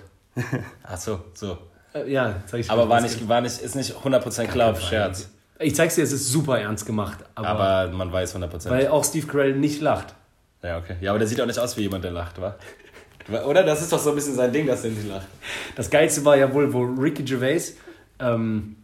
Ach 0.84 0.97
so, 0.97 1.19
so. 1.34 1.58
Äh, 1.93 2.10
ja, 2.10 2.41
zeig 2.45 2.62
ich 2.62 2.71
Aber 2.71 2.88
war 2.88 3.02
nicht, 3.02 3.28
war 3.28 3.41
nicht, 3.41 3.60
ist 3.60 3.75
nicht 3.75 3.93
100% 3.93 4.45
klar 4.47 4.71
auf 4.71 4.80
Scherz. 4.82 5.30
Ich 5.62 5.76
zeig's 5.76 5.95
dir, 5.95 6.04
es 6.04 6.12
ist 6.13 6.30
super 6.32 6.60
ernst 6.60 6.86
gemacht. 6.86 7.19
Aber, 7.36 7.48
Aber 7.50 7.91
man 7.91 8.12
weiß 8.12 8.36
100%. 8.36 8.69
weil 8.69 8.88
auch 8.88 9.04
Steve 9.04 9.28
Carell 9.28 9.56
nicht 9.56 9.82
lacht. 9.82 10.15
ja, 10.63 10.78
okay. 10.78 10.95
Ja, 11.02 11.12
aber 11.12 11.19
der 11.19 11.28
sieht 11.28 11.39
auch 11.41 11.45
nicht 11.45 11.60
aus 11.60 11.76
wie 11.78 11.82
jemand, 11.82 12.04
der 12.04 12.12
lacht, 12.12 12.39
wa? 12.41 12.56
Oder? 13.45 13.63
Das 13.63 13.82
ist 13.82 13.91
doch 13.91 14.00
so 14.00 14.10
ein 14.10 14.15
bisschen 14.15 14.36
sein 14.36 14.52
Ding, 14.52 14.65
dass 14.65 14.82
der 14.82 14.91
nicht 14.91 15.08
lacht. 15.08 15.28
Das 15.76 15.89
Geilste 15.89 16.24
war 16.26 16.36
ja 16.38 16.52
wohl, 16.54 16.74
wo 16.74 16.82
Ricky 16.84 17.24
Gervais, 17.24 17.76
ähm, 18.19 18.78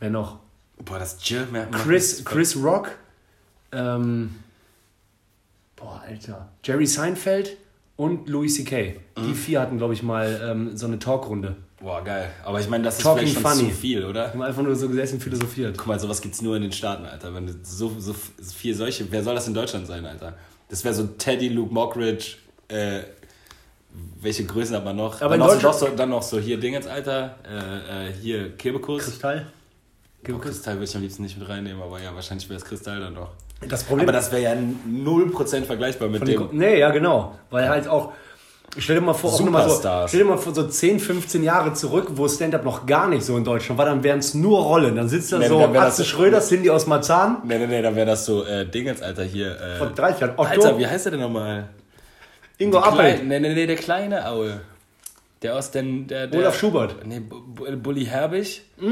wer 0.00 0.10
noch? 0.10 0.38
Boah, 0.78 0.98
das 0.98 1.16
Jill 1.28 1.46
merkt. 1.52 1.72
Chris, 1.74 2.24
Chris 2.24 2.56
Rock, 2.56 2.90
ähm, 3.70 4.34
boah, 5.76 6.02
Alter, 6.08 6.48
Jerry 6.64 6.86
Seinfeld 6.86 7.56
und 7.96 8.28
Louis 8.28 8.54
C.K. 8.56 8.96
Mhm. 9.16 9.26
Die 9.28 9.34
vier 9.34 9.60
hatten, 9.60 9.78
glaube 9.78 9.94
ich, 9.94 10.02
mal 10.02 10.40
ähm, 10.42 10.76
so 10.76 10.86
eine 10.86 10.98
Talkrunde. 10.98 11.56
Boah, 11.80 12.02
geil. 12.02 12.30
Aber 12.44 12.60
ich 12.60 12.68
meine, 12.68 12.84
das 12.84 12.98
ist 12.98 13.02
Talking 13.02 13.26
vielleicht 13.26 13.42
schon 13.42 13.50
funny. 13.58 13.70
zu 13.70 13.76
viel, 13.76 14.04
oder? 14.04 14.28
Haben 14.28 14.42
einfach 14.42 14.62
nur 14.62 14.74
so 14.76 14.88
gesessen 14.88 15.14
und 15.14 15.20
philosophiert. 15.20 15.76
Guck 15.76 15.86
mal, 15.88 15.98
sowas 15.98 16.20
gibt's 16.20 16.40
nur 16.40 16.56
in 16.56 16.62
den 16.62 16.72
Staaten, 16.72 17.04
Alter. 17.04 17.34
Wenn 17.34 17.46
du 17.46 17.54
so, 17.62 17.92
so 17.98 18.14
viel 18.14 18.74
solche. 18.74 19.10
Wer 19.10 19.22
soll 19.22 19.34
das 19.34 19.48
in 19.48 19.54
Deutschland 19.54 19.86
sein, 19.86 20.06
Alter? 20.06 20.34
Das 20.68 20.84
wäre 20.84 20.94
so 20.94 21.06
Teddy, 21.06 21.48
Luke 21.48 21.72
Mockridge, 21.74 22.36
äh, 22.68 23.00
welche 24.20 24.44
Größen 24.44 24.74
hat 24.74 24.84
man 24.84 24.96
noch? 24.96 25.20
Aber 25.20 25.36
dann, 25.36 25.48
in 25.50 25.62
noch 25.62 25.72
so, 25.72 25.86
so, 25.86 25.92
dann 25.94 26.10
noch 26.10 26.22
so 26.22 26.38
hier 26.38 26.58
Dingens, 26.58 26.86
Alter. 26.86 27.36
Äh, 27.46 28.08
äh, 28.08 28.12
hier 28.12 28.56
Kebekus. 28.56 29.04
Kristall? 29.04 29.46
Oh, 30.28 30.38
Kristall 30.38 30.74
würde 30.76 30.84
ich 30.84 30.96
am 30.96 31.02
liebsten 31.02 31.22
nicht 31.22 31.38
mit 31.38 31.48
reinnehmen, 31.48 31.82
aber 31.82 32.00
ja, 32.00 32.14
wahrscheinlich 32.14 32.48
wäre 32.48 32.58
es 32.58 32.64
Kristall 32.64 33.00
dann 33.00 33.14
doch. 33.14 33.30
Das 33.68 33.84
Problem 33.84 34.06
Aber 34.06 34.12
das 34.12 34.32
wäre 34.32 34.42
ja 34.42 34.52
0% 34.52 35.64
vergleichbar 35.64 36.08
mit 36.08 36.26
dem. 36.26 36.48
Nee, 36.52 36.78
ja, 36.78 36.90
genau. 36.90 37.38
Weil 37.50 37.68
halt 37.68 37.88
auch. 37.88 38.12
Stell 38.76 38.96
dir 38.96 39.02
mal 39.02 39.14
vor, 39.14 39.32
auch 39.32 39.40
mal 39.40 39.68
so, 39.68 39.80
stell 40.08 40.20
dir 40.20 40.24
mal 40.26 40.36
vor, 40.36 40.52
so 40.54 40.66
10, 40.66 40.98
15 40.98 41.42
Jahre 41.44 41.74
zurück, 41.74 42.08
wo 42.14 42.26
Stand-Up 42.26 42.64
noch 42.64 42.86
gar 42.86 43.08
nicht 43.08 43.24
so 43.24 43.36
in 43.36 43.44
Deutschland 43.44 43.78
war, 43.78 43.86
dann 43.86 44.02
wären 44.02 44.18
es 44.18 44.34
nur 44.34 44.60
Rollen. 44.62 44.96
Dann 44.96 45.08
sitzt 45.08 45.32
da 45.32 45.38
Nee, 45.38 45.48
so 45.48 45.58
das 45.60 45.76
Atze 45.76 45.96
so- 46.02 46.08
Schröder, 46.08 46.40
Cindy 46.40 46.70
aus 46.70 46.86
Marzahn 46.86 47.38
Nee, 47.44 47.58
nee, 47.58 47.66
nee, 47.66 47.82
dann 47.82 47.94
wäre 47.94 48.06
das 48.06 48.24
so 48.26 48.44
äh, 48.44 48.66
Dingens, 48.66 49.00
Alter, 49.02 49.22
hier. 49.24 49.52
Äh, 49.60 49.76
von 49.78 49.94
30 49.94 50.20
Jahren. 50.20 50.32
Otto, 50.36 50.48
Alter, 50.50 50.78
wie 50.78 50.86
heißt 50.86 51.04
der 51.06 51.12
denn 51.12 51.20
nochmal? 51.20 51.68
Ingo 52.58 52.78
Appel, 52.78 53.22
Nee, 53.24 53.40
nee, 53.40 53.54
nee, 53.54 53.66
der 53.66 53.76
kleine 53.76 54.28
Aue. 54.28 54.60
Der 55.42 55.56
aus 55.56 55.70
den. 55.70 56.06
Der, 56.06 56.26
der, 56.26 56.40
Olaf 56.40 56.58
Schubert. 56.58 56.96
Nee, 57.06 57.20
Bu- 57.20 57.40
Bu- 57.42 57.76
Bully 57.76 58.06
Herbig. 58.06 58.62
Ja 58.80 58.88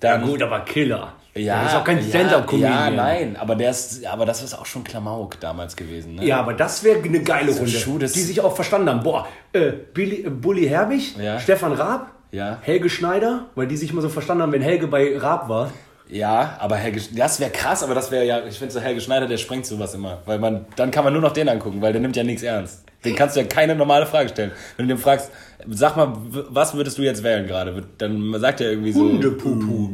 Dann, 0.00 0.22
gut, 0.26 0.42
aber 0.42 0.60
Killer. 0.60 1.12
Ja, 1.36 1.58
Der 1.60 1.66
ist 1.68 1.74
auch 1.76 1.84
kein 1.84 2.02
Stand-Up-Comedian. 2.02 2.72
Ja, 2.72 2.90
nein, 2.90 3.36
aber, 3.36 3.54
der 3.56 3.70
ist, 3.70 4.04
aber 4.06 4.24
das 4.24 4.42
ist 4.42 4.54
auch 4.54 4.66
schon 4.66 4.82
Klamauk 4.84 5.38
damals 5.40 5.76
gewesen. 5.76 6.14
Ne? 6.16 6.24
Ja, 6.24 6.38
aber 6.40 6.54
das 6.54 6.82
wäre 6.82 7.02
eine 7.02 7.20
geile 7.22 7.52
Runde, 7.52 7.70
Schuh 7.70 7.98
die 7.98 8.06
sich 8.06 8.40
auch 8.40 8.54
verstanden 8.54 8.88
haben. 8.88 9.02
Boah, 9.02 9.26
äh, 9.52 9.72
Billy, 9.92 10.24
äh, 10.24 10.30
Bully 10.30 10.66
Herbig, 10.66 11.16
Ja. 11.18 11.38
Stefan 11.38 11.72
Raab, 11.72 12.12
Ja. 12.32 12.58
Helge 12.62 12.88
Schneider, 12.88 13.46
weil 13.54 13.66
die 13.66 13.76
sich 13.76 13.92
mal 13.92 14.00
so 14.00 14.08
verstanden 14.08 14.42
haben, 14.44 14.52
wenn 14.52 14.62
Helge 14.62 14.86
bei 14.86 15.16
Raab 15.18 15.48
war. 15.48 15.70
Ja, 16.08 16.56
aber 16.60 16.76
Helge, 16.76 17.00
das 17.16 17.40
wäre 17.40 17.50
krass, 17.50 17.82
aber 17.82 17.94
das 17.94 18.10
wäre 18.10 18.24
ja, 18.24 18.44
ich 18.46 18.58
finde 18.58 18.72
so 18.72 18.80
Helge 18.80 19.00
Schneider, 19.00 19.26
der 19.26 19.36
sprengt 19.38 19.66
sowas 19.66 19.92
immer. 19.94 20.18
Weil 20.24 20.38
man, 20.38 20.64
dann 20.76 20.90
kann 20.90 21.04
man 21.04 21.12
nur 21.12 21.22
noch 21.22 21.32
den 21.32 21.48
angucken, 21.48 21.82
weil 21.82 21.92
der 21.92 22.00
nimmt 22.00 22.16
ja 22.16 22.22
nichts 22.22 22.42
ernst. 22.42 22.84
Den 23.06 23.16
kannst 23.16 23.36
du 23.36 23.40
ja 23.40 23.46
keine 23.46 23.74
normale 23.74 24.06
Frage 24.06 24.28
stellen. 24.28 24.50
Wenn 24.76 24.88
du 24.88 24.94
den 24.94 25.00
fragst, 25.00 25.30
sag 25.68 25.96
mal, 25.96 26.12
was 26.50 26.74
würdest 26.74 26.98
du 26.98 27.02
jetzt 27.02 27.22
wählen 27.22 27.46
gerade? 27.46 27.82
Dann 27.98 28.38
sagt 28.38 28.60
er 28.60 28.70
irgendwie 28.70 28.92
so. 28.92 29.00
Hundepupu. 29.00 29.90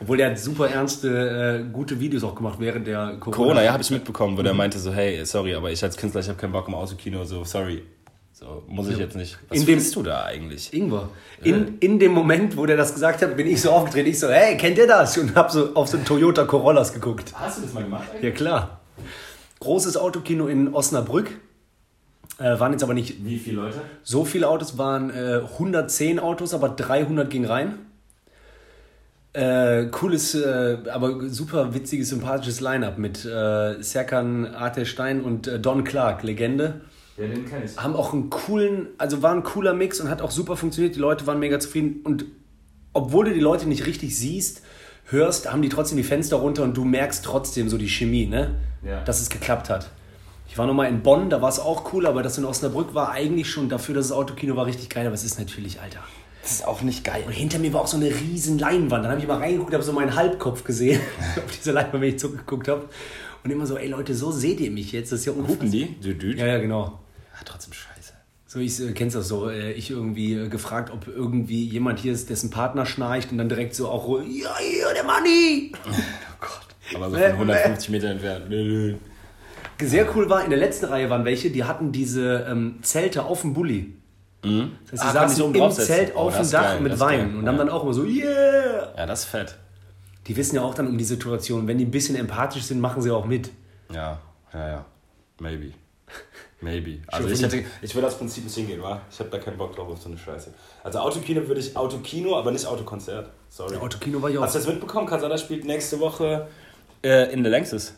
Obwohl 0.00 0.16
der 0.16 0.30
hat 0.30 0.38
super 0.38 0.68
ernste, 0.68 1.62
äh, 1.68 1.72
gute 1.72 2.00
Videos 2.00 2.24
auch 2.24 2.34
gemacht 2.34 2.56
während 2.58 2.86
der 2.86 3.16
Corona. 3.20 3.36
Corona, 3.36 3.62
ja, 3.62 3.72
habe 3.72 3.82
ich 3.82 3.90
mitbekommen, 3.90 4.36
wo 4.38 4.42
der 4.42 4.54
meinte 4.54 4.78
so, 4.78 4.92
hey, 4.92 5.24
sorry, 5.24 5.54
aber 5.54 5.70
ich 5.70 5.82
als 5.82 5.96
Künstler, 5.96 6.20
ich 6.22 6.28
habe 6.28 6.38
keinen 6.38 6.52
Bock 6.52 6.68
im 6.68 6.74
Autokino, 6.74 7.24
so, 7.24 7.44
sorry. 7.44 7.82
So, 8.32 8.62
muss 8.68 8.88
ich 8.88 8.96
jetzt 8.96 9.16
nicht. 9.16 9.38
Was 9.50 9.58
In 9.58 9.66
dem- 9.66 9.74
bist 9.74 9.94
du 9.94 10.02
da 10.02 10.24
eigentlich? 10.24 10.72
Ingwer. 10.72 11.10
In, 11.42 11.76
in 11.80 11.98
dem 11.98 12.12
Moment, 12.12 12.56
wo 12.56 12.64
der 12.64 12.78
das 12.78 12.94
gesagt 12.94 13.20
hat, 13.20 13.36
bin 13.36 13.46
ich 13.46 13.60
so 13.60 13.70
aufgetreten. 13.70 14.08
Ich 14.08 14.18
so, 14.18 14.30
hey, 14.30 14.56
kennt 14.56 14.78
ihr 14.78 14.86
das? 14.86 15.18
Und 15.18 15.34
hab 15.34 15.50
so 15.50 15.74
auf 15.74 15.88
so 15.88 15.98
einen 15.98 16.06
Toyota 16.06 16.44
Corollas 16.44 16.94
geguckt. 16.94 17.34
Hast 17.34 17.58
du 17.58 17.62
das 17.62 17.74
mal 17.74 17.82
gemacht 17.84 18.08
eigentlich? 18.10 18.22
Ja, 18.24 18.30
klar. 18.30 18.80
Großes 19.58 19.98
Autokino 19.98 20.46
in 20.46 20.72
Osnabrück. 20.72 21.32
Äh, 22.40 22.58
waren 22.58 22.72
jetzt 22.72 22.82
aber 22.82 22.94
nicht 22.94 23.22
Wie 23.22 23.38
viele 23.38 23.56
Leute? 23.56 23.82
so 24.02 24.24
viele 24.24 24.48
Autos, 24.48 24.78
waren 24.78 25.10
äh, 25.10 25.42
110 25.52 26.18
Autos, 26.18 26.54
aber 26.54 26.70
300 26.70 27.28
ging 27.28 27.44
rein. 27.44 27.74
Äh, 29.34 29.86
cooles, 29.90 30.34
äh, 30.34 30.78
aber 30.90 31.28
super 31.28 31.74
witziges, 31.74 32.08
sympathisches 32.08 32.60
Line-Up 32.60 32.98
mit 32.98 33.24
äh, 33.24 33.80
Serkan 33.82 34.46
Artestein 34.54 35.22
und 35.22 35.46
äh, 35.46 35.60
Don 35.60 35.84
Clark, 35.84 36.22
Legende. 36.22 36.80
Ja, 37.18 37.26
den 37.26 37.44
kenn 37.44 37.62
ich. 37.62 37.76
haben 37.76 37.94
auch 37.94 38.14
einen 38.14 38.30
coolen, 38.30 38.88
also 38.96 39.22
war 39.22 39.32
ein 39.32 39.42
cooler 39.42 39.74
Mix 39.74 40.00
und 40.00 40.08
hat 40.08 40.22
auch 40.22 40.30
super 40.30 40.56
funktioniert. 40.56 40.96
Die 40.96 41.00
Leute 41.00 41.26
waren 41.26 41.38
mega 41.38 41.60
zufrieden 41.60 42.00
und 42.04 42.24
obwohl 42.94 43.26
du 43.26 43.34
die 43.34 43.40
Leute 43.40 43.68
nicht 43.68 43.86
richtig 43.86 44.16
siehst, 44.16 44.62
hörst, 45.04 45.52
haben 45.52 45.60
die 45.62 45.68
trotzdem 45.68 45.98
die 45.98 46.04
Fenster 46.04 46.36
runter 46.36 46.62
und 46.62 46.76
du 46.76 46.84
merkst 46.84 47.24
trotzdem 47.24 47.68
so 47.68 47.76
die 47.76 47.88
Chemie, 47.88 48.26
ne? 48.26 48.56
Ja. 48.82 49.04
Dass 49.04 49.20
es 49.20 49.28
geklappt 49.28 49.68
hat. 49.68 49.90
Ich 50.50 50.58
war 50.58 50.66
nochmal 50.66 50.88
in 50.88 51.00
Bonn, 51.00 51.30
da 51.30 51.40
war 51.40 51.48
es 51.48 51.60
auch 51.60 51.92
cool, 51.92 52.08
aber 52.08 52.24
das 52.24 52.36
in 52.36 52.44
Osnabrück 52.44 52.92
war 52.92 53.12
eigentlich 53.12 53.48
schon 53.48 53.68
dafür, 53.68 53.94
dass 53.94 54.08
das 54.08 54.16
Autokino 54.16 54.56
war 54.56 54.66
richtig 54.66 54.90
geil, 54.90 55.06
aber 55.06 55.14
es 55.14 55.22
ist 55.22 55.38
natürlich, 55.38 55.80
Alter. 55.80 56.00
Das 56.42 56.50
ist 56.50 56.66
auch 56.66 56.82
nicht 56.82 57.04
geil. 57.04 57.22
Und 57.24 57.32
hinter 57.32 57.60
mir 57.60 57.72
war 57.72 57.82
auch 57.82 57.86
so 57.86 57.96
eine 57.96 58.08
riesen 58.08 58.58
Leinwand. 58.58 59.04
Dann 59.04 59.12
habe 59.12 59.20
ich 59.20 59.28
mal 59.28 59.38
reingeguckt, 59.38 59.72
habe 59.72 59.84
so 59.84 59.92
meinen 59.92 60.16
Halbkopf 60.16 60.64
gesehen 60.64 61.00
auf 61.36 61.56
diese 61.56 61.70
Leinwand, 61.70 62.02
wenn 62.02 62.08
ich 62.08 62.18
zugeguckt 62.18 62.66
habe. 62.66 62.88
Und 63.44 63.50
immer 63.52 63.64
so, 63.64 63.76
ey 63.76 63.86
Leute, 63.86 64.12
so 64.12 64.32
seht 64.32 64.58
ihr 64.58 64.72
mich 64.72 64.90
jetzt. 64.90 65.12
Das 65.12 65.20
ist 65.20 65.26
ja 65.26 65.32
unfassbar. 65.32 65.56
Hupen 65.56 65.70
die? 65.70 66.00
Du, 66.00 66.14
du. 66.16 66.26
Ja, 66.32 66.46
ja, 66.46 66.58
genau. 66.58 66.98
Ah, 67.32 67.42
trotzdem 67.44 67.72
scheiße. 67.72 68.14
So, 68.48 68.58
ich 68.58 68.80
äh, 68.80 68.90
kenn's 68.90 69.12
das 69.12 69.28
so. 69.28 69.48
Äh, 69.48 69.70
ich 69.74 69.90
irgendwie 69.90 70.34
äh, 70.34 70.48
gefragt, 70.48 70.90
ob 70.92 71.06
irgendwie 71.06 71.64
jemand 71.64 72.00
hier 72.00 72.12
ist, 72.12 72.28
dessen 72.28 72.50
Partner 72.50 72.86
schnarcht 72.86 73.30
und 73.30 73.38
dann 73.38 73.48
direkt 73.48 73.76
so 73.76 73.88
auch, 73.88 74.18
ja, 74.18 74.58
hier, 74.58 74.94
der 74.96 75.04
Manni! 75.04 75.70
Oh 75.86 75.90
Gott. 76.40 76.96
Aber 76.96 77.08
so 77.08 77.16
von 77.16 77.24
150 77.48 77.90
Metern 77.90 78.12
entfernt. 78.12 78.46
Sehr 79.88 80.16
cool 80.16 80.28
war, 80.28 80.44
in 80.44 80.50
der 80.50 80.58
letzten 80.58 80.86
Reihe 80.86 81.08
waren 81.10 81.24
welche, 81.24 81.50
die 81.50 81.64
hatten 81.64 81.92
diese 81.92 82.46
ähm, 82.48 82.78
Zelte 82.82 83.24
auf 83.24 83.42
dem 83.42 83.54
Bulli. 83.54 83.94
Das 84.42 84.50
heißt, 84.52 84.62
Ah, 84.62 84.66
die 84.92 84.98
kann 85.18 85.28
saßen 85.28 85.42
oben 85.44 85.54
im. 85.54 85.70
Zelt 85.70 86.12
Oh, 86.14 86.18
auf 86.20 86.36
das 86.36 86.48
dem 86.48 86.52
Dach 86.52 86.62
geil, 86.62 86.80
mit 86.80 86.92
das 86.92 87.00
Wein 87.00 87.18
geil, 87.18 87.38
und 87.38 87.46
haben 87.46 87.56
ja. 87.56 87.64
dann 87.64 87.68
auch 87.68 87.82
immer 87.82 87.92
so, 87.92 88.04
yeah! 88.04 88.94
Ja, 88.96 89.06
das 89.06 89.20
ist 89.20 89.24
fett. 89.26 89.56
Die 90.26 90.36
wissen 90.36 90.56
ja 90.56 90.62
auch 90.62 90.74
dann 90.74 90.86
um 90.86 90.96
die 90.96 91.04
Situation. 91.04 91.66
Wenn 91.66 91.78
die 91.78 91.84
ein 91.84 91.90
bisschen 91.90 92.16
empathisch 92.16 92.62
sind, 92.62 92.80
machen 92.80 93.02
sie 93.02 93.10
auch 93.10 93.26
mit. 93.26 93.50
Ja, 93.92 94.18
ja, 94.54 94.68
ja. 94.68 94.84
Maybe. 95.40 95.72
Maybe. 96.60 96.98
Also 97.06 97.28
ich, 97.28 97.42
hätte, 97.42 97.64
ich 97.82 97.94
würde 97.94 98.06
aus 98.06 98.16
Prinzip 98.16 98.44
nicht 98.44 98.54
hingehen, 98.54 98.82
wa? 98.82 99.00
Ich 99.10 99.18
habe 99.18 99.30
da 99.30 99.38
keinen 99.38 99.56
Bock 99.56 99.74
drauf 99.74 99.88
auf 99.88 100.00
so 100.00 100.08
eine 100.08 100.18
Scheiße. 100.18 100.52
Also 100.84 100.98
Autokino 100.98 101.46
würde 101.46 101.60
ich 101.60 101.76
Autokino, 101.76 102.36
aber 102.38 102.50
nicht 102.50 102.66
Autokonzert. 102.66 103.30
Sorry. 103.48 103.76
Autokino 103.76 104.20
war 104.20 104.30
ich 104.30 104.38
auch. 104.38 104.42
Hast 104.42 104.54
du 104.54 104.58
das 104.58 104.68
mitbekommen? 104.68 105.06
Kasada 105.06 105.38
spielt 105.38 105.64
nächste 105.64 106.00
Woche 106.00 106.48
äh, 107.02 107.32
in 107.32 107.42
der 107.42 107.50
Längstes. 107.50 107.94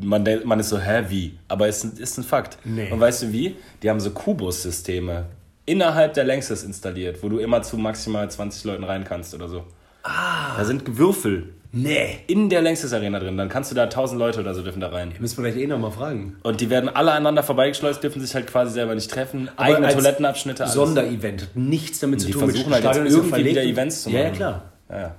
Man, 0.00 0.24
denkt- 0.24 0.44
man 0.44 0.60
ist 0.60 0.68
so, 0.68 0.78
hä, 0.78 1.04
wie? 1.08 1.38
Aber 1.48 1.68
es 1.68 1.82
ist, 1.84 1.98
ist 1.98 2.18
ein 2.18 2.24
Fakt. 2.24 2.58
Nee. 2.64 2.90
Und 2.90 3.00
weißt 3.00 3.22
du 3.22 3.32
wie? 3.32 3.56
Die 3.82 3.88
haben 3.90 4.00
so 4.00 4.10
Kubus-Systeme 4.10 5.26
innerhalb 5.64 6.14
der 6.14 6.24
Längstes 6.24 6.62
installiert, 6.64 7.22
wo 7.22 7.28
du 7.28 7.38
immer 7.38 7.62
zu 7.62 7.76
maximal 7.76 8.30
20 8.30 8.64
Leuten 8.64 8.84
rein 8.84 9.04
kannst 9.04 9.34
oder 9.34 9.48
so. 9.48 9.64
Ah. 10.02 10.56
Da 10.56 10.64
sind 10.64 10.98
Würfel 10.98 11.52
Nee. 11.72 12.20
in 12.28 12.48
der 12.48 12.62
Längstes 12.62 12.92
Arena 12.92 13.18
drin. 13.18 13.36
Dann 13.36 13.48
kannst 13.48 13.70
du 13.70 13.74
da 13.74 13.82
1000 13.88 14.18
Leute 14.18 14.40
oder 14.40 14.54
so 14.54 14.62
dürfen 14.62 14.80
da 14.80 14.88
rein. 14.88 15.12
Müssen 15.18 15.42
wir 15.42 15.50
gleich 15.50 15.62
eh 15.62 15.66
nochmal 15.66 15.90
fragen. 15.90 16.36
Und 16.42 16.60
die 16.60 16.70
werden 16.70 16.88
alle 16.88 17.10
aneinander 17.12 17.42
vorbeigeschleust, 17.42 18.02
dürfen 18.02 18.20
sich 18.22 18.34
halt 18.34 18.46
quasi 18.46 18.72
selber 18.72 18.94
nicht 18.94 19.10
treffen. 19.10 19.48
Eigene 19.56 19.86
als 19.86 19.94
Toilettenabschnitte, 19.96 20.62
alles. 20.62 20.74
Sonderevent. 20.74 21.42
Hat 21.42 21.56
nichts 21.56 21.98
damit 21.98 22.20
zu 22.20 22.28
Die 22.28 22.32
tun 22.32 22.48
versuchen 22.50 22.72
halt 22.72 22.84
ja 22.84 22.94
irgendwie 22.94 23.44
wieder 23.44 23.62
Events 23.64 24.04
zu 24.04 24.10
Ja, 24.10 24.18
ja, 24.20 24.24
machen. 24.26 24.36
klar. 24.36 24.62
Ja, 24.88 24.98
ja. 25.00 25.14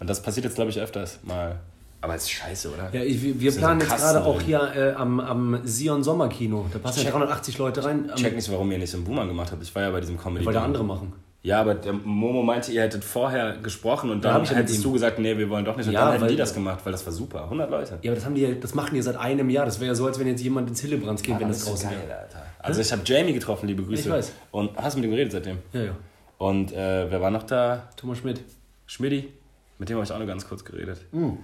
Und 0.00 0.10
das 0.10 0.20
passiert 0.22 0.44
jetzt, 0.44 0.56
glaube 0.56 0.70
ich, 0.70 0.78
öfters 0.80 1.20
mal. 1.22 1.56
Aber 2.00 2.14
es 2.14 2.22
ist 2.24 2.30
scheiße, 2.30 2.72
oder? 2.72 2.90
Ja, 2.92 3.02
ich, 3.02 3.20
wir 3.22 3.48
Ist 3.48 3.56
ja 3.56 3.60
planen 3.60 3.80
so 3.80 3.86
jetzt 3.86 3.96
gerade 4.02 4.24
auch 4.24 4.40
hier 4.40 4.60
äh, 4.76 4.92
am, 4.92 5.18
am 5.18 5.60
Sion 5.64 6.02
Sommerkino. 6.04 6.66
Da 6.72 6.78
passen 6.78 7.00
ja 7.00 7.04
check- 7.06 7.12
380 7.12 7.58
Leute 7.58 7.84
rein. 7.84 8.10
Ich 8.14 8.22
check 8.22 8.36
nicht, 8.36 8.50
warum 8.52 8.70
ihr 8.70 8.78
nicht 8.78 8.90
so 8.90 8.98
einen 8.98 9.04
Boomer 9.04 9.26
gemacht 9.26 9.50
habt. 9.50 9.62
Ich 9.62 9.74
war 9.74 9.82
ja 9.82 9.90
bei 9.90 10.00
diesem 10.00 10.16
Comedy. 10.16 10.46
Weil 10.46 10.52
der 10.52 10.62
andere 10.62 10.84
machen. 10.84 11.12
Ja, 11.42 11.60
aber 11.60 11.74
der 11.74 11.92
Momo 11.92 12.42
meinte, 12.42 12.70
ihr 12.72 12.82
hättet 12.82 13.04
vorher 13.04 13.56
gesprochen 13.58 14.10
und 14.10 14.24
Ja, 14.24 14.32
dann 14.34 14.42
ich 14.42 14.50
ja 14.50 14.56
hättest 14.56 14.84
du 14.84 14.92
gesagt, 14.92 15.18
nee, 15.18 15.36
wir 15.38 15.48
wollen 15.50 15.64
doch 15.64 15.76
nicht. 15.76 15.86
Und 15.86 15.92
Ja, 15.92 16.02
dann 16.02 16.12
hätten 16.12 16.22
weil- 16.22 16.30
die 16.30 16.36
das 16.36 16.52
gemacht, 16.54 16.80
weil 16.84 16.92
das 16.92 17.04
war 17.06 17.12
super. 17.12 17.44
100 17.44 17.70
Leute. 17.70 17.98
Ja, 18.02 18.10
aber 18.10 18.16
das, 18.16 18.24
haben 18.24 18.34
die, 18.34 18.60
das 18.60 18.74
machen 18.74 18.94
die 18.94 19.02
seit 19.02 19.16
einem 19.16 19.48
Jahr. 19.50 19.64
Das 19.64 19.80
wäre 19.80 19.88
ja 19.88 19.94
so, 19.94 20.06
als 20.06 20.18
wenn 20.20 20.26
jetzt 20.28 20.42
jemand 20.42 20.68
ins 20.68 20.80
Hillebrands 20.80 21.22
geht, 21.22 21.38
wenn 21.40 21.48
das 21.48 21.64
draußen 21.64 21.90
geil, 21.90 21.98
wäre. 22.06 22.18
Alter. 22.20 22.42
Also 22.60 22.80
ich 22.80 22.92
habe 22.92 23.02
Jamie 23.04 23.32
getroffen, 23.32 23.66
liebe 23.68 23.82
Grüße. 23.82 24.02
Ich 24.02 24.10
weiß. 24.10 24.32
Und 24.52 24.76
hast 24.76 24.94
du 24.94 25.00
mit 25.00 25.08
ihm 25.08 25.12
geredet 25.12 25.32
seitdem? 25.32 25.58
Ja, 25.72 25.82
ja. 25.82 25.90
Und 26.38 26.72
äh, 26.72 27.10
wer 27.10 27.20
war 27.20 27.30
noch 27.30 27.44
da? 27.44 27.88
Thomas 27.96 28.18
Schmidt. 28.18 28.40
Schmidti. 28.86 29.32
Mit 29.78 29.88
dem 29.88 29.96
habe 29.96 30.04
ich 30.04 30.12
auch 30.12 30.18
noch 30.18 30.26
ganz 30.26 30.46
kurz 30.48 30.64
geredet. 30.64 30.98
Mhm. 31.12 31.38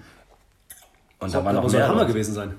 Und 1.24 1.34
da 1.34 1.44
waren 1.44 1.54
noch 1.56 1.68
soll 1.68 1.78
mehr 1.80 1.88
Hammer 1.88 2.00
Leute. 2.02 2.12
gewesen 2.12 2.34
sein. 2.34 2.54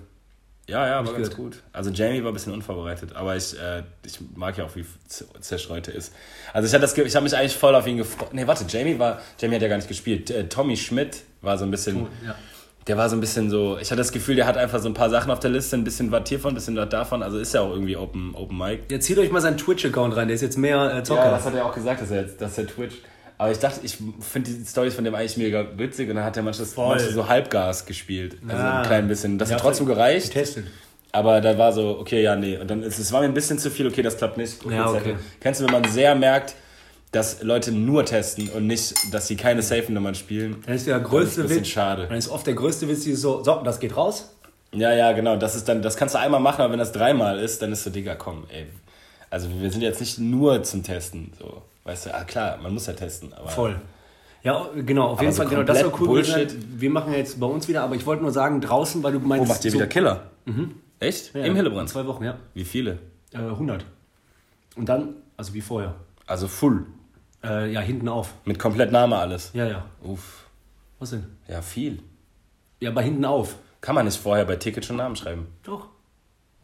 Ja, 0.67 0.87
ja, 0.87 0.95
war 0.95 1.13
ganz 1.13 1.29
gehört. 1.29 1.35
gut. 1.35 1.57
Also 1.73 1.91
Jamie 1.91 2.23
war 2.23 2.31
ein 2.31 2.33
bisschen 2.33 2.51
unvorbereitet, 2.51 3.15
aber 3.15 3.35
ich, 3.35 3.53
äh, 3.59 3.83
ich 4.03 4.17
mag 4.35 4.57
ja 4.57 4.65
auch, 4.65 4.75
wie 4.75 4.83
zerstreut 5.39 5.87
er 5.89 5.93
ist. 5.93 6.11
Also 6.53 6.67
ich 6.67 6.73
hatte 6.73 6.81
das, 6.81 6.97
ich 6.97 7.15
habe 7.15 7.23
mich 7.23 7.35
eigentlich 7.37 7.55
voll 7.55 7.75
auf 7.75 7.85
ihn 7.85 7.97
gefreut. 7.97 8.33
Nee, 8.33 8.47
warte, 8.47 8.65
Jamie 8.67 8.97
war, 8.97 9.21
Jamie 9.39 9.55
hat 9.55 9.61
ja 9.61 9.67
gar 9.67 9.75
nicht 9.75 9.87
gespielt. 9.87 10.31
Äh, 10.31 10.47
Tommy 10.49 10.75
Schmidt 10.75 11.21
war 11.41 11.57
so 11.59 11.65
ein 11.65 11.71
bisschen, 11.71 12.07
Ja. 12.25 12.33
der 12.87 12.97
war 12.97 13.07
so 13.09 13.15
ein 13.15 13.19
bisschen 13.19 13.51
so, 13.51 13.77
ich 13.77 13.91
hatte 13.91 13.97
das 13.97 14.11
Gefühl, 14.11 14.37
der 14.37 14.47
hat 14.47 14.57
einfach 14.57 14.79
so 14.79 14.87
ein 14.89 14.95
paar 14.95 15.11
Sachen 15.11 15.29
auf 15.29 15.39
der 15.39 15.51
Liste, 15.51 15.75
ein 15.77 15.83
bisschen 15.83 16.11
was 16.11 16.27
hiervon, 16.29 16.53
ein 16.53 16.55
bisschen 16.55 16.75
was 16.75 16.89
davon. 16.89 17.21
Also 17.21 17.37
ist 17.37 17.53
ja 17.53 17.61
auch 17.61 17.69
irgendwie 17.71 17.95
Open, 17.95 18.33
Open 18.33 18.57
Mic. 18.57 18.85
Jetzt 18.89 19.05
zieht 19.05 19.19
euch 19.19 19.29
mal 19.31 19.41
seinen 19.41 19.57
Twitch-Account 19.59 20.15
rein. 20.15 20.27
Der 20.29 20.33
ist 20.35 20.41
jetzt 20.41 20.57
mehr 20.57 20.95
äh, 20.97 21.03
Zocker. 21.03 21.25
Ja, 21.25 21.29
das 21.31 21.45
hat 21.45 21.53
er 21.53 21.63
auch 21.67 21.75
gesagt, 21.75 22.01
dass 22.01 22.09
er 22.09 22.21
jetzt, 22.23 22.41
dass 22.41 22.57
er 22.57 22.65
Twitch. 22.65 22.95
Aber 23.37 23.51
ich 23.51 23.59
dachte, 23.59 23.81
ich 23.83 23.97
finde 24.21 24.51
die 24.51 24.65
Stories 24.65 24.93
von 24.95 25.03
dem 25.03 25.13
eigentlich 25.13 25.35
mega 25.37 25.65
witzig 25.77 26.09
und 26.09 26.15
dann 26.15 26.23
hat 26.25 26.37
er 26.37 26.43
manchmal, 26.43 26.67
so 26.99 27.27
Halbgas 27.27 27.85
gespielt. 27.85 28.37
Also 28.47 28.63
Ah. 28.63 28.79
ein 28.81 28.85
klein 28.87 29.07
bisschen. 29.07 29.37
Das 29.37 29.49
Ja, 29.49 29.55
hat 29.55 29.61
trotzdem 29.61 29.85
gereicht. 29.87 30.33
Getestet. 30.33 30.65
Aber 31.11 31.39
da 31.41 31.57
war 31.57 31.71
so, 31.73 31.97
okay, 31.99 32.21
ja, 32.23 32.35
nee. 32.35 32.57
Und 32.57 32.69
dann 32.69 32.83
ist, 32.83 32.97
es 32.99 33.11
war 33.11 33.21
mir 33.21 33.27
ein 33.27 33.33
bisschen 33.33 33.57
zu 33.59 33.69
viel, 33.71 33.87
okay, 33.87 34.01
das 34.01 34.17
klappt 34.17 34.37
nicht. 34.37 34.57
Ja, 34.69 34.89
okay. 34.89 35.15
Kennst 35.39 35.61
du, 35.61 35.65
wenn 35.65 35.71
man 35.71 35.83
sehr 35.89 36.13
merkt, 36.15 36.55
dass 37.11 37.41
Leute 37.41 37.71
nur 37.71 38.03
testen 38.05 38.49
und 38.49 38.67
nicht, 38.67 38.93
dass 39.13 39.27
sie 39.27 39.35
keine 39.37 39.61
safe 39.61 39.91
Nummern 39.93 40.15
spielen? 40.15 40.57
Dann 40.65 40.75
ist 40.75 40.87
der 40.87 40.99
größte 40.99 41.29
ist 41.31 41.37
ein 41.39 41.43
bisschen 41.47 41.59
Witz. 41.63 41.67
schade. 41.69 42.05
Dann 42.09 42.17
ist 42.17 42.29
oft 42.29 42.45
der 42.47 42.53
größte 42.53 42.87
Witz, 42.89 43.03
die 43.03 43.13
so, 43.15 43.43
so, 43.43 43.61
das 43.63 43.79
geht 43.79 43.95
raus. 43.95 44.31
Ja, 44.73 44.93
ja, 44.93 45.13
genau. 45.13 45.37
Das 45.37 45.55
ist 45.55 45.69
dann, 45.69 45.81
das 45.81 45.95
kannst 45.95 46.15
du 46.15 46.19
einmal 46.19 46.41
machen, 46.41 46.61
aber 46.61 46.71
wenn 46.73 46.79
das 46.79 46.91
dreimal 46.91 47.39
ist, 47.39 47.61
dann 47.61 47.71
ist 47.71 47.83
so, 47.85 47.89
Digga, 47.89 48.15
komm, 48.15 48.45
ey. 48.49 48.65
Also 49.35 49.49
wir 49.49 49.69
sind 49.69 49.81
jetzt 49.81 49.99
nicht 49.99 50.17
nur 50.17 50.63
zum 50.63 50.81
Testen, 50.81 51.33
so. 51.37 51.61
Weißt 51.83 52.05
du, 52.05 52.15
ah, 52.15 52.23
klar, 52.23 52.57
man 52.63 52.73
muss 52.73 52.85
ja 52.87 52.93
testen, 52.93 53.33
aber. 53.33 53.49
Voll. 53.49 53.81
Ja, 54.43 54.69
genau, 54.73 55.07
auf 55.09 55.19
jeden 55.19 55.33
so 55.33 55.41
Fall, 55.41 55.49
genau, 55.49 55.63
das 55.63 55.83
war 55.83 55.99
cool. 55.99 56.07
Bullshit. 56.07 56.55
Wir 56.79 56.89
machen 56.89 57.11
ja 57.11 57.17
jetzt 57.17 57.37
bei 57.37 57.45
uns 57.45 57.67
wieder, 57.67 57.83
aber 57.83 57.95
ich 57.95 58.05
wollte 58.05 58.23
nur 58.23 58.31
sagen, 58.31 58.61
draußen, 58.61 59.03
weil 59.03 59.11
du 59.11 59.19
meinst. 59.19 59.45
Oh, 59.45 59.49
macht 59.49 59.65
ihr 59.65 59.71
so- 59.71 59.77
wieder 59.77 59.87
Killer? 59.87 60.31
Echt? 61.01 61.35
Ja, 61.35 61.43
Im 61.43 61.53
Hillebrand? 61.57 61.89
Zwei 61.89 62.05
Wochen, 62.05 62.23
ja. 62.23 62.37
Wie 62.53 62.63
viele? 62.63 62.99
Äh, 63.33 63.39
100. 63.39 63.85
Und 64.77 64.87
dann, 64.87 65.15
also 65.35 65.53
wie 65.53 65.59
vorher. 65.59 65.95
Also 66.25 66.47
full. 66.47 66.85
Äh, 67.43 67.73
ja, 67.73 67.81
hinten 67.81 68.07
auf. 68.07 68.35
Mit 68.45 68.57
komplett 68.57 68.93
Name 68.93 69.17
alles. 69.17 69.51
Ja, 69.53 69.67
ja. 69.67 69.85
Uff. 70.01 70.45
Was 70.99 71.09
denn? 71.09 71.25
Ja, 71.49 71.61
viel. 71.61 71.99
Ja, 72.79 72.89
bei 72.91 73.03
hinten 73.03 73.25
auf. 73.25 73.55
Kann 73.81 73.95
man 73.95 74.05
nicht 74.05 74.17
vorher 74.17 74.45
bei 74.45 74.55
Ticket 74.55 74.85
schon 74.85 74.95
Namen 74.95 75.17
schreiben? 75.17 75.47
Doch. 75.63 75.89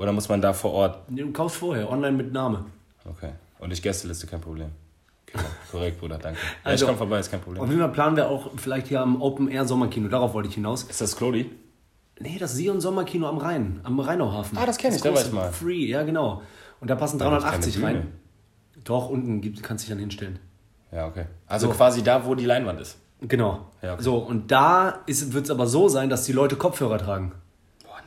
Oder 0.02 0.12
muss 0.14 0.28
man 0.30 0.42
da 0.42 0.52
vor 0.52 0.72
Ort? 0.72 1.12
Nee, 1.12 1.22
Du 1.22 1.32
kaufst 1.32 1.58
vorher, 1.58 1.90
online 1.90 2.18
mit 2.18 2.34
Name. 2.34 2.66
Okay. 3.08 3.30
Und 3.60 3.72
ich 3.72 3.82
Gästeliste, 3.84 4.26
kein 4.26 4.42
Problem. 4.42 4.70
Okay. 5.34 5.46
Korrekt, 5.72 6.00
Bruder, 6.00 6.18
danke. 6.18 6.40
Ja, 6.40 6.72
Also- 6.72 6.86
ich 6.86 6.88
komme 6.88 6.98
vorbei, 6.98 7.20
ist 7.20 7.30
kein 7.30 7.40
Problem. 7.42 7.62
Auf 7.64 7.70
jeden 7.70 7.82
Fall 7.82 7.92
planen 7.92 8.16
wir 8.16 8.28
auch 8.28 8.50
vielleicht 8.58 8.88
hier 8.88 9.02
am 9.02 9.22
Open 9.22 9.48
Air 9.48 9.66
Sommerkino. 9.66 10.10
Darauf 10.10 10.34
wollte 10.34 10.50
ich 10.50 10.56
hinaus. 10.56 10.84
Ist 10.84 11.02
das 11.02 11.16
Klodi? 11.16 11.52
Nee, 12.20 12.38
das 12.40 12.56
Sion 12.56 12.82
Sommerkino 12.82 13.28
am 13.28 13.38
Rhein, 13.38 13.80
am 13.84 14.00
Rheinauhafen. 14.00 14.58
Ah, 14.58 14.66
das 14.66 14.78
kenn 14.78 14.94
ich, 14.94 15.02
da 15.02 15.14
war 15.14 15.22
ich 15.22 15.32
mal. 15.32 15.52
Free, 15.52 15.86
ja 15.86 16.02
genau. 16.04 16.42
Und 16.80 16.90
da 16.90 16.96
passen 16.96 17.20
Da 17.20 17.30
gibt's 17.30 17.44
keine 17.44 17.52
380 17.62 17.76
Bühne. 17.76 17.88
rein. 17.88 18.08
Doch, 18.84 19.10
unten 19.10 19.42
gibt, 19.42 19.62
kannst 19.62 19.84
du 19.84 19.86
dich 19.86 19.92
dann 19.94 20.00
hinstellen. 20.00 20.40
Ja, 20.92 21.06
okay. 21.08 21.26
Also 21.48 21.68
So. 21.68 21.74
quasi 21.74 22.04
da, 22.04 22.26
wo 22.26 22.34
die 22.36 22.46
Leinwand 22.46 22.80
ist. 22.82 22.98
Genau. 23.22 23.68
Ja, 23.84 23.94
okay. 23.94 24.02
So, 24.04 24.18
und 24.18 24.52
da 24.52 25.00
wird 25.08 25.46
es 25.46 25.52
aber 25.52 25.68
so 25.68 25.88
sein, 25.90 26.10
dass 26.10 26.24
die 26.26 26.32
Leute 26.34 26.56
Kopfhörer 26.56 26.98
tragen. 26.98 27.34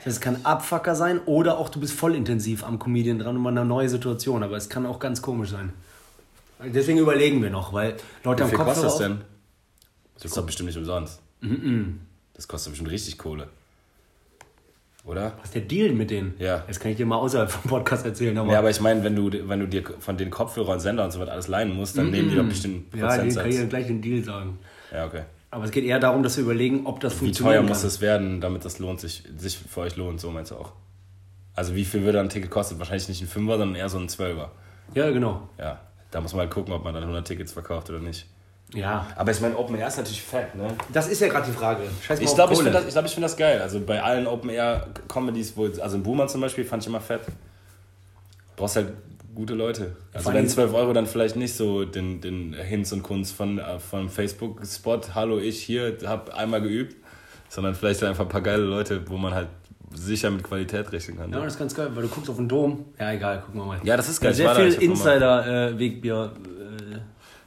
Das 0.04 0.16
heißt, 0.16 0.16
es 0.16 0.20
kann 0.20 0.44
Abfucker 0.44 0.94
sein 0.94 1.18
oder 1.24 1.56
auch 1.56 1.70
du 1.70 1.80
bist 1.80 1.94
voll 1.94 2.14
intensiv 2.14 2.62
am 2.62 2.78
Comedian 2.78 3.18
dran 3.18 3.36
und 3.36 3.42
mal 3.42 3.50
eine 3.50 3.64
neue 3.64 3.88
Situation. 3.88 4.42
Aber 4.42 4.56
es 4.56 4.68
kann 4.68 4.84
auch 4.84 4.98
ganz 4.98 5.22
komisch 5.22 5.50
sein. 5.50 5.72
Deswegen 6.62 6.98
überlegen 6.98 7.42
wir 7.42 7.48
noch, 7.48 7.72
weil 7.72 7.96
Leute 8.22 8.44
Wie 8.44 8.48
viel 8.48 8.58
Kopfhörer 8.58 8.82
kostet 8.82 8.84
das 8.84 8.98
denn? 8.98 9.20
Das 10.14 10.24
ist 10.26 10.36
doch 10.36 10.44
bestimmt 10.44 10.66
nicht 10.66 10.76
umsonst. 10.76 11.20
Das 12.34 12.46
kostet 12.46 12.72
bestimmt 12.72 12.90
richtig 12.90 13.16
Kohle. 13.16 13.48
Oder? 15.06 15.32
Was 15.38 15.46
ist 15.46 15.54
der 15.54 15.62
Deal 15.62 15.92
mit 15.92 16.10
denen? 16.10 16.34
Ja. 16.38 16.64
Das 16.66 16.80
kann 16.80 16.90
ich 16.90 16.96
dir 16.96 17.06
mal 17.06 17.16
außerhalb 17.16 17.50
vom 17.50 17.70
Podcast 17.70 18.04
erzählen. 18.04 18.36
Aber 18.36 18.52
Ja, 18.52 18.58
aber 18.58 18.70
ich 18.70 18.80
meine, 18.80 19.04
wenn 19.04 19.16
du, 19.16 19.30
wenn 19.48 19.60
du 19.60 19.68
dir 19.68 19.84
von 20.00 20.16
den 20.16 20.30
Kopfhörer 20.30 20.72
und 20.72 20.80
Sender 20.80 21.04
und 21.04 21.12
so 21.12 21.20
weiter 21.20 21.32
alles 21.32 21.48
leihen 21.48 21.74
musst, 21.74 21.96
dann 21.96 22.10
nehmen 22.10 22.30
die 22.30 22.36
doch 22.36 22.44
bestimmt 22.44 22.94
ja, 22.94 23.16
den 23.16 23.34
kann 23.34 23.48
ich 23.48 23.56
dann 23.56 23.68
gleich 23.68 23.86
den 23.86 24.02
Deal 24.02 24.22
sagen. 24.22 24.58
Ja, 24.92 25.06
okay. 25.06 25.22
Aber 25.54 25.66
es 25.66 25.70
geht 25.70 25.84
eher 25.84 26.00
darum, 26.00 26.24
dass 26.24 26.36
wir 26.36 26.42
überlegen, 26.42 26.84
ob 26.84 26.98
das 26.98 27.14
Wie 27.14 27.26
funktioniert. 27.26 27.58
teuer 27.60 27.62
muss 27.62 27.84
es 27.84 28.00
werden, 28.00 28.40
damit 28.40 28.64
das 28.64 28.80
lohnt 28.80 28.98
sich, 28.98 29.22
sich 29.36 29.56
für 29.56 29.82
euch 29.82 29.94
lohnt, 29.94 30.20
so 30.20 30.32
meinst 30.32 30.50
du 30.50 30.56
auch? 30.56 30.72
Also 31.54 31.76
wie 31.76 31.84
viel 31.84 32.02
würde 32.02 32.18
ein 32.18 32.28
Ticket 32.28 32.50
kosten? 32.50 32.80
Wahrscheinlich 32.80 33.08
nicht 33.08 33.22
ein 33.22 33.28
Fünfer, 33.28 33.56
sondern 33.58 33.76
eher 33.76 33.88
so 33.88 33.98
ein 33.98 34.08
Zwölfer. 34.08 34.50
Ja, 34.94 35.12
genau. 35.12 35.48
Ja, 35.56 35.78
da 36.10 36.20
muss 36.20 36.32
man 36.32 36.40
halt 36.40 36.50
gucken, 36.50 36.74
ob 36.74 36.82
man 36.82 36.92
dann 36.92 37.04
100 37.04 37.24
Tickets 37.24 37.52
verkauft 37.52 37.88
oder 37.88 38.00
nicht. 38.00 38.26
Ja. 38.74 39.06
Aber 39.14 39.30
ich 39.30 39.40
meine, 39.40 39.56
Open 39.56 39.76
Air 39.76 39.86
ist 39.86 39.98
natürlich 39.98 40.22
fett, 40.22 40.56
ne? 40.56 40.66
Das 40.92 41.06
ist 41.06 41.20
ja 41.20 41.28
gerade 41.28 41.46
die 41.46 41.52
Frage. 41.52 41.82
Scheiß 42.02 42.18
mal 42.18 42.24
Ich 42.24 42.34
glaube, 42.34 42.52
ich 42.54 42.58
finde 42.58 42.72
das, 42.72 42.86
ich 42.86 42.92
glaub, 42.92 43.04
ich 43.04 43.14
find 43.14 43.24
das 43.24 43.36
geil. 43.36 43.62
Also 43.62 43.78
bei 43.78 44.02
allen 44.02 44.26
Open 44.26 44.50
Air 44.50 44.88
Comedies, 45.06 45.56
wo, 45.56 45.66
also 45.66 45.94
in 45.94 46.02
Boomer 46.02 46.26
zum 46.26 46.40
Beispiel, 46.40 46.64
fand 46.64 46.82
ich 46.82 46.88
immer 46.88 47.00
fett. 47.00 47.20
Brauchst 48.56 48.74
halt 48.74 48.88
gute 49.34 49.54
Leute. 49.54 49.96
Also 50.12 50.28
wenn 50.28 50.36
allem- 50.36 50.48
12 50.48 50.72
Euro 50.74 50.92
dann 50.92 51.06
vielleicht 51.06 51.36
nicht 51.36 51.54
so 51.54 51.84
den, 51.84 52.20
den 52.20 52.54
Hinz 52.54 52.92
und 52.92 53.02
Kunst 53.02 53.34
von, 53.34 53.58
äh, 53.58 53.78
von 53.78 54.08
Facebook-Spot, 54.08 55.00
hallo, 55.14 55.38
ich 55.38 55.62
hier, 55.62 55.96
hab 56.04 56.34
einmal 56.34 56.60
geübt, 56.62 56.96
sondern 57.48 57.74
vielleicht 57.74 58.02
einfach 58.04 58.24
ein 58.24 58.30
paar 58.30 58.42
geile 58.42 58.62
Leute, 58.64 59.02
wo 59.08 59.16
man 59.16 59.34
halt 59.34 59.48
sicher 59.94 60.30
mit 60.30 60.42
Qualität 60.42 60.90
rechnen 60.92 61.16
kann. 61.18 61.30
Ja, 61.30 61.38
ne? 61.38 61.44
das 61.44 61.54
ist 61.54 61.58
ganz 61.58 61.74
geil, 61.74 61.90
weil 61.94 62.02
du 62.02 62.08
guckst 62.08 62.28
auf 62.28 62.36
den 62.36 62.48
Dom. 62.48 62.84
Ja, 62.98 63.12
egal, 63.12 63.40
gucken 63.42 63.60
wir 63.60 63.66
mal. 63.66 63.80
Ja, 63.84 63.96
das 63.96 64.08
ist 64.08 64.20
geil. 64.20 64.34
Sehr 64.34 64.54
viel 64.54 64.72
Insider-Wegbier. 64.74 66.32
Äh, 66.34 66.54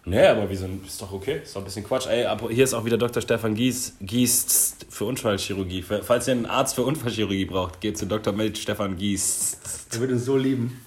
Nee, 0.10 0.26
aber 0.26 0.50
wieso, 0.50 0.68
ist 0.86 1.02
doch 1.02 1.12
okay, 1.12 1.42
ist 1.44 1.54
doch 1.54 1.60
ein 1.62 1.66
bisschen 1.66 1.84
Quatsch. 1.84 2.08
Ey, 2.08 2.26
hier 2.52 2.64
ist 2.64 2.74
auch 2.74 2.86
wieder 2.86 2.98
Dr. 2.98 3.22
Stefan 3.22 3.56
Gies, 3.56 3.98
Gies 4.00 4.78
für 4.88 5.04
Unfallchirurgie. 5.04 5.82
Falls 5.82 6.30
ihr 6.30 6.32
einen 6.32 6.46
Arzt 6.46 6.76
für 6.76 6.84
Unfallchirurgie 6.84 7.44
braucht, 7.44 7.82
geht 7.82 7.98
zu 7.98 8.06
Dr. 8.06 8.32
Med 8.32 8.58
Stefan 8.58 8.96
Gies. 8.96 9.58
der 9.92 10.00
wird 10.00 10.12
uns 10.14 10.24
so 10.24 10.38
lieben. 10.38 10.80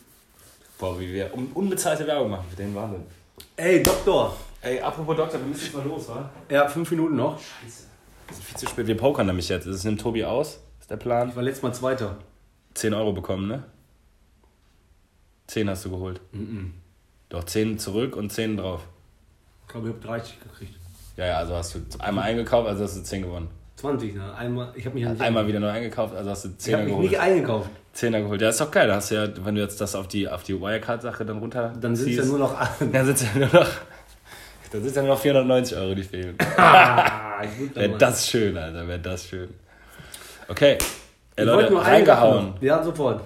Boah, 0.80 0.98
wie 0.98 1.12
wir 1.12 1.34
un 1.34 1.48
unbezahlte 1.52 2.06
Werbung 2.06 2.30
machen 2.30 2.46
für 2.48 2.56
den 2.56 2.74
Wahnsinn. 2.74 3.02
Ey, 3.56 3.82
Doktor. 3.82 4.34
Ey, 4.62 4.80
apropos 4.80 5.14
Doktor, 5.14 5.38
wir 5.38 5.46
müssen 5.46 5.64
jetzt 5.64 5.74
mal 5.74 5.86
los, 5.86 6.08
wa? 6.08 6.30
Ja, 6.48 6.66
fünf 6.68 6.90
Minuten 6.90 7.16
noch. 7.16 7.38
Scheiße. 7.38 7.84
Es 8.30 8.38
ist 8.38 8.44
viel 8.44 8.56
zu 8.56 8.66
spät. 8.66 8.86
Wir 8.86 8.96
pokern 8.96 9.26
nämlich 9.26 9.50
jetzt. 9.50 9.66
Das 9.66 9.84
nimmt 9.84 10.00
Tobi 10.00 10.24
aus, 10.24 10.60
ist 10.80 10.90
der 10.90 10.96
Plan. 10.96 11.28
Ich 11.28 11.36
war 11.36 11.42
letztes 11.42 11.62
Mal 11.62 11.74
Zweiter. 11.74 12.16
10 12.74 12.94
Euro 12.94 13.12
bekommen, 13.12 13.46
ne? 13.46 13.64
10 15.48 15.68
hast 15.68 15.84
du 15.84 15.90
geholt. 15.90 16.20
Doch, 17.28 17.44
10 17.44 17.78
zurück 17.78 18.16
und 18.16 18.30
10 18.30 18.56
drauf. 18.56 18.86
Ich 19.66 19.72
glaube, 19.72 19.88
ich 19.88 19.94
habe 19.94 20.06
30 20.06 20.40
gekriegt. 20.40 20.74
Ja, 21.16 21.26
ja, 21.26 21.36
also 21.38 21.56
hast 21.56 21.74
du 21.74 21.80
einmal 21.98 22.24
eingekauft, 22.24 22.68
also 22.68 22.84
hast 22.84 22.96
du 22.96 23.02
10 23.02 23.22
gewonnen. 23.22 23.50
20, 23.76 24.14
ne? 24.14 24.34
Einmal, 24.34 24.72
ich 24.76 24.86
habe 24.86 24.94
mich 24.94 25.04
ja 25.04 25.10
nicht, 25.10 25.20
Einmal 25.20 25.46
wieder 25.46 25.60
neu 25.60 25.68
eingekauft, 25.68 26.14
also 26.14 26.30
hast 26.30 26.44
du 26.44 26.48
ich 26.48 26.72
hab 26.72 26.80
10er 26.80 26.84
mich 26.84 26.96
nicht 27.10 27.18
eingekauft. 27.20 27.70
10er 27.96 28.22
geholt. 28.22 28.40
Ja, 28.40 28.48
ist 28.50 28.60
doch 28.60 28.70
geil. 28.70 28.86
Da 28.88 28.96
hast 28.96 29.10
du 29.10 29.16
ja, 29.16 29.28
wenn 29.44 29.54
du 29.54 29.60
jetzt 29.60 29.80
das 29.80 29.94
auf 29.94 30.06
die, 30.08 30.28
auf 30.28 30.42
die 30.42 30.60
Wirecard-Sache 30.60 31.24
dann 31.24 31.38
runter 31.38 31.72
Dann 31.80 31.94
sind 31.96 32.10
es 32.10 32.16
ja 32.24 32.24
nur 32.24 32.38
noch. 32.38 32.56
dann 32.78 33.04
sind 33.06 33.20
ja 33.22 33.38
nur 33.46 33.48
noch, 33.62 33.68
dann 34.72 34.82
sind 34.84 34.96
ja 34.96 35.02
nur 35.02 35.14
noch 35.14 35.20
490 35.20 35.76
Euro, 35.76 35.94
die 35.94 36.04
fehlen. 36.04 36.36
ah, 36.56 37.42
Wäre 37.74 37.98
das 37.98 38.28
schön, 38.28 38.56
Alter, 38.56 38.86
wäre 38.86 39.00
das 39.00 39.26
schön. 39.26 39.48
Okay. 40.48 40.78
Ey, 41.36 41.44
Ich 41.44 41.44
Leute, 41.44 41.72
nur 41.72 41.82
reingehauen. 41.82 42.54
Ja, 42.60 42.82
sofort. 42.82 43.22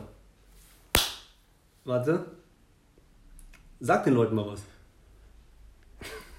Warte. 1.84 2.24
Sag 3.80 4.04
den 4.04 4.14
Leuten 4.14 4.34
mal 4.34 4.46
was. 4.46 4.60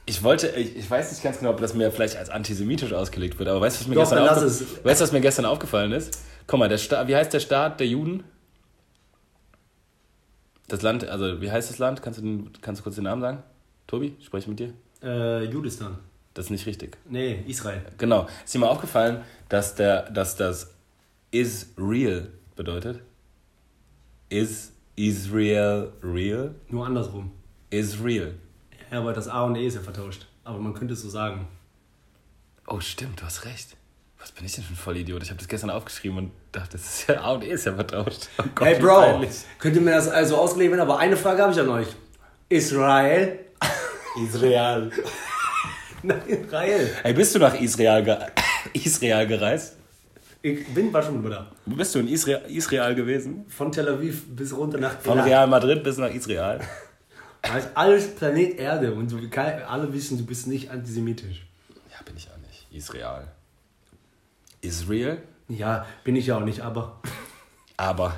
Ich 0.08 0.22
wollte, 0.24 0.48
ich, 0.50 0.76
ich 0.78 0.90
weiß 0.90 1.12
nicht 1.12 1.24
ganz 1.24 1.40
genau, 1.40 1.52
ob 1.52 1.60
das 1.60 1.74
mir 1.74 1.92
vielleicht 1.92 2.16
als 2.16 2.30
antisemitisch 2.30 2.94
ausgelegt 2.94 3.40
wird, 3.40 3.50
aber 3.50 3.62
weißt 3.62 3.78
du, 3.78 3.82
was 3.82 3.88
mir, 3.88 3.96
Doch, 3.96 4.02
gestern, 4.04 4.18
dann 4.20 4.26
lass 4.28 4.38
aufge 4.38 4.48
es. 4.48 4.86
weißt, 4.86 5.02
du, 5.02 5.04
was 5.04 5.12
mir 5.12 5.22
gestern 5.22 5.46
aufgefallen 5.46 5.92
ist? 5.94 6.20
Guck 6.48 6.60
mal, 6.60 6.70
der 6.70 6.78
Sta 6.78 7.08
wie 7.08 7.16
heißt 7.16 7.34
der 7.34 7.40
Staat 7.40 7.80
der 7.80 7.88
Juden? 7.88 8.24
Das 10.68 10.82
Land, 10.82 11.08
also 11.08 11.42
wie 11.42 11.52
heißt 11.52 11.70
das 11.70 11.78
Land? 11.78 12.02
Kannst 12.02 12.20
du, 12.20 12.24
den, 12.24 12.52
kannst 12.62 12.80
du 12.80 12.84
kurz 12.84 12.96
den 12.96 13.04
Namen 13.04 13.22
sagen? 13.22 13.44
Tobi, 13.88 14.16
spreche 14.22 14.50
mit 14.50 14.60
dir? 14.60 14.74
Äh, 15.04 15.44
Judistan. 15.46 16.00
Das 16.34 16.46
ist 16.46 16.52
nicht 16.52 16.66
richtig. 16.66 16.98
Nee, 17.08 17.44
Israel. 17.48 17.82
Genau. 17.98 18.28
Ist 18.44 18.54
dir 18.54 18.60
mal 18.60 18.68
aufgefallen, 18.68 19.24
dass, 19.48 19.76
der, 19.76 20.10
dass 20.10 20.36
das 20.36 20.74
is 21.32 21.74
real 21.78 22.30
bedeutet? 22.56 23.02
Is 24.30 24.74
Israel 24.96 25.92
real? 26.04 26.56
Nur 26.70 26.86
andersrum. 26.86 27.32
Is 27.70 28.04
real. 28.04 28.34
Ja, 28.92 29.00
aber 29.00 29.14
das 29.14 29.28
A 29.28 29.44
und 29.44 29.56
E 29.56 29.66
ist 29.66 29.76
ja 29.76 29.82
vertauscht. 29.82 30.28
Aber 30.44 30.60
man 30.60 30.74
könnte 30.74 30.94
es 30.94 31.02
so 31.02 31.10
sagen. 31.10 31.48
Oh, 32.68 32.80
stimmt, 32.80 33.22
du 33.22 33.26
hast 33.26 33.46
recht. 33.46 33.78
Was 34.26 34.32
bin 34.32 34.44
ich 34.44 34.56
denn 34.56 34.64
für 34.64 34.74
ein 34.74 34.76
Vollidiot? 34.76 35.22
Ich 35.22 35.30
habe 35.30 35.38
das 35.38 35.48
gestern 35.48 35.70
aufgeschrieben 35.70 36.18
und 36.18 36.32
dachte, 36.52 36.72
das 36.72 36.82
ist 36.82 37.08
ja 37.08 37.22
A 37.22 37.34
und 37.34 37.44
E 37.44 37.50
ist 37.50 37.66
ja 37.66 37.76
vertauscht. 37.76 38.28
Oh 38.40 38.44
Gott, 38.56 38.68
Hey 38.68 38.80
Bro, 38.80 39.24
könnt 39.60 39.76
ihr 39.76 39.82
mir 39.84 39.92
das 39.92 40.08
also 40.08 40.38
auslegen, 40.38 40.72
werden? 40.72 40.82
aber 40.82 40.98
eine 40.98 41.16
Frage 41.16 41.44
habe 41.44 41.54
ich 41.54 41.60
an 41.60 41.70
euch. 41.70 41.90
Israel? 42.50 43.38
Israel. 44.24 44.92
Nein, 46.02 46.22
Israel. 46.26 46.90
Hey, 47.04 47.14
bist 47.14 47.36
du 47.36 47.40
nach 47.40 47.54
Israel, 47.54 48.04
ge 48.04 48.18
Israel 48.74 49.28
gereist? 49.28 49.76
Ich 50.42 50.66
bin 50.74 50.92
war 50.92 51.04
schon 51.04 51.30
da. 51.30 51.52
Bist 51.68 51.94
du 51.94 52.00
in 52.00 52.08
Israel, 52.08 52.42
Israel 52.48 52.96
gewesen? 52.96 53.46
Von 53.48 53.72
Tel 53.72 53.88
Aviv 53.88 54.24
bis 54.36 54.58
runter 54.58 54.80
nach 54.80 55.00
Von. 55.02 55.20
Real 55.20 55.46
Madrid 55.46 55.84
bis 55.84 55.98
nach 55.98 56.12
Israel? 56.12 56.62
Ist 57.56 57.70
alles 57.76 58.16
Planet 58.16 58.58
Erde 58.58 58.92
und 58.92 59.08
so, 59.08 59.20
alle 59.68 59.94
wissen, 59.94 60.18
du 60.18 60.26
bist 60.26 60.48
nicht 60.48 60.72
antisemitisch. 60.72 61.46
Ja, 61.92 62.04
bin 62.04 62.18
ich 62.18 62.28
auch 62.28 62.38
nicht. 62.38 62.66
Israel. 62.72 63.28
Israel? 64.62 65.18
Ja, 65.48 65.86
bin 66.04 66.16
ich 66.16 66.28
ja 66.28 66.38
auch 66.38 66.44
nicht, 66.46 66.62
aber. 66.62 67.00
Aber 67.78 68.14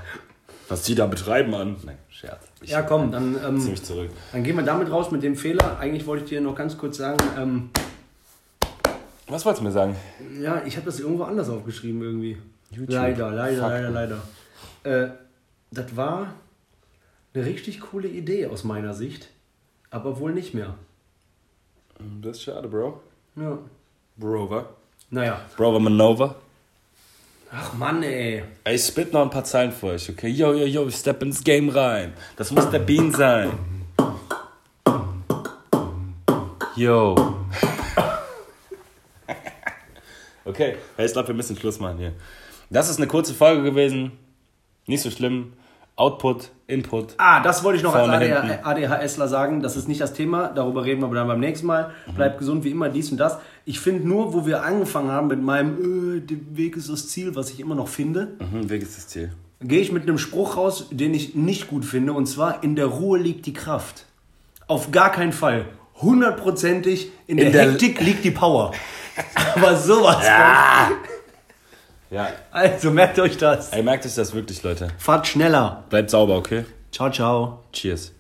was 0.70 0.84
die 0.84 0.96
da 0.96 1.08
betreiben 1.08 1.54
an. 1.56 1.78
Nein, 1.86 1.98
Scherz. 2.10 2.44
Ich 2.62 2.70
Ja, 2.72 2.82
komm, 2.82 3.12
dann, 3.12 3.38
ähm, 3.46 3.60
zieh 3.60 3.72
mich 3.72 3.84
zurück. 3.84 4.10
dann 4.32 4.44
gehen 4.44 4.56
wir 4.56 4.64
damit 4.64 4.92
raus 4.92 5.12
mit 5.12 5.24
dem 5.24 5.36
Fehler. 5.36 5.80
Eigentlich 5.80 6.06
wollte 6.06 6.24
ich 6.26 6.30
dir 6.30 6.42
noch 6.42 6.56
ganz 6.56 6.78
kurz 6.78 6.98
sagen, 6.98 7.18
ähm, 7.38 7.70
Was 9.28 9.46
wolltest 9.46 9.62
du 9.62 9.66
mir 9.66 9.72
sagen? 9.72 9.96
ja, 10.42 10.62
ich 10.66 10.76
habe 10.78 10.86
das 10.86 11.00
irgendwo 11.00 11.24
anders 11.24 11.50
aufgeschrieben 11.50 12.02
irgendwie. 12.02 12.38
YouTube. 12.72 12.92
Leider, 12.96 13.32
leider, 13.32 13.62
Fuck. 13.62 13.70
leider, 13.70 13.90
leider. 13.90 14.22
Äh, 15.06 15.10
das 15.72 15.96
war 15.96 16.34
eine 17.34 17.46
richtig 17.46 17.80
coole 17.82 18.08
Idee 18.08 18.48
aus 18.48 18.64
meiner 18.64 18.94
Sicht, 18.94 19.30
aber 19.90 20.20
wohl 20.20 20.34
nicht 20.34 20.54
mehr. 20.54 20.76
Das 22.22 22.38
ist 22.38 22.44
schade, 22.44 22.68
Bro. 22.68 23.02
Ja. 23.36 23.58
Brover. 24.18 24.70
Naja. 25.10 25.40
Brover 25.56 25.80
Manova. 25.80 26.36
Ach 27.50 27.74
Mann, 27.74 28.04
ey. 28.04 28.44
Ey, 28.66 28.76
ich 28.76 28.84
spit 28.84 29.14
noch 29.14 29.22
ein 29.22 29.30
paar 29.30 29.46
Zeilen 29.46 29.72
für 29.72 29.88
euch, 29.88 30.10
okay? 30.10 30.28
Yo, 30.28 30.54
yo, 30.54 30.66
yo, 30.66 30.86
ich 30.86 30.96
step 30.96 31.24
ins 31.24 31.42
Game 31.42 31.70
rein. 31.70 32.14
Das 32.36 32.52
muss 32.52 32.70
der 32.70 32.80
Bean 32.80 33.14
sein. 33.14 33.52
Yo. 36.76 37.16
okay, 40.46 40.76
ich 40.98 41.12
glaube, 41.14 41.30
wir 41.30 41.36
müssen 41.36 41.56
Schluss 41.56 41.80
machen 41.80 42.00
hier. 42.00 42.14
Das 42.70 42.90
ist 42.90 42.98
eine 42.98 43.08
kurze 43.08 43.34
Folge 43.34 43.64
gewesen. 43.64 44.12
Nicht 44.86 45.04
so 45.04 45.10
schlimm. 45.10 45.54
Output, 45.98 46.52
Input. 46.68 47.16
Ah, 47.18 47.42
das 47.42 47.64
wollte 47.64 47.78
ich 47.78 47.84
noch 47.84 47.96
als 47.96 48.22
hinten. 48.24 48.60
ADHSler 48.64 49.28
sagen. 49.28 49.62
Das 49.62 49.76
ist 49.76 49.88
nicht 49.88 50.00
das 50.00 50.14
Thema. 50.14 50.48
Darüber 50.50 50.86
reden 50.86 51.02
wir 51.02 51.10
dann 51.14 51.28
beim 51.28 51.40
nächsten 51.40 51.66
Mal. 51.68 51.92
Mhm. 52.06 52.14
Bleibt 52.14 52.38
gesund 52.38 52.64
wie 52.64 52.70
immer, 52.72 52.88
dies 52.90 53.12
und 53.12 53.18
das. 53.18 53.38
Ich 53.66 53.80
finde 53.80 54.08
nur, 54.08 54.34
wo 54.34 54.46
wir 54.46 54.64
angefangen 54.64 55.12
haben 55.12 55.28
mit 55.28 55.42
meinem, 55.42 56.18
äh, 56.18 56.20
der 56.22 56.38
Weg 56.52 56.78
ist 56.78 56.90
das 56.90 57.08
Ziel, 57.10 57.36
was 57.36 57.50
ich 57.50 57.60
immer 57.60 57.74
noch 57.76 57.88
finde, 57.88 58.36
Mhm, 58.40 58.70
Weg 58.70 58.84
ist 58.84 58.96
das 58.96 59.08
Ziel. 59.08 59.32
gehe 59.60 59.82
ich 59.82 59.92
mit 59.92 60.04
einem 60.04 60.20
Spruch 60.20 60.56
raus, 60.56 60.88
den 60.92 61.14
ich 61.16 61.34
nicht 61.36 61.68
gut 61.68 61.84
finde. 61.84 62.14
Und 62.14 62.28
zwar, 62.28 62.64
in 62.64 62.76
der 62.76 62.86
Ruhe 62.86 63.18
liegt 63.18 63.46
die 63.48 63.54
Kraft. 63.54 64.06
Auf 64.68 64.92
gar 64.92 65.12
keinen 65.12 65.34
Fall. 65.34 65.66
Hundertprozentig, 66.00 67.12
in, 67.26 67.38
der, 67.38 67.50
der- 67.52 67.72
Hektik 67.72 68.02
liegt 68.02 68.24
die 68.24 68.32
Power. 68.32 68.72
Aber 69.56 69.76
sowas. 69.76 70.24
Ja. 70.26 70.92
Ja. 72.10 72.30
Also 72.52 72.92
merkt 72.92 73.20
euch 73.20 73.38
das. 73.38 73.72
Ey, 73.72 73.84
merkt 73.84 74.06
euch 74.06 74.16
das 74.16 74.34
wirklich, 74.34 74.64
Leute. 74.64 74.90
Fahrt 74.98 75.28
schneller. 75.28 75.84
Bleibt 75.90 76.10
sauber, 76.10 76.38
okay? 76.38 76.66
Ciao, 76.92 77.10
ciao. 77.12 77.64
Cheers. 77.74 78.14